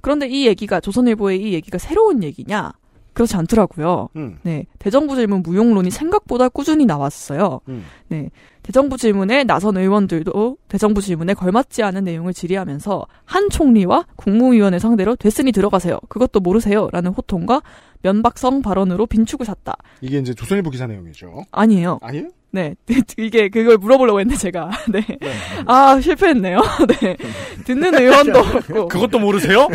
[0.00, 2.72] 그런데 이 얘기가 조선일보의 이 얘기가 새로운 얘기냐?
[3.14, 4.08] 그렇지 않더라고요.
[4.16, 4.38] 음.
[4.42, 4.66] 네.
[4.78, 7.60] 대정부 질문 무용론이 생각보다 꾸준히 나왔어요.
[7.68, 7.84] 음.
[8.08, 8.30] 네.
[8.64, 15.52] 대정부 질문에 나선 의원들도 대정부 질문에 걸맞지 않은 내용을 질의하면서 한 총리와 국무위원을 상대로 됐으니
[15.52, 16.00] 들어가세요.
[16.08, 16.88] 그것도 모르세요.
[16.90, 17.60] 라는 호통과
[18.00, 19.76] 면박성 발언으로 빈축을 샀다.
[20.00, 21.44] 이게 이제 조선일보 기사 내용이죠.
[21.52, 21.98] 아니에요.
[22.00, 22.28] 아니에요?
[22.54, 22.76] 네.
[23.18, 24.70] 이게 그걸 물어보려고 했는데 제가.
[24.88, 25.04] 네.
[25.66, 26.60] 아, 실패했네요.
[27.00, 27.16] 네.
[27.64, 28.88] 듣는 의원도 없고.
[28.88, 29.66] 그것도 모르세요?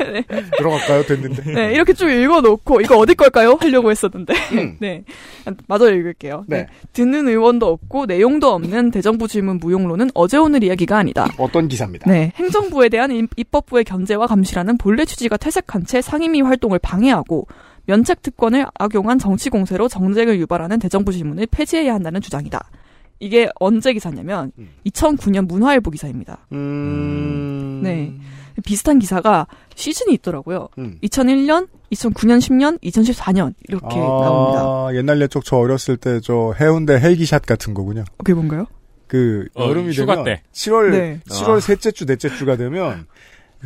[0.00, 0.22] 네.
[0.58, 1.04] 들어갈까요?
[1.04, 1.42] 됐는데.
[1.52, 3.56] 네, 이렇게 쭉 읽어놓고, 이거 어디 걸까요?
[3.60, 4.34] 하려고 했었는데.
[4.80, 5.04] 네.
[5.68, 6.44] 마저 읽을게요.
[6.48, 6.56] 네.
[6.62, 6.66] 네.
[6.92, 11.28] 듣는 의원도 없고, 내용도 없는 대정부 질문 무용론은 어제 오늘 이야기가 아니다.
[11.38, 12.10] 어떤 기사입니다.
[12.10, 12.32] 네.
[12.36, 17.46] 행정부에 대한 입- 입법부의 견제와 감시라는 본래 취지가 퇴색한 채 상임위 활동을 방해하고,
[17.86, 22.70] 면책 특권을 악용한 정치 공세로 정쟁을 유발하는 대정부 질문을 폐지해야 한다는 주장이다.
[23.18, 24.52] 이게 언제 기사냐면
[24.86, 26.46] 2009년 문화일보 기사입니다.
[26.52, 27.80] 음.
[27.82, 28.12] 네.
[28.64, 30.68] 비슷한 기사가 시즌이 있더라고요.
[30.78, 30.98] 음.
[31.02, 34.60] 2001년, 2009년, 10년, 2014년 이렇게 나옵니다.
[34.62, 38.04] 아, 옛날 옛적 저 어렸을 때 저 해운대 헬기샷 같은 거군요.
[38.18, 38.66] 그게 뭔가요?
[39.06, 40.42] 그 어, 여름이 휴가 되면 때.
[40.52, 41.20] 7월 네.
[41.28, 41.60] 7월 아.
[41.60, 43.06] 셋째 주 넷째 주가 되면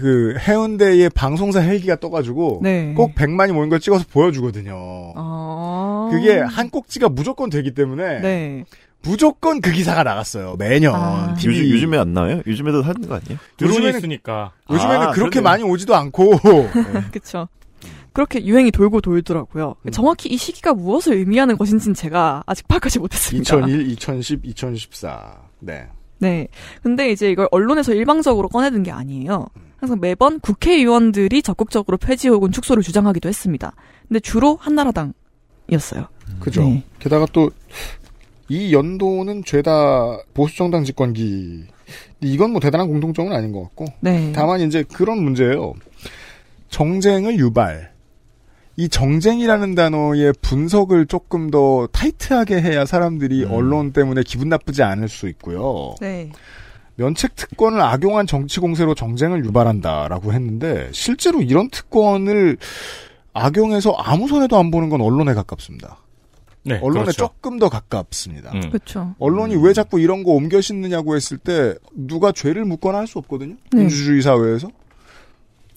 [0.01, 2.95] 그 해운대에 방송사 헬기가 떠가지고 네.
[2.97, 5.13] 꼭 100만이 모인 걸 찍어서 보여주거든요.
[5.15, 6.09] 아.
[6.11, 8.65] 그게 한 꼭지가 무조건 되기 때문에 네.
[9.03, 10.57] 무조건 그 기사가 나갔어요.
[10.59, 10.95] 매년.
[10.95, 11.35] 아.
[11.39, 11.59] TV.
[11.59, 12.43] 요즘, 요즘에 안 나와요?
[12.47, 13.39] 요즘에도 하는 거 아니에요?
[13.57, 14.53] 드론이 요즘에는- 있으니까.
[14.71, 15.43] 요즘에는 아, 그렇게 그러네요.
[15.43, 16.31] 많이 오지도 않고
[17.13, 17.49] 그쵸.
[18.13, 19.77] 그렇게 유행이 돌고 돌더라고요.
[19.87, 19.91] 음.
[19.93, 23.57] 정확히 이 시기가 무엇을 의미하는 것인지는 제가 아직 파악하지 못했습니다.
[23.57, 25.39] 2001, 2010, 2014.
[25.61, 25.87] 네.
[26.19, 26.49] 네.
[26.83, 29.47] 근데 이제 이걸 언론에서 일방적으로 꺼내든 게 아니에요.
[29.81, 33.73] 항상 매번 국회의원들이 적극적으로 폐지 혹은 축소를 주장하기도 했습니다.
[34.07, 36.07] 근데 주로 한나라당이었어요.
[36.41, 36.63] 그죠.
[36.63, 36.85] 네.
[36.99, 37.51] 게다가 또
[38.51, 41.67] 이 연도는 죄다 보수정당 집권기.
[42.21, 43.87] 이건 뭐 대단한 공통점은 아닌 것 같고.
[44.01, 44.33] 네.
[44.35, 45.75] 다만 이제 그런 문제예요.
[46.69, 47.93] 정쟁을 유발.
[48.77, 55.29] 이 정쟁이라는 단어의 분석을 조금 더 타이트하게 해야 사람들이 언론 때문에 기분 나쁘지 않을 수
[55.29, 55.95] 있고요.
[56.01, 56.31] 네.
[57.01, 62.59] 면책 특권을 악용한 정치 공세로 정쟁을 유발한다라고 했는데 실제로 이런 특권을
[63.33, 65.97] 악용해서 아무 손해도 안 보는 건 언론에 가깝습니다.
[66.63, 67.17] 네, 언론에 그렇죠.
[67.17, 68.51] 조금 더 가깝습니다.
[68.53, 68.61] 음.
[68.69, 69.15] 그렇죠.
[69.19, 73.55] 언론이 왜 자꾸 이런 거 옮겨 싣느냐고 했을 때 누가 죄를 묻거나 할 수 없거든요.
[73.73, 73.79] 네.
[73.79, 74.69] 민주주의 사회에서.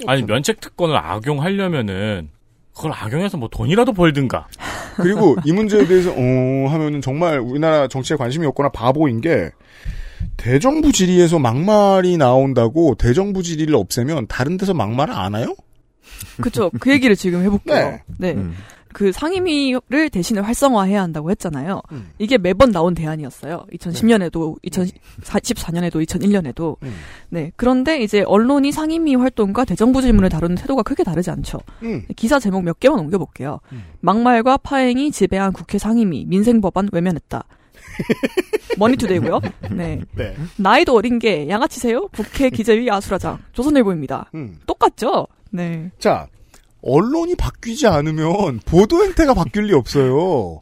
[0.05, 2.31] 아니 면책 특권을 악용하려면은
[2.75, 4.47] 그걸 악용해서 뭐 돈이라도 벌든가.
[4.97, 6.15] 그리고 이 문제에 대해서 어
[6.69, 9.51] 하면은 정말 우리나라 정치에 관심이 없거나 바보인 게
[10.37, 15.55] 대정부 질의에서 막말이 나온다고 대정부 질의를 없애면 다른 데서 막말을 안 해요?
[16.41, 16.71] 그쵸.
[16.79, 17.75] 그 얘기를 지금 해볼게요.
[17.75, 18.01] 네.
[18.17, 18.31] 네.
[18.33, 18.53] 음.
[18.93, 21.81] 그 상임위를 대신에 활성화해야 한다고 했잖아요.
[21.91, 22.11] 음.
[22.19, 23.65] 이게 매번 나온 대안이었어요.
[23.73, 26.77] 2010년에도, 2014년에도, 2001년에도.
[26.83, 26.93] 음.
[27.29, 27.51] 네.
[27.55, 31.59] 그런데 이제 언론이 상임위 활동과 대정부 질문을 다루는 태도가 크게 다르지 않죠.
[31.81, 32.03] 음.
[32.15, 33.59] 기사 제목 몇 개만 옮겨볼게요.
[33.71, 33.83] 음.
[33.99, 37.43] 막말과 파행이 지배한 국회 상임위, 민생법안 외면했다.
[38.77, 39.41] 머니투데이고요.
[39.71, 40.01] 네.
[40.15, 40.35] 네.
[40.57, 42.07] 나이도 어린 게 양아치세요?
[42.09, 43.39] 국회 기재위 아수라장.
[43.53, 44.31] 조선일보입니다.
[44.35, 44.57] 음.
[44.65, 45.27] 똑같죠?
[45.51, 45.91] 네.
[45.99, 46.27] 자,
[46.81, 50.61] 언론이 바뀌지 않으면 보도 행태가 바뀔 리 없어요.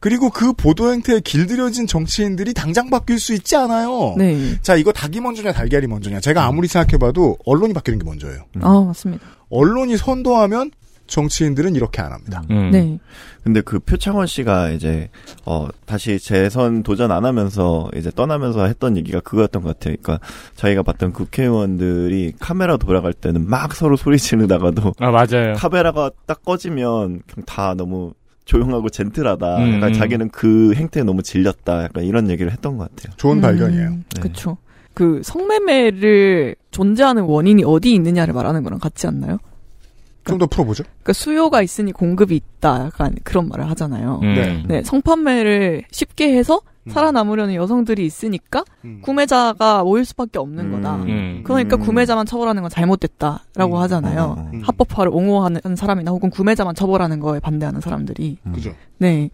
[0.00, 4.14] 그리고 그 보도 행태에 길들여진 정치인들이 당장 바뀔 수 있지 않아요.
[4.16, 4.56] 네.
[4.62, 6.20] 자, 이거 닭이 먼저냐 달걀이 먼저냐.
[6.20, 8.44] 제가 아무리 생각해봐도 언론이 바뀌는 게 먼저예요.
[8.60, 9.26] 아, 맞습니다.
[9.50, 10.70] 언론이 선도하면
[11.08, 12.42] 정치인들은 이렇게 안 합니다.
[12.50, 12.70] 음.
[12.70, 12.98] 네.
[13.42, 15.08] 근데 그 표창원 씨가 이제
[15.44, 19.96] 어 다시 재선 도전 안 하면서 이제 떠나면서 했던 얘기가 그거였던 것 같아요.
[20.00, 25.54] 그러니까 저희가 봤던 국회의원들이 카메라 돌아갈 때는 막 서로 소리 지르다가도 아 맞아요.
[25.56, 28.12] 카메라가 딱 꺼지면 그냥 다 너무
[28.44, 29.58] 조용하고 젠틀하다.
[29.58, 29.92] 음, 약간 음.
[29.92, 31.84] 자기는 그 행태에 너무 질렸다.
[31.84, 33.14] 약간 이런 얘기를 했던 것 같아요.
[33.16, 33.90] 좋은 발견이에요.
[33.90, 34.20] 네.
[34.20, 34.56] 그렇죠.
[34.94, 39.38] 그 성매매를 존재하는 원인이 어디 있느냐를 말하는 거랑 같지 않나요?
[40.28, 40.84] 좀 더 풀어보죠.
[40.84, 42.86] 그러니까 수요가 있으니 공급이 있다.
[42.86, 44.20] 약간 그런 말을 하잖아요.
[44.22, 44.34] 음.
[44.34, 44.62] 네.
[44.68, 48.64] 네, 성판매를 쉽게 해서 살아남으려는 여성들이 있으니까
[49.02, 50.96] 구매자가 모일 수밖에 없는 거다.
[50.96, 51.42] 음.
[51.44, 54.48] 그러니까 구매자만 처벌하는 건 잘못됐다라고 하잖아요.
[54.54, 54.62] 음.
[54.62, 58.38] 합법화를 옹호하는 사람이나 혹은 구매자만 처벌하는 거에 반대하는 사람들이.
[58.54, 58.72] 그죠.
[58.98, 59.28] 네.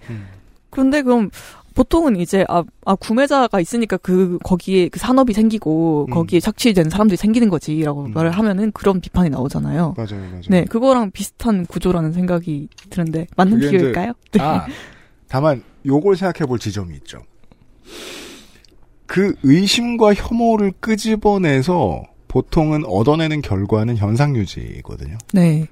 [0.70, 1.30] 그런데 그럼
[1.75, 7.49] 보통은 이제 아, 아 구매자가 있으니까 그 거기에 그 산업이 생기고 거기에 착취된 사람들이 생기는
[7.51, 9.95] 거지라고 말을 하면은 그런 비판이 나오잖아요.
[9.97, 10.41] 맞아요, 맞아요.
[10.49, 14.12] 네, 그거랑 비슷한 구조라는 생각이 드는데 맞는 그게 이제- 비유일까요?
[14.33, 14.41] 네.
[14.41, 14.66] 아,
[15.29, 17.18] 다만 요걸 생각해 볼 지점이 있죠.
[19.07, 25.18] 그 의심과 혐오를 끄집어내서 보통은 얻어내는 결과는 현상 유지거든요.
[25.33, 25.66] 네.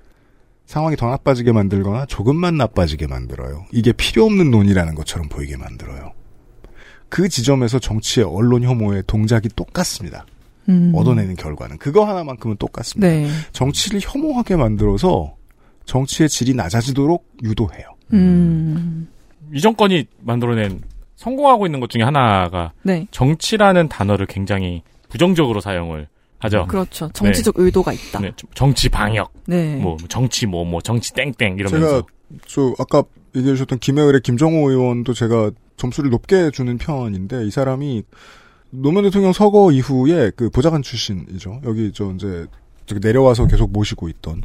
[0.73, 3.67] 상황이 더 나빠지게 만들거나 조금만 나빠지게 만들어요.
[3.73, 6.13] 이게 필요 없는 논의라는 것처럼 보이게 만들어요.
[7.11, 10.25] 그 지점에서 정치의 언론 혐오의 동작이 똑같습니다.
[10.71, 10.91] 음.
[10.95, 13.07] 얻어내는 결과는 그거 하나만큼은 똑같습니다.
[13.07, 13.29] 네.
[13.53, 15.35] 정치를 혐오하게 만들어서
[15.85, 17.89] 정치의 질이 낮아지도록 유도해요.
[18.15, 19.09] 음.
[19.53, 20.81] 이 정권이 만들어낸
[21.17, 23.07] 성공하고 있는 것 중에 하나가 네.
[23.11, 26.09] 정치라는 단어를 굉장히 부정적으로 사용을
[26.43, 26.67] 하죠.
[26.67, 27.09] 그렇죠.
[27.13, 28.21] 정치적 의도가 있다.
[28.21, 29.77] 네, 좀 정치 방역, 네.
[29.77, 32.03] 뭐 정치 뭐뭐 정치 땡땡 이러면서 제가
[32.47, 33.05] 저 아까
[33.37, 38.03] 얘기해 주셨던 김해을의 김정호 의원도 제가 점수를 높게 주는 편인데 이 사람이
[38.71, 41.61] 노무현 대통령 서거 이후에 그 보좌관 출신이죠.
[41.65, 42.47] 여기 저 이제
[42.87, 44.43] 저기 내려와서 계속 모시고 있던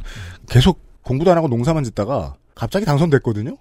[0.48, 3.56] 계속 공부도 안 하고 농사만 짓다가 갑자기 당선됐거든요.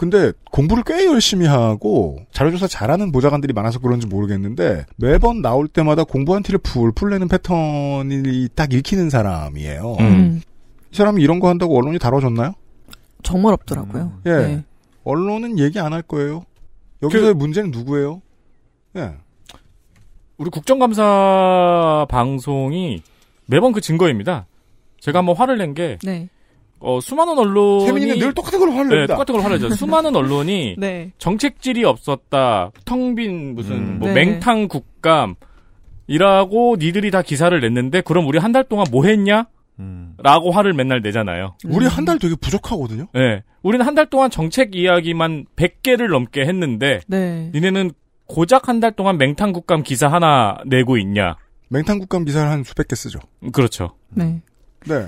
[0.00, 6.42] 근데 공부를 꽤 열심히 하고 자료조사 잘하는 보좌관들이 많아서 그런지 모르겠는데 매번 나올 때마다 공부한
[6.42, 9.96] 티를 풀풀 내는 패턴이 딱 읽히는 사람이에요.
[10.00, 10.40] 음.
[10.90, 12.54] 이 사람이 이런 거 한다고 언론이 다뤄줬나요?
[13.22, 14.20] 정말 없더라고요.
[14.24, 14.30] 예.
[14.30, 14.64] 네.
[15.04, 16.46] 언론은 얘기 안 할 거예요.
[17.02, 18.22] 여기서의 문제는 누구예요?
[18.96, 19.16] 예.
[20.38, 23.02] 우리 국정감사 방송이
[23.44, 24.46] 매번 그 증거입니다.
[24.98, 26.30] 제가 한번 화를 낸 게 네.
[26.80, 29.06] 어, 수많은 언론이 세민이는 늘 똑같은 걸로 화를 네.
[29.06, 29.74] 똑같은 걸 화를 내죠.
[29.74, 31.12] 수많은 언론이 네.
[31.18, 32.70] 정책질이 없었다.
[32.84, 33.98] 텅 빈 무슨 음.
[34.00, 34.14] 뭐 네.
[34.14, 35.34] 맹탕 국감
[36.06, 39.46] 이라고 니들이 다 기사를 냈는데 그럼 우리 한 달 동안 뭐 했냐?
[40.22, 41.56] 라고 화를 맨날 내잖아요.
[41.66, 43.06] 우리 한 달 되게 부족하거든요.
[43.14, 43.42] 네.
[43.62, 47.50] 우리는 한 달 동안 정책 이야기만 100개를 넘게 했는데 네.
[47.54, 47.92] 니네는
[48.26, 51.36] 고작 한 달 동안 맹탕 국감 기사 하나 내고 있냐?
[51.68, 53.20] 맹탕 국감 기사를 한 수백 개 쓰죠.
[53.52, 53.94] 그렇죠.
[54.10, 54.42] 네.
[54.86, 55.06] 네.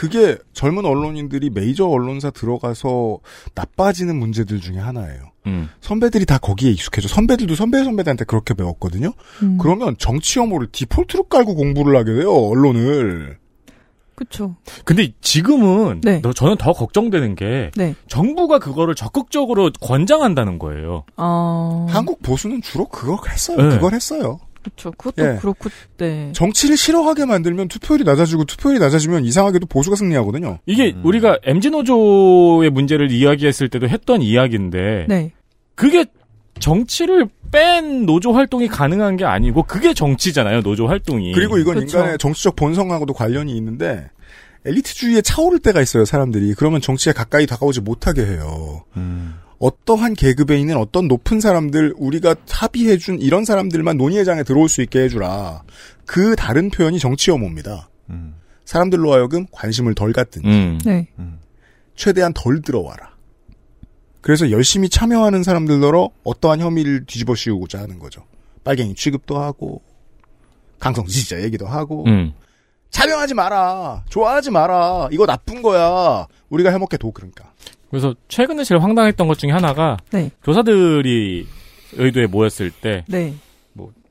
[0.00, 3.18] 그게 젊은 언론인들이 메이저 언론사 들어가서
[3.54, 5.24] 나빠지는 문제들 중에 하나예요.
[5.46, 5.68] 음.
[5.82, 7.06] 선배들이 다 거기에 익숙해져.
[7.06, 9.12] 선배들도 선배 선배들한테 그렇게 배웠거든요.
[9.42, 9.58] 음.
[9.60, 12.32] 그러면 정치 혐오를 디폴트로 깔고 공부를 하게 돼요.
[12.34, 13.36] 언론을.
[14.14, 14.56] 그렇죠.
[14.86, 16.22] 근데 지금은 네.
[16.22, 17.94] 너- 저는 더 걱정되는 게 네.
[18.08, 21.04] 정부가 그거를 적극적으로 권장한다는 거예요.
[21.18, 21.86] 어.
[21.90, 23.58] 한국 보수는 주로 그걸 했어요.
[23.58, 23.68] 네.
[23.76, 24.38] 그걸 했어요.
[24.62, 24.90] 그렇죠.
[24.92, 25.38] 그것도 예.
[25.40, 26.30] 그렇고 네.
[26.32, 30.58] 정치를 싫어하게 만들면 투표율이 낮아지고 투표율이 낮아지면 이상하게도 보수가 승리하거든요.
[30.66, 35.32] 이게 우리가 MZ 노조의 문제를 이야기했을 때도 했던 이야기인데 네.
[35.74, 36.04] 그게
[36.58, 40.62] 정치를 뺀 노조 활동이 가능한 게 아니고 그게 정치잖아요.
[40.62, 41.32] 노조 활동이.
[41.32, 41.98] 그리고 이건 그렇죠.
[41.98, 44.10] 인간의 정치적 본성하고도 관련이 있는데
[44.64, 46.04] 엘리트주의에 차오를 때가 있어요.
[46.04, 48.84] 사람들이 그러면 정치에 가까이 다가오지 못하게 해요.
[49.60, 55.62] 어떠한 계급에 있는 어떤 높은 사람들 우리가 합의해준 이런 사람들만 논의회장에 들어올 수 있게 해주라.
[56.06, 57.88] 그 다른 표현이 정치 혐오입니다.
[58.64, 60.78] 사람들로 하여금 관심을 덜 갖든지 음.
[60.84, 61.06] 네.
[61.94, 63.10] 최대한 덜 들어와라.
[64.22, 68.24] 그래서 열심히 참여하는 사람들더러 어떠한 혐의를 뒤집어 씌우고자 하는 거죠.
[68.64, 69.82] 빨갱이 취급도 하고
[70.78, 72.32] 강성 지지자 얘기도 하고 음.
[72.90, 74.04] 참여하지 마라.
[74.08, 75.08] 좋아하지 마라.
[75.12, 76.26] 이거 나쁜 거야.
[76.48, 77.52] 우리가 해먹게 도 그러니까.
[77.90, 80.30] 그래서 최근에 제일 황당했던 것 중에 하나가 네.
[80.44, 81.46] 교사들이
[81.94, 83.34] 의도에 모였을 때 네.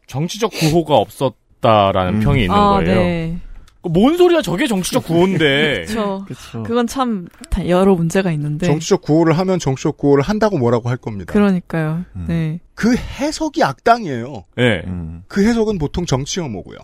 [0.08, 2.96] 정치적 구호가 없었다라는 평이 있는 아, 거예요.
[2.96, 3.40] 네.
[3.82, 5.86] 뭔 소리야 저게 정치적 구호인데.
[5.88, 6.26] 그렇죠.
[6.66, 8.66] 그건 참다 여러 문제가 있는데.
[8.66, 11.32] 정치적 구호를 하면 정치적 구호를 한다고 뭐라고 할 겁니다.
[11.32, 12.04] 그러니까요.
[12.28, 12.60] 네.
[12.76, 14.44] 그 해석이 악당이에요.
[14.58, 14.82] 네.
[15.28, 16.78] 그 해석은 보통 정치 혐오고요.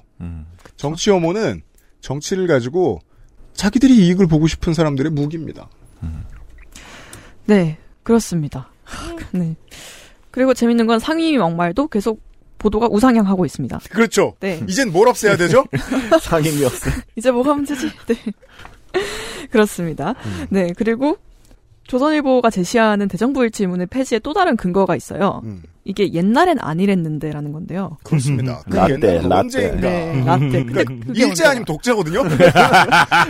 [0.77, 1.61] 정치 혐오는
[1.99, 3.01] 정치를 가지고
[3.53, 5.67] 자기들이 이익을 보고 싶은 사람들의 무기입니다.
[7.45, 7.77] 네.
[8.03, 8.69] 그렇습니다.
[9.31, 9.55] 네.
[10.31, 12.21] 그리고 재밌는 건 상위 막말도 계속
[12.57, 13.79] 보도가 우상향하고 있습니다.
[13.89, 14.35] 그렇죠.
[14.39, 14.61] 네.
[14.67, 15.65] 이젠 뭘 없애야 되죠?
[16.21, 16.89] 상임이 없어.
[17.15, 17.89] 이제 뭐 하면 되지?
[18.07, 18.15] 네.
[19.51, 20.15] 그렇습니다.
[20.49, 20.73] 네.
[20.75, 21.17] 그리고
[21.83, 25.41] 조선일보가 제시하는 대정부 일치문의 폐지의 또 다른 근거가 있어요.
[25.87, 27.97] 이게 옛날엔 아니랬는데라는 건데요.
[28.03, 28.61] 그렇습니다.
[28.69, 29.35] 그 라떼, 라떼.
[29.35, 29.79] 언제인가.
[29.87, 30.49] 네, 라떼.
[30.65, 31.45] 근데 그러니까 일제.
[31.45, 32.23] 아니면 독재거든요.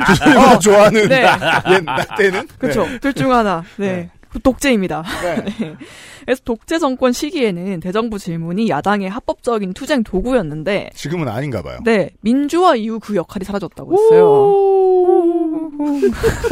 [0.08, 1.26] 조선일보가 좋아하는 네.
[1.72, 2.88] 옛 라떼는 그렇죠.
[3.02, 3.62] 둘중 하나.
[3.76, 4.10] 네.
[4.30, 5.04] 그 독재입니다.
[5.22, 5.76] 네.
[6.24, 11.78] 그래서 독재 정권 시기에는 대정부 질문이 야당의 합법적인 투쟁 도구였는데 지금은 아닌가 봐요.
[11.84, 14.56] 네, 민주화 이후 그 역할이 사라졌다고 했어요.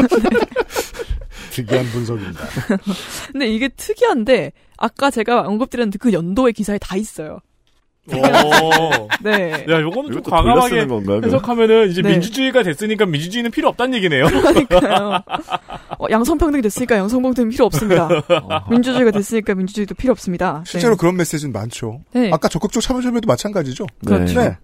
[1.53, 2.39] 특이한 분석입니다.
[3.31, 7.39] 근데 이게 특이한데 아까 제가 언급드린 그 연도의 기사에 다 있어요.
[8.11, 9.07] 오.
[9.23, 9.65] 네.
[9.69, 11.23] 야, 요거는 좀 과감하게 그럼?
[11.23, 12.11] 해석하면은 이제 네.
[12.11, 14.25] 민주주의가 됐으니까 민주주의는 필요 없다는 얘기네요.
[14.25, 15.23] 그러니까요.
[15.99, 18.09] 어, 양성평등이 됐으니까 양성평등 필요 없습니다.
[18.69, 20.63] 민주주의가 됐으니까 민주주의도 필요 없습니다.
[20.65, 20.99] 실제로 네.
[20.99, 22.01] 그런 메시지는 많죠.
[22.11, 22.30] 네.
[22.34, 23.85] 아까 적극적 참여점에도 마찬가지죠.
[24.05, 24.41] 그렇죠.
[24.41, 24.57] 네.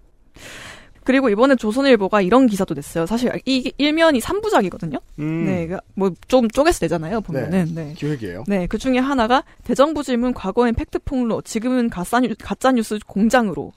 [1.09, 3.07] 그리고 이번에 조선일보가 이런 기사도 냈어요.
[3.07, 5.01] 사실 이 일면이 3부작이거든요.
[5.17, 5.45] 음.
[5.47, 7.21] 네, 뭐 좀 쪼개서 내잖아요.
[7.21, 7.71] 보면은.
[7.73, 7.95] 네.
[7.97, 8.43] 기획이에요.
[8.45, 13.71] 네, 그 중에 하나가 대정부 질문 과거엔 팩트 폭로, 지금은 가짜, 뉴, 가짜 뉴스 공장으로.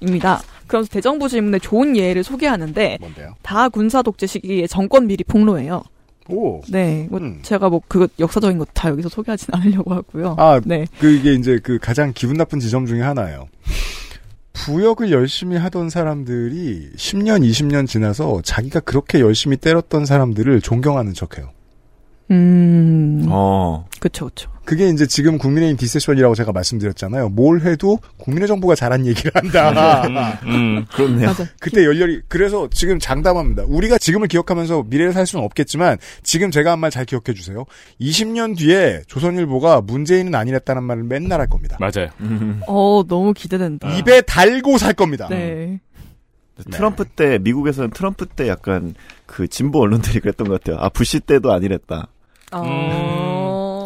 [0.00, 0.42] 입니다.
[0.66, 3.34] 그래서 대정부 질문의 좋은 예를 소개하는데 뭔데요?
[3.40, 5.82] 다 군사 독재 시기의 정권 비리 폭로예요.
[6.28, 6.60] 오.
[6.68, 7.38] 네, 뭐 음.
[7.40, 10.34] 제가 뭐 그거 역사적인 거 다 여기서 소개하진 않으려고 하고요.
[10.38, 13.48] 아, 네, 그게 이제 그 가장 기분 나쁜 지점 중에 하나예요.
[14.54, 21.50] 부역을 열심히 하던 사람들이 10년, 20년 지나서 자기가 그렇게 열심히 때렸던 사람들을 존경하는 척해요.
[22.30, 23.86] 음, 어.
[24.00, 24.53] 그쵸, 그쵸.
[24.64, 27.28] 그게 이제 지금 국민의힘 디세션이라고 제가 말씀드렸잖아요.
[27.30, 30.38] 뭘 해도 국민의 정부가 잘한 얘기를 한다.
[30.44, 30.84] 음.
[30.92, 31.26] 그렇네요.
[31.28, 31.44] 맞아.
[31.60, 33.64] 그때 열렬히 그래서 지금 장담합니다.
[33.66, 37.64] 우리가 지금을 기억하면서 미래를 살 수는 없겠지만 지금 제가 한 말 잘 기억해 주세요.
[38.00, 41.76] 20년 뒤에 조선일보가 문재인은 아니랬다는 말을 맨날 할 겁니다.
[41.80, 42.08] 맞아요.
[42.66, 43.88] 어, 너무 기대된다.
[43.96, 45.28] 입에 달고 살 겁니다.
[45.30, 45.80] 네.
[46.70, 48.94] 트럼프 때 미국에서는 트럼프 때 약간
[49.26, 50.80] 그 진보 언론들이 그랬던 것 같아요.
[50.80, 52.06] 아 부시 때도 아니랬다.
[52.52, 53.23] 어...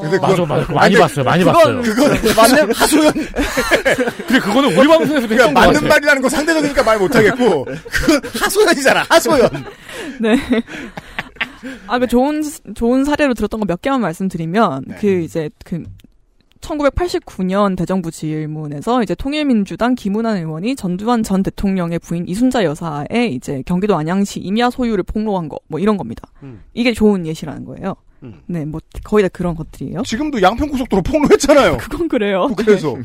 [0.01, 0.73] 근데 맞아, 그건- 맞아.
[0.73, 1.25] 많이 아니, 봤어요.
[1.25, 1.83] 많이 그건- 봤어요.
[1.83, 3.13] 그건 맞는 하소연.
[4.27, 5.89] 근데 그거는 우리 방송에서도 그러니까 맞는.
[5.89, 9.05] 말이라는 거 상대적이니까 말 못하겠고 그건 하소연이잖아.
[9.09, 9.49] 하소연.
[10.21, 10.37] 네.
[11.87, 12.43] 아, 그 좋은,
[12.75, 14.97] 좋은 사례로 들었던 거 몇 개만 말씀드리면, 네.
[15.01, 15.83] 그 이제 그,
[16.61, 23.97] 1989년 대정부 질문에서 이제 통일민주당 김은환 의원이 전두환 전 대통령의 부인 이순자 여사의 이제 경기도
[23.97, 26.23] 안양시 임야 소유를 폭로한 거, 뭐 이런 겁니다.
[26.43, 26.63] 음.
[26.75, 27.95] 이게 좋은 예시라는 거예요.
[28.23, 28.41] 음.
[28.47, 30.03] 네, 뭐 거의 다 그런 것들이에요.
[30.03, 31.77] 지금도 양평고속도로 폭로했잖아요.
[31.79, 32.49] 그건 그래요.
[32.57, 32.97] 그래서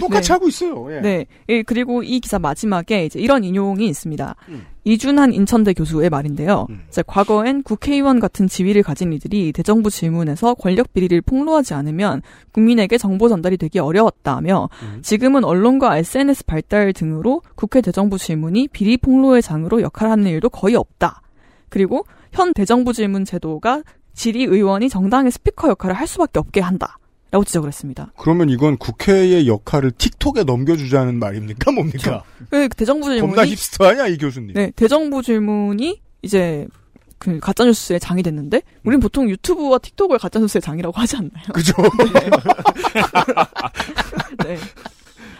[0.00, 0.32] 똑같이 네.
[0.32, 0.96] 하고 있어요.
[0.96, 1.00] 예.
[1.00, 1.26] 네.
[1.48, 4.34] 예, 그리고 이 기사 마지막에 이제 이런 인용이 있습니다.
[4.48, 4.66] 음.
[4.84, 6.66] 이준한 인천대 교수의 말인데요.
[6.70, 6.80] 음.
[7.06, 12.22] 과거엔 국회의원 같은 지위를 가진 이들이 대정부 질문에서 권력 비리를 폭로하지 않으면
[12.52, 14.98] 국민에게 정보 전달이 되기 어려웠다며 음.
[15.02, 21.20] 지금은 언론과 SNS 발달 등으로 국회 대정부 질문이 비리 폭로의 장으로 역할하는 일도 거의 없다.
[21.68, 23.82] 그리고 현 대정부 질문 제도가
[24.18, 26.98] 질의 의원이 정당의 스피커 역할을 할 수밖에 없게 한다.
[27.30, 28.10] 라고 지적을 했습니다.
[28.16, 31.72] 그러면 이건 국회의 역할을 틱톡에 넘겨주자는 말입니까?
[31.72, 32.24] 뭡니까?
[32.50, 34.54] 그 대정부 질문이 겁나 힙스터 아니야, 이 교수님?
[34.54, 36.66] 네, 대정부 질문이 이제
[37.18, 41.44] 그 가짜 뉴스의 장이 됐는데, 우린 보통 유튜브와 틱톡을 가짜 뉴스의 장이라고 하지 않나요?
[41.52, 41.74] 그죠?
[44.44, 44.56] 네.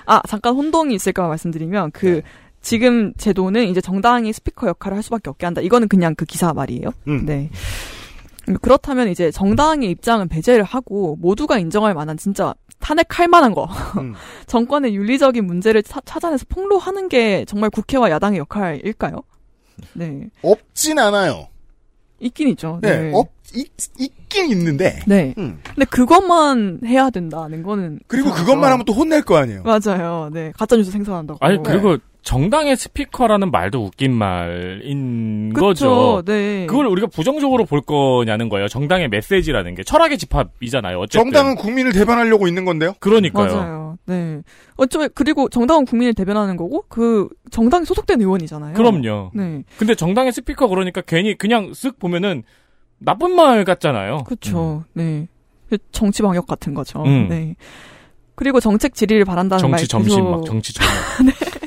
[0.04, 2.20] 아, 잠깐 혼동이 있을까 말씀드리면, 그,
[2.60, 5.62] 지금 제도는 이제 정당이 스피커 역할을 할 수밖에 없게 한다.
[5.62, 6.90] 이거는 그냥 그 기사 말이에요.
[7.06, 7.24] 음.
[7.24, 7.48] 네.
[8.54, 13.68] 그렇다면 이제 정당의 입장은 배제를 하고 모두가 인정할 만한 진짜 탄핵할 만한 거.
[13.98, 14.14] 음.
[14.46, 19.22] 정권의 윤리적인 문제를 차- 찾아내서 폭로하는 게 정말 국회와 야당의 역할일까요?
[19.94, 20.28] 네.
[20.42, 21.48] 없진 않아요.
[22.20, 22.78] 있긴 있죠.
[22.82, 23.10] 네, 네.
[23.14, 24.98] 없, 있, 있긴 있는데.
[25.06, 25.34] 네.
[25.38, 25.60] 음.
[25.64, 28.00] 근데 그것만 해야 된다는 거는.
[28.08, 28.44] 그리고 이상하죠.
[28.44, 29.62] 그것만 하면 또 혼낼 거 아니에요.
[29.62, 30.28] 맞아요.
[30.32, 30.52] 네.
[30.56, 31.38] 가짜뉴스 생산한다고.
[31.40, 36.22] 아니 그리고 정당의 스피커라는 말도 웃긴 말인 그쵸, 거죠.
[36.26, 36.66] 네.
[36.66, 38.68] 그걸 우리가 부정적으로 볼 거냐는 거예요.
[38.68, 40.98] 정당의 메시지라는 게 철학의 집합이잖아요.
[40.98, 41.20] 어쨌든.
[41.24, 42.94] 정당은 국민을 대변하려고 있는 건데요?
[43.00, 43.54] 그러니까요.
[43.54, 43.98] 맞아요.
[44.06, 44.42] 네.
[44.76, 48.74] 어쩌면 그리고 정당은 국민을 대변하는 거고 그 정당에 소속된 의원이잖아요.
[48.74, 49.30] 그럼요.
[49.34, 49.62] 네.
[49.78, 52.42] 근데 정당의 스피커 그러니까 괜히 그냥 쓱 보면은
[52.98, 54.24] 나쁜 말 같잖아요.
[54.24, 54.84] 그렇죠.
[54.92, 55.28] 네.
[55.70, 57.02] 그 정치 방역 같은 거죠.
[57.04, 57.28] 음.
[57.28, 57.54] 네.
[58.34, 60.82] 그리고 정책 질의를 바란다는 말 정치 점심 계속 막 정치 저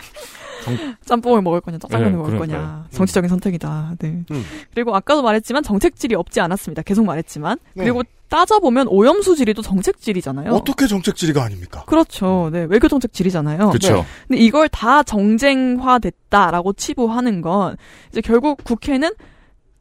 [0.66, 0.96] 녁.
[1.06, 2.58] 짬뽕을 먹을 거냐, 짜장면을 네, 먹을 거냐.
[2.58, 2.86] 그러니까요.
[2.92, 3.96] 정치적인 선택이다.
[4.00, 4.24] 네.
[4.32, 4.44] 음.
[4.74, 6.82] 그리고 아까도 말했지만 정책질이 없지 않았습니다.
[6.84, 7.58] 계속 말했지만.
[7.74, 7.84] 네.
[7.84, 10.52] 그리고 따져보면 오염수 질의도 정책질이잖아요.
[10.54, 11.84] 어떻게 정책 질의가 아닙니까?
[11.86, 12.50] 그렇죠.
[12.52, 12.66] 네.
[12.70, 13.70] 외교 정책 질의잖아요.
[13.70, 14.06] 그렇죠.
[14.28, 17.76] 근데 이걸 다 정쟁화됐다라고 치부하는 건
[18.10, 19.12] 이제 결국 국회는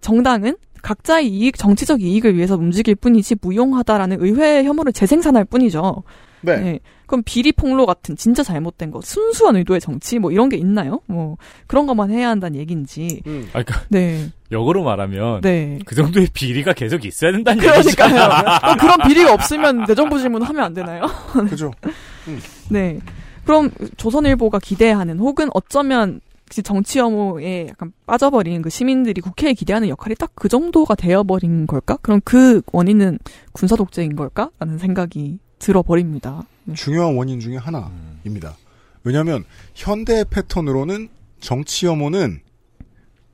[0.01, 6.03] 정당은 각자의 이익, 정치적 이익을 위해서 움직일 뿐이지 무용하다라는 의회 혐오를 재생산할 뿐이죠.
[6.43, 6.81] 네.
[7.07, 11.01] 그럼 비리 폭로 같은 진짜 잘못된 거, 순수한 의도의 정치 뭐 이런 게 있나요?
[11.07, 11.37] 뭐
[11.67, 13.23] 그런 것만 해야 한다는 얘기인지.
[13.27, 13.49] 음.
[13.53, 14.31] 아, 그러니까 네.
[14.53, 15.79] 역으로 말하면 네.
[15.85, 18.29] 그 정도의 비리가 계속 있어야 된다는 그러니까요.
[18.79, 21.03] 그런 비리가 없으면 내정부 질문 하면 안 되나요?
[21.49, 21.71] 그죠.
[22.69, 22.99] 네.
[23.45, 26.21] 그럼 조선일보가 기대하는 혹은 어쩌면
[26.55, 31.97] 그 정치 혐오에 약간 빠져버린 그 시민들이 국회에 기대하는 역할이 딱 그 정도가 되어버린 걸까?
[32.03, 33.19] 그럼 그 원인은
[33.53, 34.51] 군사 독재인 걸까?
[34.59, 36.43] 라는 생각이 들어버립니다.
[36.65, 36.75] 네.
[36.75, 38.57] 중요한 원인 중에 하나입니다.
[39.05, 41.09] 왜냐하면 현대 패턴으로는
[41.39, 42.41] 정치 혐오는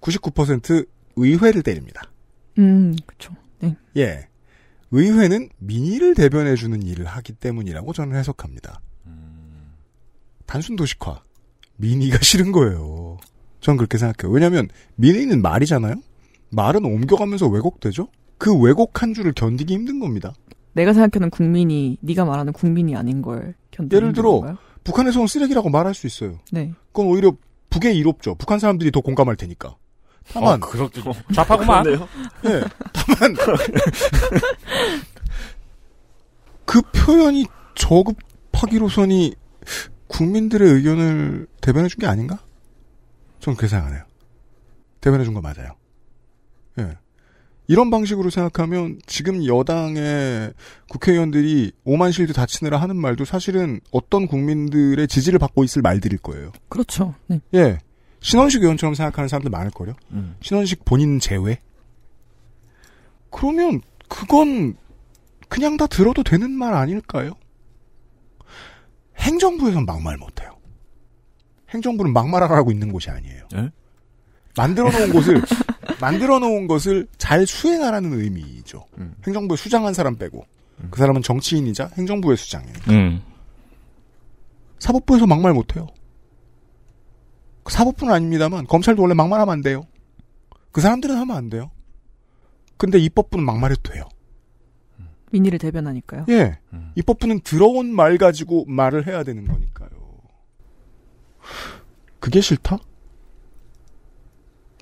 [0.02, 0.86] 99%
[1.16, 2.02] 의회를 때립니다.
[2.58, 3.34] 음, 그렇죠.
[3.60, 3.74] 네.
[3.96, 4.28] 예.
[4.90, 8.80] 의회는 민의를 대변해주는 일을 하기 때문이라고 저는 해석합니다.
[10.46, 11.22] 단순 도식화.
[11.76, 13.18] 민의가 싫은 거예요.
[13.60, 14.32] 전 그렇게 생각해요.
[14.32, 15.96] 왜냐하면 민의는 말이잖아요.
[16.50, 18.08] 말은 옮겨가면서 왜곡되죠.
[18.38, 20.34] 그 왜곡한 줄을 견디기 힘든 겁니다.
[20.76, 24.58] 내가 생각하는 국민이 네가 말하는 국민이 아닌 걸 견디는 예를 들어 건가요?
[24.84, 26.38] 북한에서는 쓰레기라고 말할 수 있어요.
[26.52, 26.72] 네.
[26.92, 27.32] 그건 오히려
[27.70, 28.34] 북에 이롭죠.
[28.34, 29.74] 북한 사람들이 더 공감할 테니까.
[30.32, 30.90] 다만 어, 그렇
[31.34, 31.84] 좌파구만.
[31.84, 32.08] 그렇네요.
[32.44, 32.62] 예.
[32.92, 33.34] 다만
[36.66, 39.34] 그 표현이 저급하기로서니
[40.08, 42.38] 국민들의 의견을 대변해 준 게 아닌가?
[43.40, 44.04] 저는 그렇게 생각하네요.
[45.00, 45.70] 대변해 준 거 맞아요.
[47.68, 47.72] 예.
[47.72, 50.52] 이런 방식으로 생각하면 지금 여당의
[50.88, 56.52] 국회의원들이 오만 실드 다치느라 하는 말도 사실은 어떤 국민들의 지지를 받고 있을 말들일 거예요.
[56.68, 57.14] 그렇죠.
[57.26, 57.40] 네.
[57.54, 57.78] 예.
[58.20, 59.94] 신원식 의원처럼 생각하는 사람들 많을걸요?
[60.12, 60.36] 음.
[60.40, 61.60] 신원식 본인 제외?
[63.30, 64.76] 그러면 그건
[65.48, 67.32] 그냥 다 들어도 되는 말 아닐까요?
[69.18, 70.56] 행정부에선 막말 못해요.
[71.70, 73.48] 행정부는 막말하라고 있는 곳이 아니에요.
[73.56, 73.70] 예?
[74.56, 75.42] 만들어 놓은 곳을
[76.06, 78.84] 만들어 놓은 것을 잘 수행하라는 의미죠.
[78.98, 79.16] 음.
[79.26, 80.46] 행정부에 수장한 사람 빼고
[80.90, 82.74] 그 사람은 정치인이자 행정부의 수장이에요.
[82.90, 83.22] 음.
[84.78, 85.88] 사법부에서 막말 못해요.
[87.68, 89.84] 사법부는 아닙니다만 검찰도 원래 막말하면 안 돼요.
[90.70, 91.72] 그 사람들은 하면 안 돼요.
[92.76, 94.04] 근데 입법부는 막말해도 돼요.
[95.32, 96.26] 민의를 대변하니까요.
[96.28, 96.58] 예.
[96.94, 99.90] 입법부는 들어온 말 가지고 말을 해야 되는 거니까요.
[102.20, 102.78] 그게 싫다?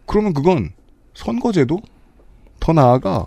[0.05, 0.75] 그러면 그건
[1.15, 1.81] 선거제도?
[2.61, 3.27] 더 나아가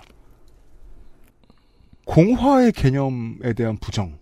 [2.05, 4.17] 공화의 개념에 대한 부정일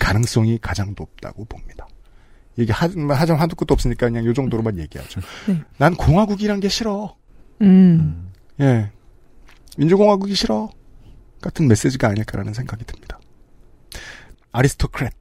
[0.00, 1.88] 가능성이 가장 높다고 봅니다.
[2.56, 5.20] 이게 하, 하점 한두 끝도 없으니까 그냥 요 정도로만 얘기하죠.
[5.48, 5.62] 네.
[5.76, 7.16] 난 공화국이란 게 싫어.
[7.62, 8.32] 음.
[8.60, 8.90] 예.
[9.76, 10.70] 민주공화국이 싫어.
[11.42, 13.20] 같은 메시지가 아닐까라는 생각이 듭니다.
[14.52, 15.12] 아리스토크렛.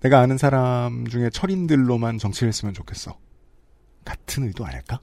[0.00, 3.16] 내가 아는 사람 중에 철인들로만 정치를 했으면 좋겠어.
[4.04, 5.00] 같은 의도 아닐까?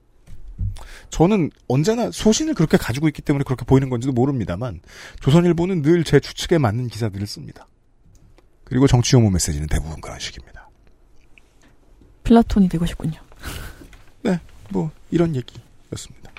[1.10, 4.81] 저는 언제나 소신을 그렇게 가지고 있기 때문에 그렇게 보이는 건지도 모릅니다만
[5.22, 7.68] 조선일보는 늘 제 추측에 맞는 기사들을 씁니다.
[8.64, 10.69] 그리고 정치 혐오 메시지는 대부분 그런 식입니다.
[12.23, 13.19] 필라톤이 되고 싶군요.
[14.23, 14.39] 네,
[14.69, 16.31] 뭐 이런 얘기였습니다.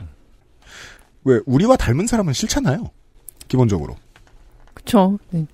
[1.24, 2.90] 왜 우리와 닮은 사람은 싫잖아요.
[3.48, 3.96] 기본적으로.
[4.74, 5.18] 그쵸.
[5.30, 5.46] 네.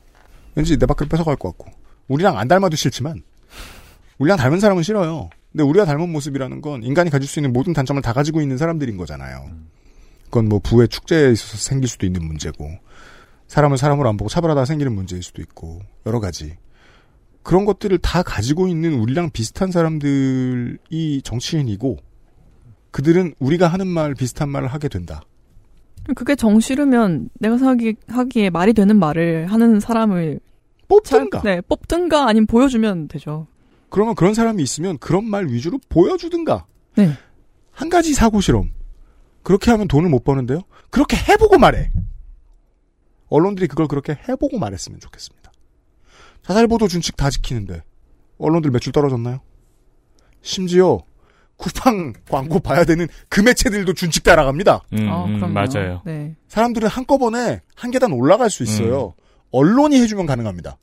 [0.54, 1.70] 왠지 내 밖을 뺏어갈 것 같고.
[2.08, 3.22] 우리랑 안 닮아도 싫지만,
[4.18, 5.30] 우리랑 닮은 사람은 싫어요.
[5.52, 8.96] 근데 우리와 닮은 모습이라는 건 인간이 가질 수 있는 모든 단점을 다 가지고 있는 사람들인
[8.96, 9.50] 거잖아요.
[10.24, 12.70] 그건 뭐 부의 축제에 있어서 생길 수도 있는 문제고,
[13.48, 16.56] 사람을 사람으로 안 보고 차별하다 생기는 문제일 수도 있고, 여러 가지.
[17.42, 21.98] 그런 것들을 다 가지고 있는 우리랑 비슷한 사람들이 정치인이고,
[22.90, 25.22] 그들은 우리가 하는 말 비슷한 말을 하게 된다.
[26.16, 30.40] 그게 정 싫으면 내가 생각하기, 하기에 말이 되는 말을 하는 사람을
[30.88, 31.42] 뽑든가.
[31.42, 33.46] 네, 뽑든가 아니면 보여주면 되죠.
[33.92, 36.64] 그러면 그런 사람이 있으면 그런 말 위주로 보여주든가.
[36.96, 37.12] 네.
[37.72, 38.72] 한 가지 사고 실험.
[39.42, 40.62] 그렇게 하면 돈을 못 버는데요.
[40.88, 41.90] 그렇게 해보고 말해.
[43.28, 45.52] 언론들이 그걸 그렇게 해보고 말했으면 좋겠습니다.
[46.42, 47.82] 자살보도 준칙 다 지키는데
[48.38, 49.40] 언론들 매출 떨어졌나요?
[50.40, 50.98] 심지어
[51.58, 54.84] 쿠팡 광고 봐야 되는 그 매체들도 준칙 따라갑니다.
[54.94, 55.52] 음, 아, 음, 그럼요.
[55.52, 56.02] 맞아요.
[56.06, 56.34] 네.
[56.48, 59.12] 사람들은 한꺼번에 한 계단 올라갈 수 있어요.
[59.50, 60.78] 언론이 해주면 가능합니다.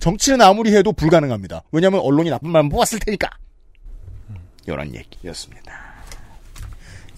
[0.00, 1.62] 정치는 아무리 해도 불가능합니다.
[1.72, 3.28] 왜냐하면 언론이 나쁜 말만 뽑았을 테니까.
[4.66, 5.72] 이런 얘기였습니다.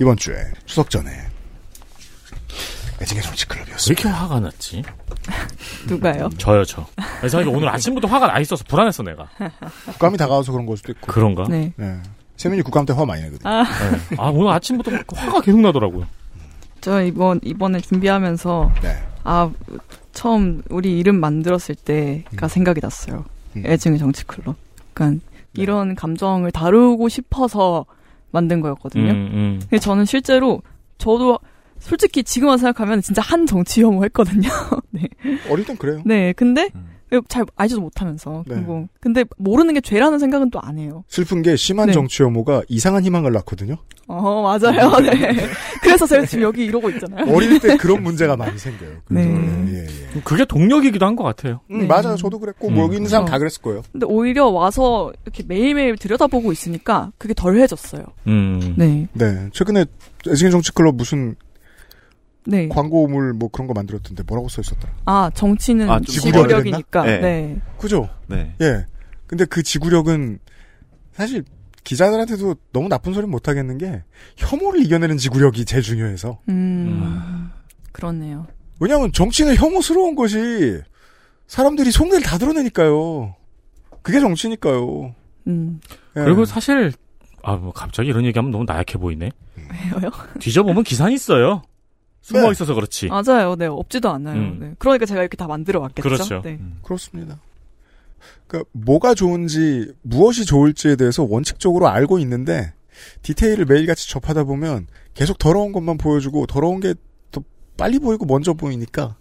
[0.01, 0.37] 이번 주에
[0.67, 1.11] 추석 전에
[3.01, 4.01] 애증의 정치 왜 클럽이었습니다.
[4.03, 4.83] 이렇게 화가 났지?
[5.89, 6.29] 누가요?
[6.39, 6.87] 저요, 저.
[7.19, 9.29] 그래서 오늘 아침부터 화가 나 있어서 불안했어, 내가.
[9.87, 11.07] 국감이 다가와서 그런 걸 수도 있고.
[11.09, 11.45] 그런가?
[11.49, 11.73] 네.
[11.77, 12.01] 네.
[12.37, 13.49] 세민이 국감 때 화 많이 내거든요.
[13.49, 14.17] 아, 네.
[14.19, 16.07] 아, 오늘 아침부터 막 화가 계속 나더라고요.
[16.81, 19.03] 저 이번, 이번에 준비하면서, 네.
[19.25, 19.51] 아,
[20.13, 23.25] 처음 우리 이름 만들었을 때가 생각이 났어요.
[23.57, 23.65] 음.
[23.67, 24.57] 애증의 정치 클럽.
[24.95, 25.25] 그러니까
[25.55, 27.87] 이런 감정을 다루고 싶어서
[28.31, 29.11] 만든 거였거든요.
[29.11, 29.61] 음, 음.
[29.61, 30.63] 근데 저는 실제로
[30.99, 31.39] 저도
[31.79, 34.49] 솔직히 지금만 생각하면 진짜 한 정치 혐오 했거든요.
[34.91, 35.09] 네.
[35.51, 36.03] 어릴 땐 그래요.
[36.05, 36.71] 네, 근데
[37.29, 38.57] 잘 알지도 못하면서 네.
[38.57, 41.03] 뭐 근데 모르는 게 죄라는 생각은 또 안 해요.
[41.09, 41.93] 슬픈 게 심한 네.
[41.93, 43.77] 정치 혐오가 이상한 희망을 낳거든요.
[44.07, 44.99] 어 맞아요.
[45.01, 45.35] 네.
[45.83, 47.35] 그래서 제가 지금 여기 이러고 있잖아요.
[47.35, 48.91] 어릴 때 그런 문제가 많이 생겨요.
[49.09, 49.23] 네.
[49.25, 49.87] 예,
[50.17, 50.21] 예.
[50.25, 51.61] 그게 동력이기도 한 것 같아요.
[51.71, 52.17] 음, 맞아요.
[52.17, 53.29] 저도 그랬고 뭐 여기 있는 사람 어.
[53.29, 53.83] 다 그랬을 거예요.
[53.93, 58.05] 근데 오히려 와서 이렇게 매일매일 들여다보고 있으니까 그게 덜해졌어요.
[58.29, 58.75] 음.
[58.77, 59.09] 네.
[59.13, 59.49] 네.
[59.53, 59.85] 최근에
[60.29, 61.35] 애증의 정치 클럽 무슨
[62.47, 62.69] 네.
[62.69, 64.93] 광고물 뭐 그런 거 만들었던데 뭐라고 써 있었더라.
[65.05, 67.05] 아 정치는 아, 지구력 이니까.
[67.05, 67.21] 네.
[67.21, 67.61] 네.
[67.79, 68.09] 그죠?
[68.27, 68.55] 네.
[68.61, 68.85] 예.
[69.27, 70.39] 근데 그 지구력은
[71.13, 71.45] 사실
[71.85, 74.03] 기자들한테도 너무 나쁜 소리 못 하겠는 게
[74.37, 76.39] 혐오를 이겨내는 지구력이 제일 중요해서.
[76.49, 77.51] 음.
[77.93, 78.47] 그렇네요.
[78.81, 80.81] 왜냐하면 정치는 혐오스러운 것이
[81.47, 83.35] 사람들이 속내를 다 드러내니까요.
[84.03, 85.15] 그게 정치니까요.
[85.47, 85.81] 음.
[86.17, 86.21] 예.
[86.25, 86.93] 그리고 사실
[87.45, 89.31] 아 뭐 갑자기 이런 얘기하면 너무 나약해 보이네.
[90.01, 90.11] 왜요?
[90.39, 91.63] 뒤져보면 기산이 있어요.
[92.23, 92.51] 숨어 네.
[92.53, 93.09] 있어서 그렇지.
[93.09, 93.57] 맞아요.
[93.57, 93.67] 네.
[93.67, 94.37] 없지도 않아요.
[94.37, 94.59] 음.
[94.61, 94.75] 네.
[94.79, 96.03] 그러니까 제가 이렇게 다 만들어 왔겠죠.
[96.03, 96.43] 그렇죠.
[96.43, 96.59] 네.
[96.83, 97.39] 그렇습니다.
[98.47, 102.73] 그러니까 뭐가 좋은지 무엇이 좋을지에 대해서 원칙적으로 알고 있는데
[103.23, 106.95] 디테일을 매일같이 접하다 보면 계속 더러운 것만 보여주고 더러운 게
[107.33, 107.43] 더
[107.77, 109.17] 빨리 보이고 먼저 보이니까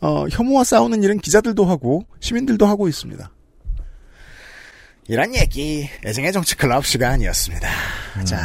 [0.00, 3.32] 어, 혐오와 싸우는 일은 기자들도 하고 시민들도 하고 있습니다.
[5.08, 7.68] 이런 얘기 애정의 정치 클럽 시간이었습니다.
[8.24, 8.36] 자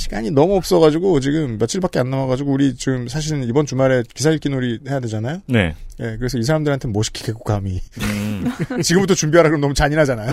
[0.00, 4.80] 시간이 너무 없어가지고 지금 며칠밖에 안 남아가지고 우리 지금 사실은 이번 주말에 기사 읽기 놀이
[4.88, 5.42] 해야 되잖아요.
[5.46, 5.74] 네.
[6.00, 8.44] 예, 그래서 이 사람들한테 뭐 시키겠고 감히 음.
[8.82, 10.32] 지금부터 준비하라 그러면 너무 잔인하잖아요.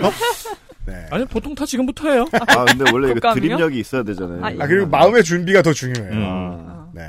[1.12, 2.26] 아니 보통 다 지금부터 해요.
[2.32, 3.34] 아 근데 원래 이거?
[3.36, 4.44] 드립력이 있어야 되잖아요.
[4.44, 6.12] 아, 아 그리고 마음의 준비가 더 중요해요.
[6.12, 6.86] 음.
[6.94, 7.04] 네.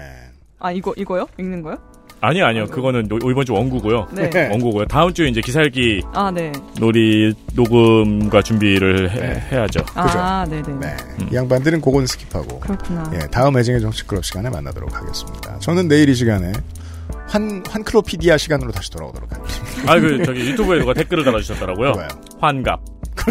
[0.59, 1.27] 아 이거 이거요?
[1.39, 1.79] 읽는 거요?
[2.21, 4.09] 아니요 아니요 그거는 노- 이번 주 원고고요.
[4.13, 4.49] 네.
[4.51, 4.87] 원고고요.
[4.87, 6.51] 다음 주에 이제 기사읽기 아 네.
[6.81, 10.63] 놀이 녹음과 준비를 해, 야죠 아 네네.
[10.81, 10.97] 네.
[11.31, 12.61] 이 양반들은 그건 스킵하고.
[12.61, 13.11] 그렇구나.
[13.15, 15.59] 예, 다음 애증의 정치 클럽 시간에 만나도록 하겠습니다.
[15.61, 16.53] 저는 내일 이 시간에
[17.29, 19.93] 환, 환클로피디아 시간으로 다시 돌아오도록 하겠습니다.
[19.93, 21.89] 아 그 저기 유튜브에 누가 댓글을 달아주셨더라고요.
[21.91, 22.09] 누가요?
[22.41, 22.81] 환갑.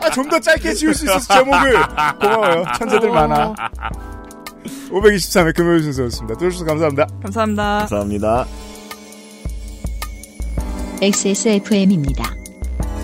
[0.00, 1.72] 아, 좀 더 짧게 지을 수 있어서 제목을.
[2.20, 2.64] 고마워요.
[2.78, 3.54] 천재들 많아.
[4.66, 6.38] 523회 금요일 순서였습니다.
[6.38, 7.06] 들어주셔서 감사합니다.
[7.22, 7.78] 감사합니다.
[7.80, 8.46] 감사합니다.
[11.02, 12.34] XSFM입니다.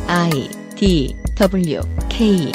[0.06, 2.52] I D W K